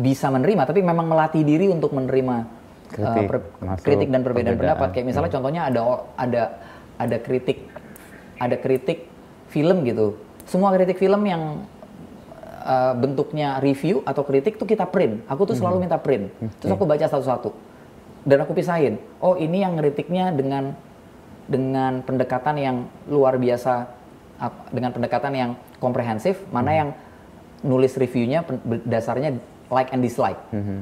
bisa 0.00 0.32
menerima, 0.32 0.64
tapi 0.64 0.80
memang 0.80 1.04
melatih 1.04 1.44
diri 1.44 1.68
untuk 1.68 1.92
menerima 1.92 2.64
Kritik, 2.88 3.26
per- 3.28 3.44
masuk 3.60 3.84
kritik 3.84 4.08
dan 4.08 4.24
perbedaan, 4.24 4.56
perbedaan. 4.56 4.80
pendapat. 4.80 4.88
Kayak 4.96 5.06
misalnya 5.12 5.32
contohnya 5.36 5.62
ada 5.68 5.80
ada 6.16 6.42
ada 6.96 7.16
kritik 7.20 7.68
ada 8.40 8.56
kritik 8.56 9.12
film 9.52 9.84
gitu. 9.84 10.16
Semua 10.44 10.72
kritik 10.76 11.00
film 11.00 11.22
yang 11.24 11.64
uh, 12.64 12.92
bentuknya 12.96 13.60
review 13.60 14.04
atau 14.04 14.24
kritik 14.24 14.60
tuh 14.60 14.68
kita 14.68 14.88
print. 14.88 15.24
Aku 15.28 15.44
tuh 15.48 15.56
selalu 15.56 15.84
minta 15.84 15.96
print. 16.00 16.32
Terus 16.60 16.72
aku 16.72 16.84
baca 16.84 17.04
satu-satu. 17.04 17.50
Dan 18.24 18.40
aku 18.40 18.56
pisahin. 18.56 18.96
Oh, 19.20 19.36
ini 19.36 19.60
yang 19.60 19.76
kritiknya 19.76 20.32
dengan 20.32 20.72
dengan 21.44 22.00
pendekatan 22.00 22.56
yang 22.56 22.76
luar 23.04 23.36
biasa 23.36 23.84
dengan 24.72 24.90
pendekatan 24.90 25.32
yang 25.36 25.50
komprehensif, 25.78 26.40
mana 26.48 26.72
yang 26.72 26.88
nulis 27.64 27.96
reviewnya 27.96 28.44
dasarnya 28.84 29.40
like 29.70 29.90
and 29.90 30.04
dislike. 30.04 30.36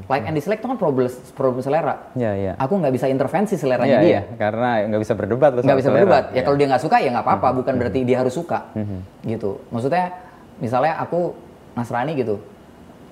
Like 0.07 0.27
and 0.27 0.35
dislike 0.35 0.59
itu 0.59 0.67
kan 0.67 0.79
problem 0.79 1.07
problem 1.33 1.63
selera. 1.63 2.11
Ya, 2.19 2.35
ya. 2.35 2.53
Aku 2.59 2.77
nggak 2.77 2.93
bisa 2.93 3.07
intervensi 3.07 3.55
seleranya 3.55 3.99
Iya, 3.99 4.03
dia 4.03 4.11
iya. 4.11 4.23
Karena 4.35 4.87
nggak 4.91 5.01
bisa 5.01 5.15
berdebat 5.15 5.51
nggak 5.55 5.79
bisa 5.79 5.89
selera. 5.89 5.99
berdebat. 6.03 6.25
Ya 6.31 6.35
Iya. 6.35 6.43
kalau 6.43 6.57
dia 6.59 6.67
nggak 6.69 6.83
suka 6.83 6.97
ya 6.99 7.09
nggak 7.15 7.27
apa-apa, 7.27 7.49
bukan 7.55 7.75
berarti 7.79 8.01
dia 8.03 8.17
harus 8.21 8.35
suka. 8.35 8.59
Gitu. 9.23 9.51
Maksudnya 9.71 10.05
misalnya 10.59 10.99
aku 10.99 11.33
Nasrani 11.73 12.13
gitu, 12.13 12.37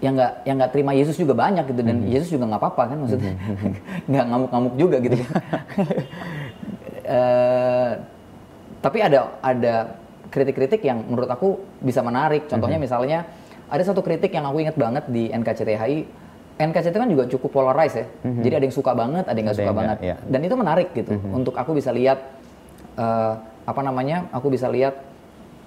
yang 0.05 0.13
nggak 0.15 0.33
yang 0.45 0.57
nggak 0.61 0.73
terima 0.77 0.93
Yesus 0.93 1.17
juga 1.17 1.33
banyak 1.33 1.65
gitu 1.65 1.81
dan 1.81 2.05
Yesus 2.05 2.29
juga 2.29 2.45
nggak 2.45 2.61
apa-apa 2.61 2.83
kan 2.93 2.97
maksudnya 3.01 3.33
nggak 4.11 4.25
ngamuk-ngamuk 4.29 4.75
juga 4.77 4.97
gitu. 5.01 5.17
Eh, 7.01 7.93
tapi 8.79 8.99
ada 9.03 9.35
ada 9.43 9.99
kritik-kritik 10.31 10.79
yang 10.85 11.03
menurut 11.03 11.27
aku 11.27 11.59
bisa 11.83 12.07
menarik. 12.07 12.47
Contohnya 12.47 12.79
misalnya 12.79 13.27
ada 13.71 13.83
satu 13.83 14.03
kritik 14.03 14.31
yang 14.31 14.45
aku 14.45 14.59
ingat 14.61 14.75
banget 14.75 15.05
di 15.07 15.31
NKCTHI. 15.31 15.99
NKCT 16.61 16.93
kan 16.93 17.09
juga 17.09 17.25
cukup 17.25 17.51
polarized 17.55 17.97
ya. 17.97 18.07
Jadi 18.21 18.55
ada 18.55 18.65
yang 18.67 18.75
suka 18.75 18.93
banget, 18.93 19.25
ada 19.25 19.33
yang 19.33 19.47
nggak 19.49 19.59
suka 19.59 19.71
yang 19.71 19.79
banget. 19.79 19.99
ya. 20.03 20.15
Dan 20.21 20.41
itu 20.43 20.55
menarik 20.55 20.89
gitu. 20.93 21.13
Untuk 21.31 21.55
aku 21.55 21.73
bisa 21.73 21.89
lihat 21.89 22.19
eh, 22.99 23.33
apa 23.65 23.81
namanya? 23.81 24.29
Aku 24.31 24.51
bisa 24.51 24.69
lihat 24.69 25.01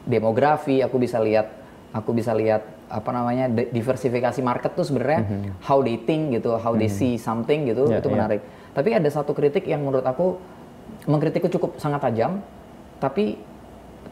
demografi, 0.04 0.84
aku 0.84 1.00
bisa 1.00 1.18
lihat 1.18 1.48
aku 1.94 2.12
bisa 2.12 2.34
lihat 2.34 2.66
apa 2.90 3.10
namanya 3.10 3.50
di- 3.50 3.70
diversifikasi 3.72 4.38
market 4.42 4.74
tuh 4.74 4.86
sebenarnya 4.86 5.26
how 5.66 5.82
they 5.82 5.98
think 5.98 6.34
gitu, 6.34 6.58
how 6.58 6.74
they 6.74 6.90
see 6.90 7.18
something 7.18 7.66
gitu, 7.66 7.90
Ya, 7.90 7.98
itu 7.98 8.10
ya. 8.10 8.14
menarik. 8.14 8.42
Tapi 8.74 8.90
ada 8.94 9.10
satu 9.10 9.34
kritik 9.34 9.66
yang 9.66 9.82
menurut 9.82 10.04
aku 10.04 10.38
mengkritikku 11.06 11.50
cukup 11.50 11.78
sangat 11.78 12.02
tajam, 12.02 12.42
tapi 12.98 13.38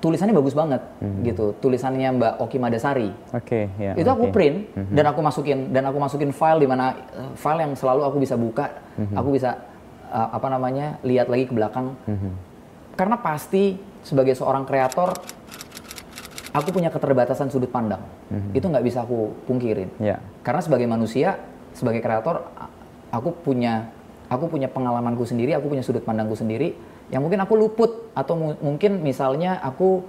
tulisannya 0.01 0.33
bagus 0.33 0.57
banget 0.57 0.81
gitu. 1.21 1.53
Tulisannya 1.61 2.09
Mbak 2.17 2.33
Oki 2.41 2.57
Madasari. 2.57 3.09
Oke, 3.31 3.69
ya. 3.77 3.93
itu 3.93 4.09
aku 4.09 4.27
oke. 4.27 4.33
print 4.33 4.73
dan 4.91 5.05
aku 5.07 5.21
masukin 5.21 5.69
dan 5.69 5.85
aku 5.85 5.97
masukin 6.01 6.33
file 6.33 6.59
di 6.59 6.67
mana 6.67 6.97
eh, 7.13 7.31
file 7.37 7.63
yang 7.69 7.73
selalu 7.77 8.01
aku 8.09 8.17
bisa 8.17 8.33
buka, 8.33 8.81
aku 9.13 9.29
bisa 9.37 9.61
uh, 10.11 10.29
apa 10.35 10.47
namanya 10.51 10.99
lihat 11.07 11.31
lagi 11.31 11.47
ke 11.47 11.53
belakang 11.55 11.95
karena 12.99 13.15
pasti 13.23 13.79
sebagai 14.03 14.35
seorang 14.35 14.67
kreator 14.67 15.15
aku 16.51 16.69
punya 16.75 16.91
keterbatasan 16.91 17.47
sudut 17.47 17.71
pandang 17.71 18.03
itu 18.51 18.67
nggak 18.67 18.83
bisa 18.83 19.07
aku 19.07 19.31
pungkirin 19.47 19.87
Ya. 20.03 20.19
karena 20.43 20.59
sebagai 20.59 20.85
manusia 20.85 21.39
sebagai 21.71 22.03
kreator 22.03 22.43
aku 23.09 23.31
punya 23.31 23.87
aku 24.27 24.51
punya 24.51 24.67
pengalamanku 24.67 25.23
sendiri 25.23 25.55
aku 25.55 25.71
punya 25.71 25.83
sudut 25.83 26.03
pandangku 26.03 26.35
sendiri 26.35 26.75
yang 27.11 27.21
mungkin 27.21 27.43
aku 27.43 27.53
luput 27.59 27.91
atau 28.15 28.33
mu- 28.39 28.59
mungkin 28.63 29.03
misalnya 29.03 29.59
aku 29.59 30.01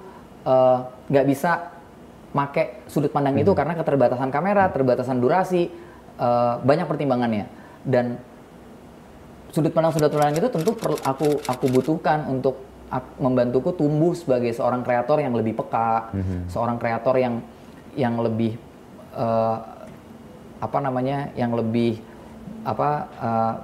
eh, 0.46 0.78
nggak 1.10 1.26
bisa 1.26 1.74
make 2.32 2.86
sudut 2.88 3.12
pandang 3.12 3.36
itu 3.36 3.52
karena 3.52 3.76
keterbatasan 3.76 4.32
kamera 4.32 4.70
terbatasan 4.70 5.18
durasi 5.18 5.68
eh, 6.16 6.54
banyak 6.62 6.86
pertimbangannya. 6.86 7.50
Dan 7.82 8.16
sudut 9.50 9.74
pandang 9.74 9.92
sudut 9.92 10.14
pandang 10.14 10.38
itu 10.38 10.48
tentu 10.48 10.72
perlu 10.78 10.96
aku 11.02 11.42
aku 11.44 11.64
butuhkan 11.68 12.24
untuk 12.30 12.62
membantuku 13.18 13.72
tumbuh 13.72 14.12
sebagai 14.12 14.52
seorang 14.52 14.84
kreator 14.84 15.16
yang 15.16 15.32
lebih 15.32 15.56
peka, 15.56 16.12
seorang 16.46 16.76
kreator 16.76 17.16
yang 17.16 17.40
yang 17.96 18.20
lebih 18.20 18.54
eh, 19.16 19.56
apa 20.62 20.78
namanya, 20.78 21.32
yang 21.34 21.50
lebih 21.56 21.98
apa 22.62 22.88
eh, 23.18 23.54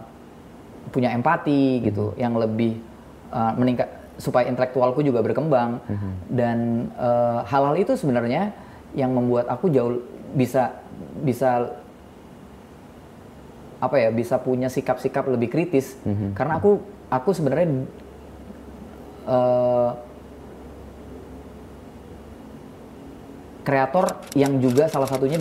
punya 0.88 1.12
empati 1.12 1.84
gitu, 1.84 2.16
yang 2.16 2.34
lebih 2.40 2.80
eh, 3.32 3.52
meningkat 3.56 3.88
supaya 4.18 4.50
intelektualku 4.50 5.00
juga 5.00 5.22
berkembang. 5.22 5.78
Dan 6.28 6.90
eh, 6.94 7.40
hal-hal 7.46 7.74
itu 7.78 7.94
sebenarnya 7.94 8.52
yang 8.96 9.12
membuat 9.14 9.46
aku 9.52 9.68
jauh 9.70 10.00
bisa 10.32 10.76
bisa 11.22 11.72
apa 13.78 13.94
ya 13.94 14.10
bisa 14.10 14.42
punya 14.42 14.66
sikap-sikap 14.66 15.24
lebih 15.30 15.48
kritis. 15.48 15.96
Karena 16.34 16.58
aku 16.58 16.82
aku 17.08 17.30
sebenarnya 17.32 17.86
eh, 19.28 19.90
kreator 23.68 24.16
yang 24.32 24.56
juga 24.64 24.88
salah 24.88 25.04
satunya 25.04 25.36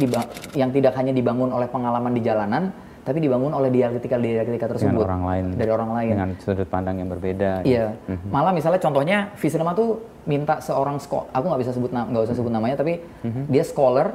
yang 0.52 0.70
tidak 0.76 1.00
hanya 1.00 1.16
dibangun 1.16 1.48
oleh 1.56 1.72
pengalaman 1.72 2.12
di 2.12 2.20
jalanan 2.20 2.76
tapi 3.08 3.24
dibangun 3.24 3.56
oleh 3.56 3.72
dialektika 3.72 4.20
dialektika 4.20 4.68
tersebut 4.76 5.00
orang 5.00 5.24
lain. 5.24 5.46
dari 5.56 5.72
orang 5.72 5.96
lain 5.96 6.12
Dengan 6.12 6.32
sudut 6.44 6.68
pandang 6.68 7.00
yang 7.00 7.08
berbeda. 7.08 7.64
Iya, 7.64 7.96
malah 8.28 8.52
misalnya 8.52 8.84
contohnya 8.84 9.32
Visinema 9.40 9.72
tuh 9.72 10.04
minta 10.28 10.60
seorang 10.60 11.00
sekolah, 11.00 11.32
aku 11.32 11.46
nggak 11.48 11.62
bisa 11.64 11.72
sebut 11.72 11.88
nggak 11.96 12.24
usah 12.28 12.36
sebut 12.36 12.52
namanya, 12.52 12.76
tapi 12.76 13.00
dia 13.48 13.64
scholar 13.64 14.12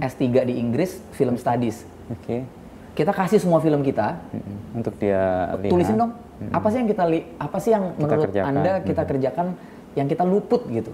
S3 0.00 0.48
di 0.48 0.56
Inggris 0.56 1.04
film 1.12 1.36
studies. 1.36 1.84
Oke. 2.08 2.48
Kita 2.96 3.12
kasih 3.12 3.38
semua 3.38 3.60
film 3.60 3.84
kita, 3.84 4.18
Mm-mm. 4.32 4.80
Untuk 4.80 4.96
dia 4.96 5.52
lihat. 5.60 5.70
tulisin 5.70 6.00
dong, 6.00 6.16
apa 6.50 6.66
sih 6.72 6.78
yang 6.80 6.88
kita 6.88 7.04
li, 7.06 7.20
apa 7.38 7.56
sih 7.60 7.70
yang 7.76 7.84
menurut 8.00 8.32
kerjakan. 8.32 8.50
anda 8.50 8.72
kita 8.82 9.02
kerjakan 9.04 9.46
yang 9.94 10.08
kita 10.08 10.24
luput 10.24 10.64
gitu. 10.72 10.90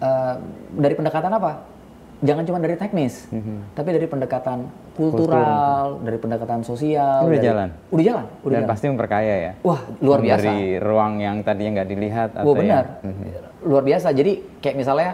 Eh, 0.00 0.34
dari 0.76 0.94
pendekatan 0.96 1.32
apa? 1.32 1.64
Jangan 2.20 2.44
cuma 2.44 2.58
dari 2.58 2.76
teknis, 2.76 3.32
tapi 3.72 3.88
dari 3.90 4.04
pendekatan 4.04 4.68
kultural, 4.92 6.00
dari 6.00 6.16
pendekatan 6.16 6.60
sosial. 6.60 7.24
Udah 7.24 7.32
dari- 7.32 7.40
jalan? 7.42 7.68
Udah 7.88 8.04
jalan, 8.04 8.24
udah 8.38 8.44
Dan 8.46 8.60
jalan. 8.60 8.68
pasti 8.68 8.86
memperkaya 8.86 9.34
ya. 9.40 9.52
Wah, 9.62 9.80
luar 9.98 10.20
biasa. 10.20 10.44
Dari 10.44 10.60
ruang 10.76 11.12
yang 11.16 11.36
tadinya 11.40 11.70
nggak 11.74 11.88
dilihat. 11.88 12.30
Wah 12.34 12.42
atau 12.42 12.52
benar, 12.54 12.84
yang- 13.00 13.16
luar 13.62 13.82
biasa. 13.82 14.12
Jadi 14.12 14.32
kayak 14.58 14.76
misalnya 14.76 15.10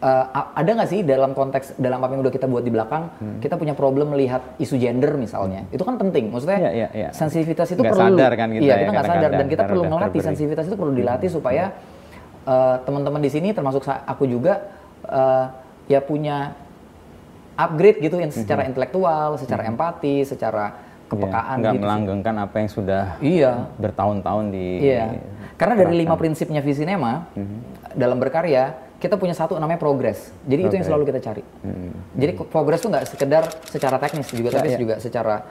a- 0.00 0.50
ada 0.52 0.70
nggak 0.72 0.86
sih 0.88 1.00
dalam 1.02 1.30
konteks 1.32 1.74
dalam 1.76 1.98
apa 1.98 2.10
yang 2.12 2.22
udah 2.22 2.30
kita 2.32 2.46
buat 2.46 2.62
di 2.62 2.70
belakang, 2.70 3.06
kita 3.38 3.54
punya 3.54 3.74
problem 3.74 4.10
melihat 4.10 4.42
isu 4.56 4.74
gender 4.76 5.14
misalnya, 5.14 5.62
itu 5.68 5.80
kan 5.80 5.94
penting. 5.96 6.26
Maksudnya 6.28 6.58
Iya, 6.60 6.70
iya, 6.72 6.88
iya. 6.92 7.08
sensitivitas 7.12 7.70
itu 7.70 7.78
Nggak 7.78 7.94
perlu, 7.94 8.14
sadar 8.14 8.32
kan 8.34 8.48
kita 8.48 8.60
iya 8.60 8.66
ya, 8.68 8.78
kita 8.80 8.92
nggak 8.92 9.06
sadar 9.08 9.30
dan 9.32 9.46
kita 9.46 9.62
perlu 9.64 9.82
ngelatih 9.84 10.06
terberi. 10.12 10.26
sensitivitas 10.26 10.64
itu 10.66 10.74
perlu 10.74 10.92
dilatih 10.92 11.30
supaya 11.30 11.64
eh, 12.44 12.76
teman-teman 12.80 13.20
di 13.20 13.28
sini 13.28 13.48
termasuk 13.52 13.82
aku 13.86 14.24
juga 14.24 14.66
eh, 15.04 15.46
ya 15.88 16.00
punya 16.04 16.54
upgrade 17.58 17.98
gitu 17.98 18.22
in- 18.22 18.30
secara 18.30 18.62
intelektual, 18.68 19.34
secara 19.34 19.66
empati, 19.66 20.22
secara 20.22 20.78
kepekaan 21.08 21.56
Iya, 21.58 21.60
nggak 21.64 21.74
gitu. 21.74 21.82
melanggengkan 21.82 22.34
apa 22.36 22.56
yang 22.60 22.70
sudah 22.70 23.04
Iya. 23.18 23.52
bertahun-tahun 23.80 24.44
di 24.52 24.66
Iya. 24.92 25.18
Karena 25.58 25.74
dari 25.74 25.98
lima 25.98 26.14
prinsipnya 26.14 26.62
Visinema 26.62 27.26
dalam 27.96 28.20
berkarya 28.22 28.78
kita 29.02 29.18
punya 29.18 29.34
satu 29.34 29.58
namanya 29.58 29.78
progres. 29.78 30.30
Jadi 30.46 30.60
itu 30.68 30.74
yang 30.78 30.86
selalu 30.86 31.02
kita 31.10 31.20
cari. 31.24 31.42
Jadi 32.14 32.32
ko- 32.36 32.46
progres 32.46 32.78
itu 32.78 32.88
nggak 32.92 33.06
sekedar 33.10 33.44
secara 33.66 33.96
teknis 33.98 34.28
juga, 34.30 34.54
tapi 34.54 34.70
iya. 34.70 34.78
juga 34.78 34.94
secara 35.02 35.42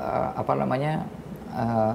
uh, 0.00 0.28
apa 0.36 0.52
namanya 0.56 1.04
uh, 1.52 1.92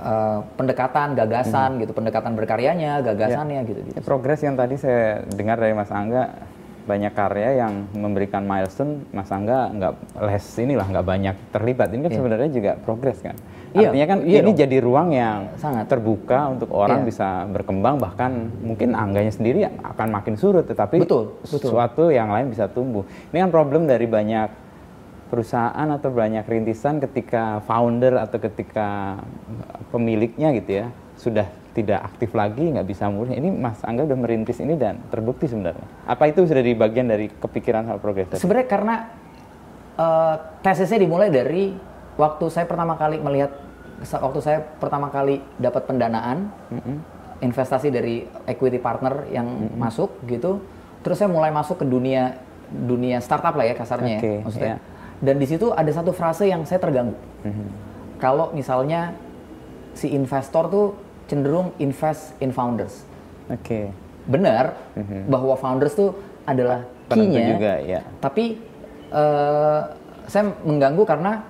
uh, 0.00 0.38
pendekatan, 0.56 1.12
gagasan 1.12 1.80
gitu, 1.80 1.92
pendekatan 1.92 2.32
berkaryanya, 2.36 3.00
gagasannya 3.04 3.60
gitu. 3.68 3.80
gitu. 3.88 3.96
Ya, 3.98 4.02
progres 4.04 4.40
yang 4.40 4.56
tadi 4.56 4.76
saya 4.80 5.24
dengar 5.28 5.60
dari 5.60 5.72
Mas 5.72 5.88
Angga 5.92 6.28
banyak 6.82 7.12
karya 7.14 7.62
yang 7.62 7.86
memberikan 7.94 8.42
milestone 8.42 9.06
Mas 9.10 9.30
Angga 9.30 9.70
nggak 9.70 9.92
les 10.18 10.46
inilah 10.58 10.86
nggak 10.90 11.06
banyak 11.06 11.36
terlibat 11.50 11.88
ini 11.90 12.06
kan 12.06 12.12
sebenarnya 12.12 12.50
juga 12.50 12.72
progres 12.76 13.22
kan 13.22 13.38
Iya, 13.72 13.88
artinya 13.88 14.06
kan 14.06 14.18
iya 14.28 14.38
ini 14.44 14.52
dong. 14.52 14.60
jadi 14.60 14.76
ruang 14.84 15.08
yang 15.10 15.38
Sangat. 15.56 15.88
terbuka 15.88 16.52
untuk 16.52 16.68
orang 16.76 17.02
Iya. 17.02 17.08
bisa 17.08 17.28
berkembang 17.48 17.96
bahkan 17.96 18.52
mungkin 18.60 18.92
Angganya 18.92 19.32
sendiri 19.32 19.64
akan 19.64 20.08
makin 20.12 20.36
surut 20.36 20.68
tetapi 20.68 21.00
Betul, 21.00 21.40
betul. 21.40 21.56
sesuatu 21.56 22.12
yang 22.12 22.28
lain 22.28 22.52
bisa 22.52 22.68
tumbuh 22.68 23.08
ini 23.32 23.40
kan 23.40 23.48
problem 23.48 23.88
dari 23.88 24.04
banyak 24.04 24.52
perusahaan 25.32 25.88
atau 25.88 26.12
banyak 26.12 26.44
rintisan 26.44 27.00
ketika 27.00 27.64
founder 27.64 28.20
atau 28.20 28.36
ketika 28.36 29.16
pemiliknya 29.88 30.52
gitu 30.52 30.84
ya 30.84 30.86
sudah 31.16 31.48
tidak 31.72 32.04
aktif 32.04 32.36
lagi 32.36 32.68
nggak 32.68 32.84
bisa 32.84 33.08
murni 33.08 33.40
ini 33.40 33.48
Mas 33.48 33.80
Angga 33.80 34.04
udah 34.04 34.18
merintis 34.18 34.60
ini 34.60 34.76
dan 34.76 35.00
terbukti 35.08 35.48
sebenarnya 35.48 35.84
apa 36.04 36.28
itu 36.28 36.44
sudah 36.44 36.60
di 36.60 36.76
bagian 36.76 37.08
dari 37.08 37.32
kepikiran 37.32 37.88
hal 37.88 37.96
progres? 37.96 38.36
Sebenarnya 38.36 38.68
karena 38.68 38.94
uh, 39.96 40.36
tesisnya 40.60 41.00
dimulai 41.00 41.32
dari 41.32 41.72
waktu 42.20 42.44
saya 42.52 42.68
pertama 42.68 42.94
kali 43.00 43.16
melihat 43.20 43.56
waktu 44.02 44.40
saya 44.44 44.58
pertama 44.60 45.08
kali 45.08 45.40
dapat 45.56 45.88
pendanaan 45.88 46.50
investasi 47.42 47.90
dari 47.90 48.26
equity 48.46 48.78
partner 48.78 49.26
yang 49.30 49.46
masuk 49.74 50.14
gitu, 50.30 50.62
terus 51.02 51.18
saya 51.18 51.30
mulai 51.30 51.50
masuk 51.50 51.82
ke 51.82 51.86
dunia 51.86 52.38
dunia 52.70 53.18
startup 53.18 53.52
lah 53.52 53.66
ya 53.68 53.74
kasarnya 53.74 54.18
Oke, 54.18 54.32
ya 54.32 54.40
maksudnya. 54.44 54.76
iya. 54.78 54.90
Dan 55.22 55.38
di 55.38 55.46
situ 55.46 55.70
ada 55.70 55.90
satu 55.94 56.10
frase 56.10 56.50
yang 56.50 56.66
saya 56.66 56.82
terganggu. 56.82 57.14
Kalau 58.18 58.50
misalnya 58.54 59.14
si 59.94 60.10
investor 60.10 60.66
tuh 60.66 60.86
cenderung 61.32 61.72
invest 61.80 62.36
in 62.38 62.52
founders. 62.52 63.08
Oke 63.48 63.88
Benar 64.28 64.76
bahwa 65.26 65.56
founders 65.56 65.96
tuh 65.96 66.12
adalah 66.44 66.84
key-nya. 67.08 67.56
juga, 67.56 67.72
ya. 67.80 68.00
Tapi 68.20 68.60
eh, 69.08 69.80
saya 70.28 70.44
mengganggu 70.62 71.02
karena 71.02 71.42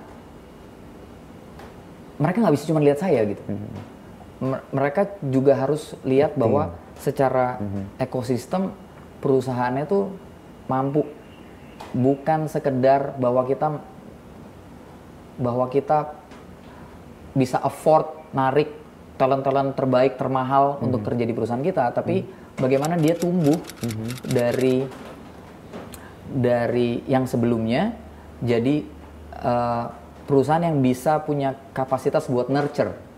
mereka 2.17 2.37
nggak 2.41 2.55
bisa 2.55 2.69
cuma 2.69 2.79
lihat 2.79 2.97
saya 2.97 3.21
gitu. 3.25 3.41
M- 4.41 4.63
Mereka 4.71 5.19
juga 5.27 5.53
harus 5.53 5.93
lihat 6.03 6.33
bahwa 6.33 6.73
secara 6.97 7.59
ekosistem 7.97 8.69
perusahaannya 9.19 9.85
tuh 9.85 10.13
mampu, 10.65 11.03
bukan 11.91 12.47
sekedar 12.47 13.17
bahwa 13.17 13.43
kita 13.43 13.79
bahwa 15.33 15.65
kita 15.67 16.13
bisa 17.33 17.57
afford 17.57 18.05
narik 18.29 18.69
talent-talent 19.23 19.71
terbaik 19.71 20.19
termahal 20.19 20.83
untuk 20.83 20.99
kerja 21.07 21.23
di 21.23 21.31
perusahaan 21.31 21.63
kita, 21.63 21.95
tapi 21.95 22.27
bagaimana 22.59 22.99
dia 22.99 23.15
tumbuh 23.15 23.55
dari 24.27 24.83
dari 26.27 26.99
yang 27.07 27.23
sebelumnya 27.23 27.95
jadi 28.43 28.83
eh, 29.39 29.85
perusahaan 30.27 30.59
yang 30.59 30.83
bisa 30.83 31.23
punya 31.23 31.55
kapasitas 31.71 32.27
buat 32.27 32.51
nurture. 32.51 33.15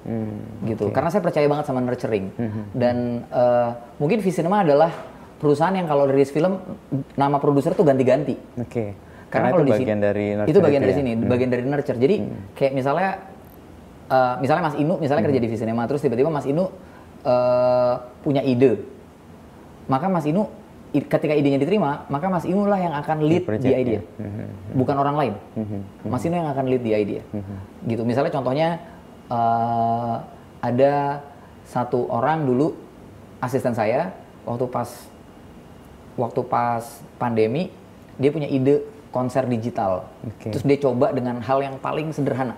Gitu. 0.69 0.93
karena 0.93 1.09
saya 1.09 1.25
percaya 1.25 1.49
banget 1.49 1.65
sama 1.65 1.81
nurturing. 1.81 2.29
Dan 2.77 3.25
eh, 3.25 3.69
mungkin 3.97 4.21
Visinema 4.21 4.61
adalah 4.61 4.93
perusahaan 5.41 5.73
yang 5.73 5.89
kalau 5.89 6.05
rilis 6.05 6.29
film 6.29 6.61
nama 7.17 7.41
produser 7.41 7.73
tuh 7.73 7.81
ganti-ganti. 7.81 8.37
Oke. 8.61 8.93
Karena, 9.25 9.49
karena, 9.49 9.57
kalau 9.57 9.65
itu 9.65 9.65
di 9.65 9.73
sini 9.73 9.81
bagian 9.89 9.99
dari 10.05 10.25
itu 10.29 10.37
nurture 10.37 10.61
bagian 10.61 10.81
dari 10.85 10.93
ya? 10.93 10.97
sini 11.01 11.11
bagian 11.25 11.49
dari 11.49 11.63
nurture. 11.65 11.97
Jadi 11.97 12.15
kayak 12.53 12.73
misalnya 12.77 13.09
eh, 14.09 14.35
misalnya 14.41 14.63
Mas 14.71 14.75
Inu 14.77 14.95
misalnya 15.01 15.23
kerja 15.25 15.39
di 15.41 15.49
Visinema 15.49 15.83
terus 15.89 16.01
tiba-tiba 16.01 16.29
Mas 16.29 16.45
Inu 16.45 16.69
eh, 17.25 17.93
punya 18.21 18.41
ide. 18.45 18.81
Maka 19.85 20.09
Mas 20.09 20.25
Inu 20.25 20.49
ketika 20.95 21.35
idenya 21.35 21.59
diterima 21.59 22.07
maka 22.07 22.31
Mas 22.31 22.47
Inu 22.47 22.63
lah 22.63 22.79
yang 22.79 22.95
akan 22.95 23.27
lead 23.27 23.43
di 23.59 23.71
idea. 23.75 24.01
bukan 24.71 24.95
orang 24.95 25.15
lain. 25.15 25.33
Mas 26.07 26.23
Inu 26.23 26.35
yang 26.39 26.49
akan 26.49 26.65
lead 26.71 26.83
di 26.83 26.91
idea. 26.95 27.21
Gitu. 27.83 28.01
Misalnya 28.07 28.31
contohnya 28.31 28.79
eh, 29.27 30.15
ada 30.63 31.21
satu 31.65 32.09
orang 32.09 32.45
dulu 32.45 32.77
asisten 33.41 33.73
saya 33.73 34.13
waktu 34.45 34.65
pas 34.69 34.89
waktu 36.15 36.41
pas 36.47 36.83
pandemi 37.19 37.73
dia 38.15 38.31
punya 38.31 38.47
ide 38.47 38.85
konser 39.11 39.47
digital. 39.47 40.07
Oke. 40.27 40.51
terus 40.51 40.63
dia 40.63 40.77
coba 40.79 41.11
dengan 41.11 41.39
hal 41.39 41.59
yang 41.63 41.75
paling 41.79 42.11
sederhana 42.11 42.55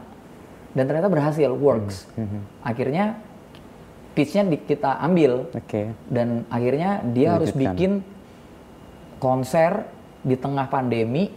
dan 0.77 0.85
ternyata 0.85 1.09
berhasil 1.09 1.49
works 1.49 2.05
akhirnya 2.61 3.17
pitchnya 4.13 4.45
di- 4.45 4.61
kita 4.63 4.97
ambil 4.99 5.49
Oke. 5.51 5.89
dan 6.07 6.45
akhirnya 6.47 7.01
dia 7.03 7.33
harus 7.33 7.49
Diwujudkan. 7.49 7.73
bikin 7.73 7.91
konser 9.17 9.89
di 10.21 10.35
tengah 10.35 10.65
pandemi 10.67 11.33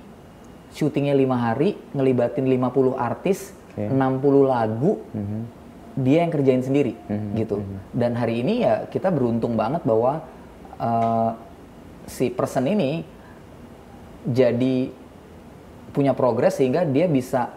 syutingnya 0.71 1.13
lima 1.13 1.37
hari 1.37 1.75
ngelibatin 1.91 2.45
50 2.45 2.95
artis 2.95 3.57
Oke. 3.73 3.89
60 3.89 3.97
lagu 4.47 5.01
dia 5.93 6.23
yang 6.23 6.31
kerjain 6.31 6.61
sendiri 6.61 6.95
Mhm, 7.03 7.29
gitu 7.37 7.57
dan 7.91 8.15
hari 8.15 8.41
ini 8.41 8.63
ya 8.63 8.85
kita 8.87 9.09
beruntung 9.09 9.57
banget 9.57 9.83
bahwa 9.83 10.21
eh, 10.77 11.31
si 12.07 12.29
person 12.29 12.65
ini 12.65 13.05
jadi 14.23 14.91
punya 15.91 16.13
progres 16.13 16.55
sehingga 16.55 16.85
dia 16.85 17.05
bisa 17.05 17.51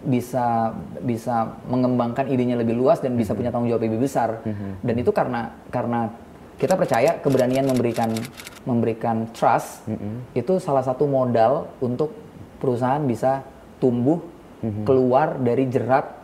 bisa 0.00 0.72
bisa 1.00 1.60
mengembangkan 1.68 2.24
idenya 2.26 2.56
lebih 2.56 2.72
luas 2.72 2.98
dan 2.98 3.14
bisa 3.14 3.36
punya 3.36 3.52
tanggung 3.52 3.68
jawab 3.68 3.84
lebih 3.84 4.00
besar. 4.00 4.40
Dan 4.80 4.94
itu 4.96 5.12
karena 5.12 5.52
karena 5.68 6.08
kita 6.56 6.76
percaya 6.76 7.16
keberanian 7.18 7.64
memberikan 7.64 8.12
memberikan 8.64 9.28
trust 9.32 9.84
itu 10.32 10.60
salah 10.60 10.84
satu 10.84 11.08
modal 11.08 11.72
untuk 11.80 12.12
perusahaan 12.60 13.00
bisa 13.00 13.40
tumbuh 13.76 14.20
keluar 14.84 15.40
dari 15.40 15.64
jerat 15.66 16.20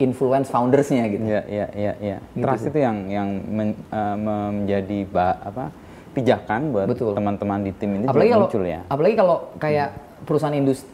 influence 0.00 0.48
foundersnya 0.48 1.04
gitu. 1.12 1.20
Iya, 1.20 1.42
iya, 1.44 1.66
iya, 1.76 1.92
iya. 2.00 2.16
Trust 2.34 2.72
itu 2.72 2.78
yang 2.80 3.04
yang 3.06 3.28
men- 3.44 3.76
eh, 3.92 4.16
menjadi 4.16 4.98
ba- 5.04 5.40
apa? 5.44 5.64
pijakan 6.10 6.74
buat 6.74 6.90
teman-teman 6.90 7.62
di 7.62 7.70
tim 7.70 7.94
ini 7.94 8.04
apalagi 8.10 8.34
kalau 8.34 8.50
muncul 8.50 8.66
ya. 8.66 8.82
apalagi 8.90 9.14
kalau 9.14 9.36
kayak 9.62 9.88
perusahaan 10.26 10.58
industri 10.58 10.90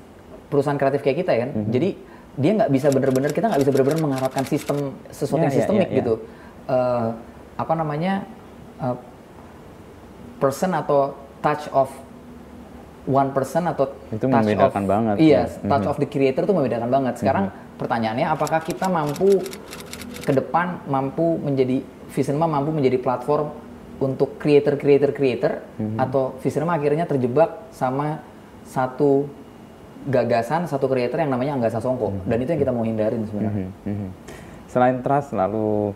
perusahaan 0.47 0.75
kreatif 0.75 1.01
kayak 1.01 1.19
kita 1.19 1.33
kan 1.35 1.51
Mhm. 1.53 1.71
jadi 1.71 1.89
dia 2.37 2.51
nggak 2.55 2.71
bisa 2.71 2.87
bener-bener 2.89 3.31
kita 3.31 3.49
nggak 3.49 3.61
bisa 3.61 3.71
bener-bener 3.71 4.01
mengharapkan 4.03 4.45
sistem 4.45 4.77
sesuatu 5.09 5.41
Ya, 5.41 5.45
yang 5.45 5.53
ya, 5.53 5.59
sistemik 5.59 5.81
ya, 5.83 5.91
ya. 5.91 5.99
gitu 5.99 6.15
Eh, 6.67 7.09
apa 7.57 7.73
namanya 7.73 8.27
eh, 8.77 8.97
person 10.37 10.71
atau 10.73 11.15
touch 11.39 11.71
of 11.71 11.89
one 13.07 13.31
person 13.31 13.65
atau 13.65 13.87
Itu 14.11 14.27
touch 14.27 14.35
membedakan 14.37 14.83
of- 14.83 14.91
banget, 14.91 15.15
iya 15.17 15.47
ya. 15.47 15.69
touch 15.69 15.87
of 15.87 15.97
the 15.97 16.05
creator 16.05 16.43
itu 16.43 16.53
membedakan 16.53 16.91
banget 16.91 17.15
sekarang 17.17 17.49
pertanyaannya 17.77 18.27
apakah 18.27 18.61
kita 18.61 18.87
mampu 18.87 19.39
ke 20.21 20.33
depan 20.33 20.83
mampu 20.85 21.39
menjadi 21.39 21.81
Visinema 22.09 22.51
mampu 22.51 22.73
menjadi 22.73 22.99
platform 22.99 23.53
untuk 23.99 24.37
creator 24.37 24.75
creator 24.75 25.11
creator 25.11 25.63
atau 25.97 26.35
Visinema 26.39 26.75
akhirnya 26.75 27.05
terjebak 27.05 27.71
sama 27.71 28.21
satu 28.65 29.31
gagasan 30.07 30.71
satu 30.71 30.87
creator 30.87 31.19
yang 31.19 31.35
namanya 31.35 31.59
Angga 31.59 31.71
Sasongko 31.75 32.25
dan 32.25 32.39
itu 32.39 32.55
yang 32.55 32.63
kita 32.63 32.73
mau 32.73 32.87
hindarin 32.87 33.23
sebenarnya. 33.27 33.69
Mhm, 33.69 33.91
mhm. 33.91 34.09
Selain 34.71 34.97
trust, 35.03 35.35
lalu 35.35 35.95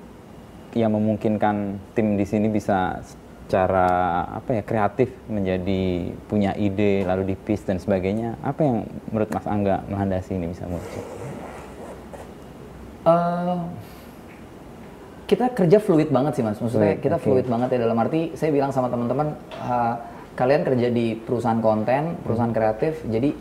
yang 0.74 0.94
memungkinkan 0.94 1.78
tim 1.94 2.14
di 2.14 2.26
sini 2.26 2.46
bisa 2.46 3.02
secara 3.02 4.22
apa 4.30 4.50
ya 4.58 4.62
kreatif 4.62 5.11
menjadi 5.26 6.14
punya 6.30 6.54
ide 6.54 7.02
lalu 7.02 7.34
di 7.34 7.36
pitch 7.38 7.66
dan 7.66 7.82
sebagainya. 7.82 8.38
Apa 8.46 8.62
yang 8.62 8.76
menurut 9.11 9.30
Mas 9.34 9.46
Angga 9.46 9.82
melandasi 9.90 10.38
ini 10.38 10.54
bisa 10.54 10.70
muncul? 10.70 11.02
Eh, 13.00 13.58
kita 15.26 15.50
kerja 15.54 15.78
fluid 15.78 16.11
banget 16.11 16.38
sih 16.38 16.44
mas, 16.44 16.58
maksudnya 16.58 16.98
Fluid, 16.98 17.06
kita 17.06 17.16
oke. 17.16 17.22
fluid 17.22 17.46
banget 17.46 17.68
ya 17.74 17.78
dalam 17.86 17.98
arti 18.02 18.34
saya 18.34 18.50
bilang 18.50 18.74
sama 18.74 18.90
teman-teman 18.90 19.38
eh, 19.54 19.94
kalian 20.34 20.62
kerja 20.66 20.88
di 20.90 21.14
perusahaan 21.18 21.62
konten, 21.62 22.18
perusahaan 22.22 22.50
kreatif, 22.54 23.02
jadi 23.06 23.34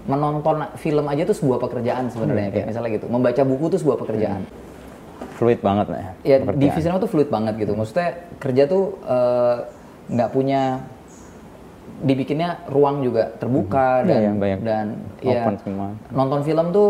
menonton 0.00 0.56
film 0.76 1.04
aja 1.04 1.22
tuh 1.22 1.36
sebuah 1.36 1.58
pekerjaan 1.60 2.08
sebenarnya 2.08 2.48
Hmm, 2.48 2.54
kayak 2.54 2.64
iya. 2.64 2.70
misalnya 2.72 2.90
gitu, 2.96 3.06
membaca 3.06 3.42
buku 3.42 3.64
tuh 3.68 3.78
sebuah 3.78 3.98
pekerjaan. 4.00 4.42
Fluid 5.36 5.60
banget 5.60 5.86
lah 5.88 6.00
ya. 6.00 6.10
Ya 6.22 6.36
di 6.36 6.44
pekerjaan. 6.46 6.72
Visinema 6.74 6.98
tuh 6.98 7.10
fluid 7.10 7.28
banget 7.28 7.54
gitu, 7.56 7.72
maksudnya 7.72 8.08
kerja 8.36 8.62
tuh 8.64 8.84
eh, 9.02 9.56
nggak 10.10 10.30
punya 10.30 10.62
dibikinnya 12.00 12.64
ruang 12.66 13.04
juga 13.04 13.28
terbuka 13.36 14.00
Iya, 14.00 14.08
dan 14.08 14.18
iya, 14.18 14.32
banyak 14.32 14.58
dan 14.64 14.86
ya 15.20 15.42
semua. 15.60 15.88
nonton 16.08 16.40
film 16.40 16.66
tuh 16.72 16.88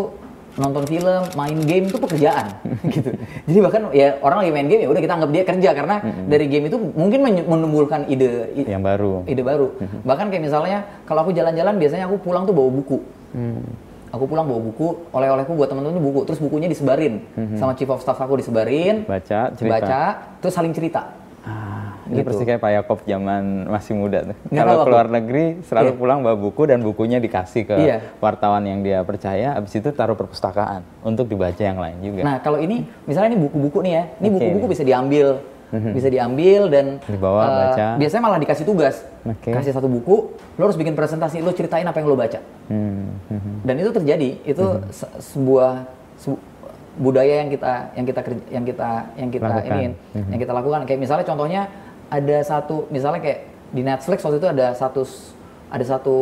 nonton 0.56 0.82
film, 0.84 1.22
main 1.32 1.58
game 1.62 1.86
itu 1.86 1.96
pekerjaan 1.96 2.58
gitu. 2.94 3.10
Jadi 3.46 3.58
bahkan 3.60 3.82
ya 3.92 4.18
orang 4.18 4.42
lagi 4.42 4.50
main 4.50 4.66
game 4.66 4.82
ya 4.82 4.88
udah 4.88 4.98
kita 4.98 5.14
anggap 5.14 5.30
dia 5.30 5.42
kerja 5.44 5.70
karena 5.72 5.96
dari 6.24 6.46
game 6.46 6.66
itu 6.66 6.76
mungkin 6.92 7.18
men- 7.20 7.46
menumbuhkan 7.46 8.06
ide 8.06 8.50
i- 8.54 8.66
Yang 8.66 8.82
baru. 8.82 9.12
ide 9.24 9.42
baru. 9.42 9.68
Bahkan 10.02 10.26
kayak 10.28 10.42
misalnya 10.42 10.78
kalau 11.04 11.22
aku 11.22 11.30
jalan-jalan 11.30 11.76
biasanya 11.76 12.06
aku 12.06 12.18
pulang 12.18 12.42
tuh 12.42 12.52
bawa 12.52 12.70
buku. 12.72 12.98
Hmm. 13.30 13.62
Aku 14.10 14.26
pulang 14.26 14.42
bawa 14.42 14.58
buku, 14.58 15.06
oleh-olehku 15.14 15.54
buat 15.54 15.70
teman-teman 15.70 15.94
tuh 15.94 16.04
buku, 16.04 16.20
terus 16.26 16.42
bukunya 16.42 16.66
disebarin 16.66 17.22
sama 17.54 17.78
chief 17.78 17.86
of 17.86 18.02
staff 18.02 18.18
aku 18.18 18.42
disebarin, 18.42 19.06
Baca, 19.06 19.54
cerita. 19.54 19.70
baca, 19.78 20.00
terus 20.42 20.50
saling 20.50 20.74
cerita. 20.74 21.14
Ini 22.10 22.18
Gitu. 22.18 22.26
persis 22.26 22.42
kayak 22.42 22.58
Pak 22.58 22.72
Yakob 22.74 22.98
zaman 23.06 23.42
masih 23.70 23.94
muda 23.94 24.18
tuh. 24.26 24.36
Nggak 24.50 24.64
Kalau 24.66 24.82
keluar 24.82 25.06
aku. 25.06 25.14
negeri 25.14 25.44
selalu 25.62 25.86
Iya. 25.86 25.96
pulang 25.96 26.18
bawa 26.20 26.36
buku 26.36 26.62
dan 26.66 26.78
bukunya 26.82 27.18
dikasih 27.18 27.62
ke 27.64 27.74
Iya. 27.78 27.96
wartawan 28.18 28.66
yang 28.66 28.82
dia 28.82 28.98
percaya, 29.00 29.54
habis 29.54 29.70
itu 29.72 29.88
taruh 29.90 30.18
perpustakaan 30.18 30.82
untuk 31.00 31.30
dibaca 31.30 31.56
yang 31.56 31.78
lain 31.78 31.96
juga. 32.02 32.22
Nah 32.26 32.36
kalau 32.40 32.58
ini 32.58 32.82
misalnya 33.06 33.30
ini 33.30 33.38
buku-buku 33.40 33.78
nih 33.80 33.92
ya, 33.92 34.02
ini 34.18 34.26
Oke. 34.26 34.34
buku-buku 34.34 34.66
bisa 34.68 34.82
diambil, 34.82 35.38
bisa 35.70 36.10
diambil 36.10 36.66
dan 36.66 36.86
Dibawa, 37.00 37.40
eh, 37.40 37.54
baca. 37.54 37.86
Biasanya 37.94 38.22
malah 38.26 38.40
dikasih 38.42 38.66
tugas, 38.66 39.06
Oke. 39.22 39.54
kasih 39.54 39.70
satu 39.70 39.86
buku, 39.86 40.34
lo 40.58 40.62
harus 40.66 40.74
bikin 40.74 40.98
presentasi, 40.98 41.38
lo 41.38 41.54
ceritain 41.54 41.86
apa 41.86 41.94
yang 41.94 42.10
lo 42.10 42.18
baca. 42.18 42.42
Hmm, 42.66 43.06
hmm, 43.30 43.62
Dan 43.62 43.74
itu 43.78 43.90
terjadi, 43.92 44.30
itu 44.42 44.66
Mhm. 44.66 44.90
se- 44.90 45.14
sebuah 45.24 45.86
sebu- 46.18 46.42
budaya 46.90 47.38
yang 47.38 47.48
kita 47.48 47.72
yang 47.94 48.02
kita 48.04 48.20
kerja- 48.20 48.48
yang 48.50 48.64
kita 48.66 48.88
yang 49.14 49.30
kita 49.30 49.46
ini 49.62 49.84
Mhm. 50.10 50.26
yang 50.26 50.40
kita 50.42 50.52
lakukan. 50.52 50.80
Kayak 50.84 51.00
misalnya 51.00 51.22
contohnya 51.24 51.62
ada 52.10 52.36
satu 52.42 52.90
misalnya 52.90 53.22
kayak 53.22 53.40
di 53.70 53.80
Netflix 53.80 54.18
waktu 54.20 54.38
itu 54.38 54.48
ada 54.50 54.74
satu 54.74 55.02
ada 55.70 55.84
satu 55.86 56.16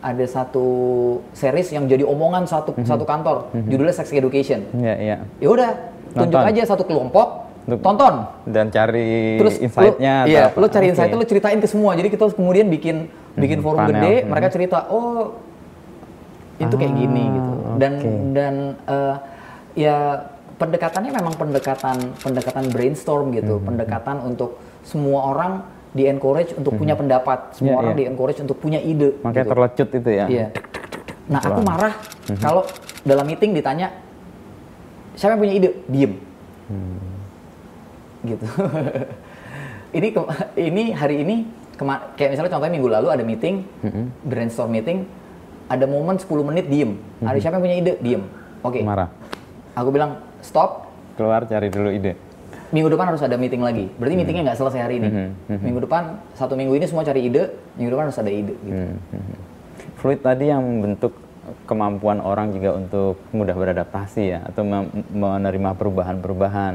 ada 0.00 0.24
satu 0.24 0.66
series 1.32 1.72
yang 1.72 1.84
jadi 1.84 2.04
omongan 2.04 2.44
satu 2.44 2.76
Mhm. 2.76 2.84
satu 2.84 3.04
kantor, 3.04 3.48
judulnya 3.56 3.92
Sex 3.92 4.12
Education. 4.12 4.68
Iya, 4.76 4.94
iya. 5.00 5.16
Ya 5.40 5.48
udah, 5.48 5.70
tunjuk 6.12 6.36
Nonton. 6.36 6.52
aja 6.52 6.60
satu 6.68 6.84
kelompok, 6.84 7.28
Untuk- 7.64 7.80
tonton. 7.80 8.14
Dan 8.44 8.68
cari 8.68 9.40
Terus 9.40 9.56
insight-nya 9.64 10.28
iya, 10.28 10.52
lu 10.52 10.68
cari 10.68 10.92
insight 10.92 11.08
lu 11.08 11.24
ceritain 11.24 11.56
ke 11.56 11.64
semua. 11.64 11.96
Jadi 11.96 12.12
kita 12.12 12.28
kemudian 12.28 12.68
bikin 12.68 13.08
bikin 13.32 13.58
Mhm, 13.60 13.64
forum 13.64 13.80
panel. 13.80 13.92
gede, 13.96 14.14
Mhm. 14.20 14.26
mereka 14.28 14.48
cerita, 14.52 14.78
"Oh, 14.92 15.40
itu 16.60 16.74
kayak 16.76 16.92
Ah, 16.92 16.98
gini" 17.00 17.24
gitu. 17.24 17.52
Dan 17.80 17.92
oke. 17.96 18.10
dan 18.36 18.54
eh, 18.84 19.14
ya 19.74 19.96
pendekatannya 20.54 21.10
memang 21.10 21.32
pendekatan 21.32 21.96
pendekatan 22.14 22.64
brainstorm 22.68 23.32
gitu, 23.32 23.56
Mhm, 23.56 23.64
pendekatan 23.64 24.20
untuk 24.20 24.60
semua 24.84 25.20
orang 25.26 25.52
di 25.90 26.04
encourage 26.04 26.52
untuk 26.52 26.74
punya 26.74 26.92
pendapat, 26.92 27.54
semua 27.54 27.74
Iya, 27.74 27.80
orang 27.80 27.92
iya. 27.92 27.98
di 27.98 28.04
encourage 28.06 28.40
untuk 28.40 28.56
punya 28.58 28.78
ide. 28.78 29.14
Makanya 29.20 29.40
gitu. 29.40 29.50
terlecut 29.50 29.88
itu 29.90 30.10
ya. 30.10 30.26
Iya. 30.26 30.46
Nah, 31.24 31.40
aku 31.40 31.60
marah 31.62 31.94
Mhm. 32.28 32.38
kalau 32.38 32.62
dalam 33.00 33.24
meeting 33.24 33.50
ditanya 33.52 33.88
siapa 35.14 35.34
yang 35.34 35.40
punya 35.40 35.54
ide, 35.54 35.70
diem. 35.86 36.12
Hmm. 36.66 37.00
Gitu. 38.24 38.44
ini 39.96 40.08
ke- 40.10 40.28
ini 40.58 40.82
hari 40.90 41.16
ini 41.22 41.34
kema- 41.74 42.12
kayak 42.14 42.30
misalnya 42.32 42.50
contohnya 42.50 42.72
minggu 42.72 42.90
lalu 42.90 43.08
ada 43.08 43.22
meeting, 43.22 43.62
Mhm. 43.80 44.04
brainstorm 44.24 44.70
meeting, 44.70 45.06
ada 45.66 45.86
momen 45.86 46.16
10 46.16 46.42
menit 46.42 46.66
diem. 46.66 46.98
Ada 47.20 47.38
siapa 47.38 47.56
yang 47.56 47.64
punya 47.64 47.76
ide, 47.78 47.92
diem. 48.00 48.22
Oke. 48.60 48.82
Marah. 48.82 49.08
Aku 49.72 49.88
bilang 49.88 50.18
stop. 50.40 50.90
Keluar 51.14 51.46
cari 51.46 51.70
dulu 51.70 51.88
ide. 51.88 52.18
Minggu 52.74 52.90
depan 52.90 53.06
harus 53.14 53.22
ada 53.22 53.38
meeting 53.38 53.62
lagi. 53.62 53.86
Berarti 53.94 54.14
meetingnya 54.18 54.50
nggak 54.50 54.58
selesai 54.58 54.80
hari 54.82 54.98
ini. 54.98 55.08
Mhm, 55.08 55.26
mhm. 55.46 55.62
Minggu 55.62 55.80
depan 55.86 56.02
satu 56.34 56.58
minggu 56.58 56.74
ini 56.74 56.90
semua 56.90 57.06
cari 57.06 57.30
ide. 57.30 57.54
Minggu 57.78 57.94
depan 57.94 58.10
harus 58.10 58.18
ada 58.18 58.32
ide. 58.34 58.54
Gitu. 58.58 58.74
Hmm, 58.74 58.98
hmm. 59.14 59.36
Fluid 60.02 60.20
tadi 60.26 60.50
yang 60.50 60.58
membentuk 60.66 61.14
kemampuan 61.70 62.18
orang 62.18 62.50
juga 62.50 62.74
untuk 62.74 63.20
mudah 63.30 63.54
beradaptasi 63.54 64.22
ya 64.26 64.40
atau 64.50 64.66
menerima 65.14 65.70
perubahan-perubahan. 65.78 66.74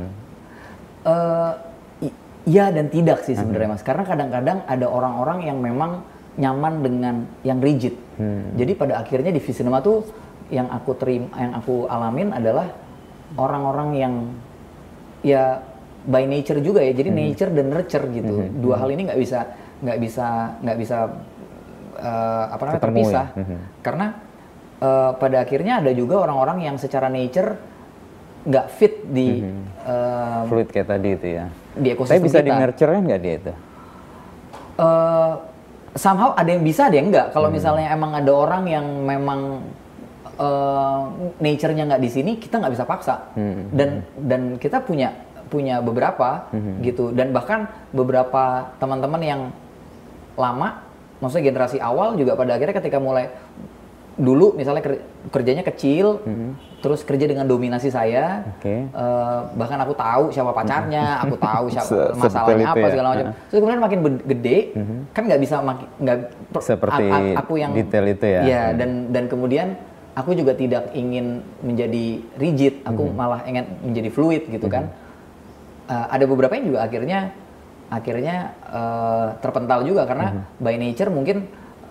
I- 1.99 2.15
iya 2.47 2.71
dan 2.71 2.87
tidak 2.87 3.27
sih 3.27 3.35
sebenarnya 3.35 3.67
Hmm. 3.71 3.75
mas 3.75 3.83
karena 3.83 4.03
kadang-kadang 4.07 4.57
ada 4.63 4.85
orang-orang 4.87 5.43
yang 5.43 5.57
memang 5.59 6.05
nyaman 6.39 6.73
dengan 6.79 7.15
yang 7.43 7.59
rigid 7.59 7.97
Hmm. 8.15 8.55
jadi 8.55 8.71
pada 8.77 8.93
akhirnya 9.03 9.35
di 9.35 9.41
Visinema 9.43 9.83
tuh 9.83 10.07
yang 10.47 10.71
aku 10.71 10.95
terima 10.95 11.27
yang 11.35 11.51
aku 11.59 11.85
alamin 11.91 12.31
adalah 12.31 12.71
orang-orang 13.35 13.89
yang 13.99 14.13
ya 15.19 15.59
by 16.03 16.23
nature 16.23 16.59
juga 16.59 16.79
ya 16.79 16.91
Hmm. 16.91 16.99
jadi 16.99 17.09
nature 17.11 17.51
dan 17.51 17.65
nurture 17.67 18.05
gitu 18.09 18.33
dua 18.55 18.75
hal 18.77 18.89
ini 18.89 19.07
nggak 19.07 19.19
bisa 19.19 19.39
nggak 19.79 19.97
bisa 19.99 20.27
nggak 20.59 20.77
bisa 20.77 20.97
eh, 21.95 22.43
apa 22.49 22.61
namanya 22.61 22.79
Ketemu 22.79 22.95
terpisah 22.95 23.27
ya? 23.27 23.41
Mhm. 23.41 23.57
karena 23.81 24.05
eh, 24.79 25.11
pada 25.15 25.37
akhirnya 25.39 25.73
ada 25.79 25.91
juga 25.91 26.15
orang-orang 26.19 26.57
yang 26.63 26.75
secara 26.75 27.07
nature 27.07 27.59
nggak 28.39 28.65
fit 28.69 29.03
di 29.05 29.43
eh, 29.83 30.39
Fluid 30.47 30.69
kayak 30.69 30.87
tadi 30.87 31.09
itu 31.11 31.27
ya. 31.35 31.45
di 31.75 31.87
ekosistem 31.89 32.17
Tapi 32.17 32.25
bisa 32.25 32.39
kita. 32.39 32.47
di 32.47 32.51
nurture 32.55 32.91
nggak 32.95 33.19
dia 33.19 33.33
itu? 33.35 33.53
Eh, 34.79 35.33
somehow 35.93 36.31
ada 36.33 36.49
yang 36.49 36.63
bisa 36.63 36.87
ada 36.87 36.95
yang 36.95 37.11
enggak. 37.11 37.27
Hmm. 37.29 37.35
Kalau 37.35 37.49
misalnya 37.51 37.87
emang 37.91 38.15
ada 38.15 38.31
orang 38.31 38.63
yang 38.63 38.85
memang 39.03 39.41
uh, 40.39 41.01
nature-nya 41.37 41.83
nggak 41.85 41.99
di 41.99 42.09
sini, 42.09 42.31
kita 42.37 42.63
nggak 42.63 42.73
bisa 42.73 42.85
paksa. 42.87 43.15
Hmm. 43.35 43.67
Dan 43.73 43.89
dan 44.15 44.41
kita 44.55 44.79
punya 44.79 45.11
punya 45.49 45.81
beberapa 45.81 46.47
hmm. 46.53 46.85
gitu. 46.85 47.11
Dan 47.11 47.33
bahkan 47.33 47.67
beberapa 47.91 48.69
teman-teman 48.77 49.21
yang 49.21 49.41
lama, 50.37 50.85
maksudnya 51.19 51.51
generasi 51.51 51.77
awal 51.81 52.15
juga 52.15 52.37
pada 52.39 52.55
akhirnya 52.55 52.77
ketika 52.77 53.01
mulai 53.01 53.27
dulu 54.19 54.51
misalnya 54.53 54.83
kerjanya 55.31 55.63
kecil, 55.63 56.19
hmm. 56.27 56.83
terus 56.83 57.07
kerja 57.07 57.23
dengan 57.23 57.47
dominasi 57.47 57.87
saya, 57.87 58.43
okay. 58.59 58.91
uh, 58.91 58.99
eh, 58.99 59.39
bahkan 59.55 59.79
aku 59.79 59.95
tahu 59.95 60.23
siapa 60.35 60.51
pacarnya, 60.51 61.23
aku 61.23 61.35
tahu 61.39 61.65
siapa 61.71 62.11
masalahnya 62.27 62.67
apa 62.67 62.83
ya. 62.83 62.91
segala 62.91 63.07
macam. 63.15 63.25
Terus 63.47 63.59
kemudian 63.63 63.81
makin 63.81 63.99
gede, 64.27 64.57
hmm. 64.75 64.99
kan 65.15 65.23
nggak 65.23 65.41
bisa 65.41 65.55
nggak 66.03 66.17
seperti 66.59 67.03
aku 67.39 67.53
yang 67.63 67.71
detail 67.71 68.05
itu 68.11 68.25
ya. 68.27 68.41
Iya 68.43 68.63
dan 68.75 68.89
dan 69.15 69.23
kemudian 69.31 69.79
aku 70.19 70.35
juga 70.35 70.51
tidak 70.51 70.91
ingin 70.91 71.39
menjadi 71.63 72.05
rigid, 72.35 72.83
aku 72.83 73.07
hmm. 73.07 73.15
malah 73.15 73.41
ingin 73.47 73.65
menjadi 73.79 74.09
fluid 74.11 74.43
gitu 74.51 74.67
hmm. 74.67 74.75
kan. 74.75 74.85
Uh, 75.89 76.05
ada 76.13 76.29
beberapa 76.29 76.53
yang 76.53 76.69
juga 76.69 76.85
akhirnya 76.85 77.33
akhirnya 77.89 78.53
uh, 78.69 79.33
terpental 79.41 79.81
juga 79.81 80.05
karena 80.05 80.37
hmm. 80.37 80.61
by 80.61 80.77
nature 80.77 81.09
mungkin 81.09 81.49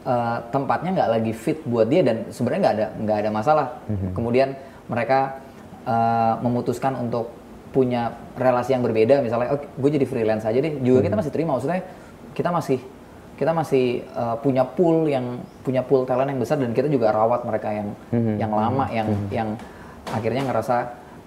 uh, 0.09 0.39
tempatnya 0.49 0.91
nggak 0.97 1.11
lagi 1.21 1.33
fit 1.37 1.59
buat 1.69 1.87
dia 1.89 2.01
dan 2.01 2.33
sebenarnya 2.33 2.61
nggak 2.65 2.75
ada 2.77 2.87
nggak 3.05 3.19
ada 3.27 3.31
masalah. 3.31 3.67
Mm-hmm. 3.89 4.11
Kemudian 4.17 4.49
mereka 4.89 5.43
uh, 5.85 6.41
memutuskan 6.41 6.97
untuk 6.97 7.35
punya 7.69 8.17
relasi 8.41 8.73
yang 8.73 8.81
berbeda, 8.81 9.21
misalnya, 9.21 9.53
oh 9.53 9.61
gue 9.61 9.91
jadi 9.93 10.07
freelance 10.09 10.49
aja 10.49 10.57
deh. 10.57 10.81
Juga 10.81 11.05
mm-hmm. 11.05 11.05
kita 11.05 11.17
masih 11.21 11.33
terima, 11.33 11.51
maksudnya 11.57 11.83
kita 12.33 12.51
masih 12.51 12.79
kita 13.39 13.53
masih 13.55 14.03
uh, 14.19 14.35
punya 14.43 14.67
pool 14.67 15.07
yang 15.07 15.39
punya 15.63 15.87
pool 15.87 16.03
talent 16.03 16.35
yang 16.35 16.41
besar 16.43 16.59
dan 16.59 16.75
kita 16.75 16.91
juga 16.91 17.15
rawat 17.15 17.47
mereka 17.47 17.69
yang 17.71 17.89
mm-hmm. 18.11 18.35
yang 18.41 18.53
lama, 18.53 18.85
mm-hmm. 18.89 18.97
yang 18.99 19.09
mm-hmm. 19.09 19.31
yang 19.31 19.49
akhirnya 20.09 20.43
ngerasa 20.49 20.77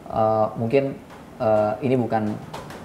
uh, 0.10 0.48
mungkin 0.58 0.98
uh, 1.38 1.78
ini 1.86 1.96
bukan 1.96 2.34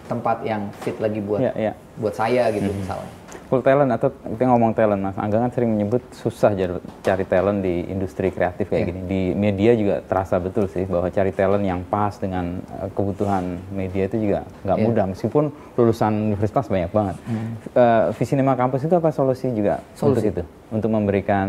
tempat 0.06 0.42
yang 0.46 0.70
fit 0.80 0.96
lagi 1.02 1.20
buat 1.20 1.42
yeah, 1.42 1.54
yeah. 1.54 1.74
buat 2.00 2.14
saya 2.14 2.48
gitu 2.54 2.70
mm-hmm. 2.70 2.82
misalnya 2.86 3.10
full 3.46 3.62
talent 3.62 3.90
atau 3.94 4.10
kita 4.10 4.42
ngomong 4.50 4.74
talent 4.74 5.00
mas 5.02 5.14
Angga 5.14 5.38
kan 5.38 5.50
sering 5.54 5.70
menyebut 5.78 6.02
susah 6.10 6.50
cari 7.02 7.24
talent 7.30 7.62
di 7.62 7.86
industri 7.86 8.34
kreatif 8.34 8.66
kayak 8.66 8.82
yeah. 8.82 8.88
gini 8.90 9.00
di 9.06 9.22
media 9.38 9.72
juga 9.78 10.02
terasa 10.02 10.42
betul 10.42 10.66
sih 10.66 10.82
bahwa 10.86 11.06
cari 11.14 11.30
talent 11.30 11.62
yang 11.62 11.86
pas 11.86 12.18
dengan 12.18 12.58
uh, 12.82 12.90
kebutuhan 12.90 13.62
media 13.70 14.10
itu 14.10 14.18
juga 14.18 14.40
nggak 14.66 14.78
yeah. 14.78 14.86
mudah 14.90 15.04
meskipun 15.14 15.44
lulusan 15.78 16.12
universitas 16.34 16.66
banyak 16.66 16.90
banget 16.90 17.16
mm. 17.22 17.46
uh, 17.78 18.04
Visinema 18.18 18.58
Kampus 18.58 18.82
itu 18.82 18.94
apa 18.98 19.10
solusi 19.14 19.46
juga 19.54 19.78
solusi. 19.94 20.10
untuk 20.10 20.22
itu 20.26 20.42
untuk 20.66 20.90
memberikan 20.90 21.48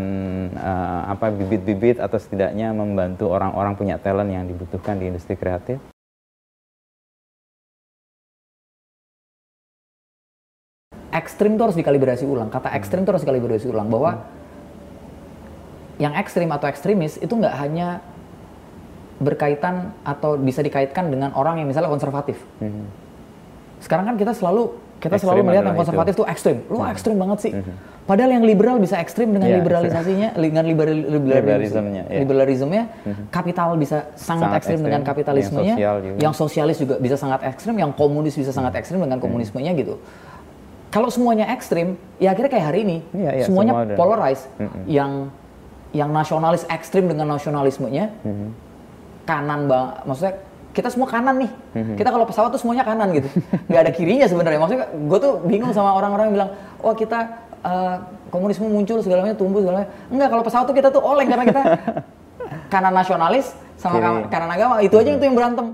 uh, 0.54 1.10
apa 1.10 1.34
bibit-bibit 1.34 1.98
atau 1.98 2.14
setidaknya 2.14 2.70
membantu 2.70 3.34
orang-orang 3.34 3.74
punya 3.74 3.98
talent 3.98 4.30
yang 4.30 4.46
dibutuhkan 4.46 5.02
di 5.02 5.10
industri 5.10 5.34
kreatif 5.34 5.82
ekstrim 11.18 11.58
itu 11.58 11.62
harus 11.66 11.74
dikalibrasi 11.76 12.24
ulang. 12.24 12.48
Kata 12.48 12.70
ekstrim 12.78 13.02
itu 13.02 13.10
harus 13.10 13.22
dikalibrasi 13.26 13.66
ulang 13.66 13.90
bahwa 13.90 14.10
hmm. 14.14 14.22
yang 15.98 16.14
ekstrim 16.14 16.48
atau 16.54 16.70
ekstremis 16.70 17.18
itu 17.18 17.34
nggak 17.34 17.54
hanya 17.58 17.98
berkaitan 19.18 19.90
atau 20.06 20.38
bisa 20.38 20.62
dikaitkan 20.62 21.10
dengan 21.10 21.34
orang 21.34 21.58
yang 21.58 21.66
misalnya 21.66 21.90
konservatif. 21.90 22.38
Hmm. 22.62 22.86
Sekarang 23.82 24.06
kan 24.06 24.14
kita 24.14 24.30
selalu 24.34 24.78
kita 24.98 25.14
ekstrim 25.14 25.30
selalu 25.30 25.42
melihat 25.46 25.64
yang 25.70 25.78
konservatif 25.78 26.12
itu 26.18 26.24
ekstrim. 26.26 26.56
Lu 26.70 26.78
hmm. 26.82 26.92
ekstrim 26.94 27.16
banget 27.18 27.38
sih. 27.42 27.52
Hmm. 27.54 27.74
Padahal 28.08 28.40
yang 28.40 28.44
liberal 28.48 28.80
bisa 28.80 28.96
ekstrim 28.96 29.36
dengan 29.36 29.52
yeah, 29.52 29.60
liberalisasinya, 29.60 30.28
dengan 30.48 30.64
liberal, 30.64 30.96
liberalismenya, 30.96 32.02
yeah. 32.08 32.20
liberalismenya, 32.24 32.84
hmm. 33.04 33.24
kapital 33.28 33.76
bisa 33.76 34.08
sangat, 34.16 34.48
sangat 34.48 34.58
ekstrim, 34.64 34.80
dengan 34.80 35.02
kapitalismenya, 35.04 35.74
yang, 35.76 35.92
sosial 36.00 36.16
yang 36.16 36.32
sosialis 36.32 36.76
juga 36.80 36.96
bisa 36.96 37.20
sangat 37.20 37.44
ekstrim, 37.44 37.76
yang 37.76 37.92
komunis 37.92 38.32
bisa 38.32 38.48
sangat 38.48 38.72
hmm. 38.72 38.80
ekstrim 38.80 38.98
dengan 39.04 39.20
komunismenya 39.20 39.76
gitu 39.76 40.00
kalau 40.88 41.08
semuanya 41.12 41.52
ekstrim, 41.52 42.00
ya 42.16 42.32
akhirnya 42.32 42.48
kayak 42.48 42.66
hari 42.72 42.78
ini, 42.84 42.98
iya, 43.12 43.30
iya, 43.36 43.44
semuanya 43.44 43.72
semua 43.76 43.96
polarized. 43.96 44.48
Mm 44.56 44.66
-hmm. 44.68 44.82
Yang 44.88 45.12
yang 45.88 46.10
nasionalis 46.12 46.62
ekstrim 46.68 47.04
dengan 47.08 47.28
nasionalismenya, 47.28 48.12
mm 48.24 48.32
-hmm. 48.32 48.48
kanan 49.28 49.68
bang, 49.68 49.86
maksudnya 50.08 50.34
kita 50.72 50.88
semua 50.88 51.08
kanan 51.08 51.36
nih. 51.44 51.50
Mm 51.52 51.82
-hmm. 51.84 51.96
Kita 52.00 52.08
kalau 52.08 52.24
pesawat 52.24 52.50
tuh 52.56 52.60
semuanya 52.60 52.88
kanan 52.88 53.12
gitu, 53.12 53.28
nggak 53.68 53.80
ada 53.84 53.92
kirinya 53.92 54.26
sebenarnya. 54.28 54.60
Maksudnya 54.64 54.84
gue 54.88 55.18
tuh 55.20 55.32
bingung 55.44 55.72
sama 55.76 55.92
orang-orang 55.92 56.32
yang 56.32 56.36
bilang, 56.40 56.50
oh 56.80 56.94
kita 56.96 57.18
uh, 57.64 57.96
komunisme 58.32 58.64
muncul 58.64 59.04
segalanya 59.04 59.36
tumbuh 59.36 59.60
segalanya. 59.60 59.88
Enggak, 60.08 60.28
kalau 60.32 60.42
pesawat 60.44 60.64
tuh 60.72 60.76
kita 60.76 60.88
tuh 60.88 61.04
oleng 61.04 61.28
karena 61.28 61.44
kita 61.44 61.62
kanan 62.72 62.96
nasionalis 62.96 63.52
sama 63.76 64.00
Kiri. 64.00 64.32
kanan 64.32 64.50
agama 64.50 64.80
itu 64.80 64.96
aja 64.96 65.04
mm 65.04 65.08
-hmm. 65.12 65.18
itu 65.20 65.24
yang 65.28 65.36
berantem. 65.36 65.66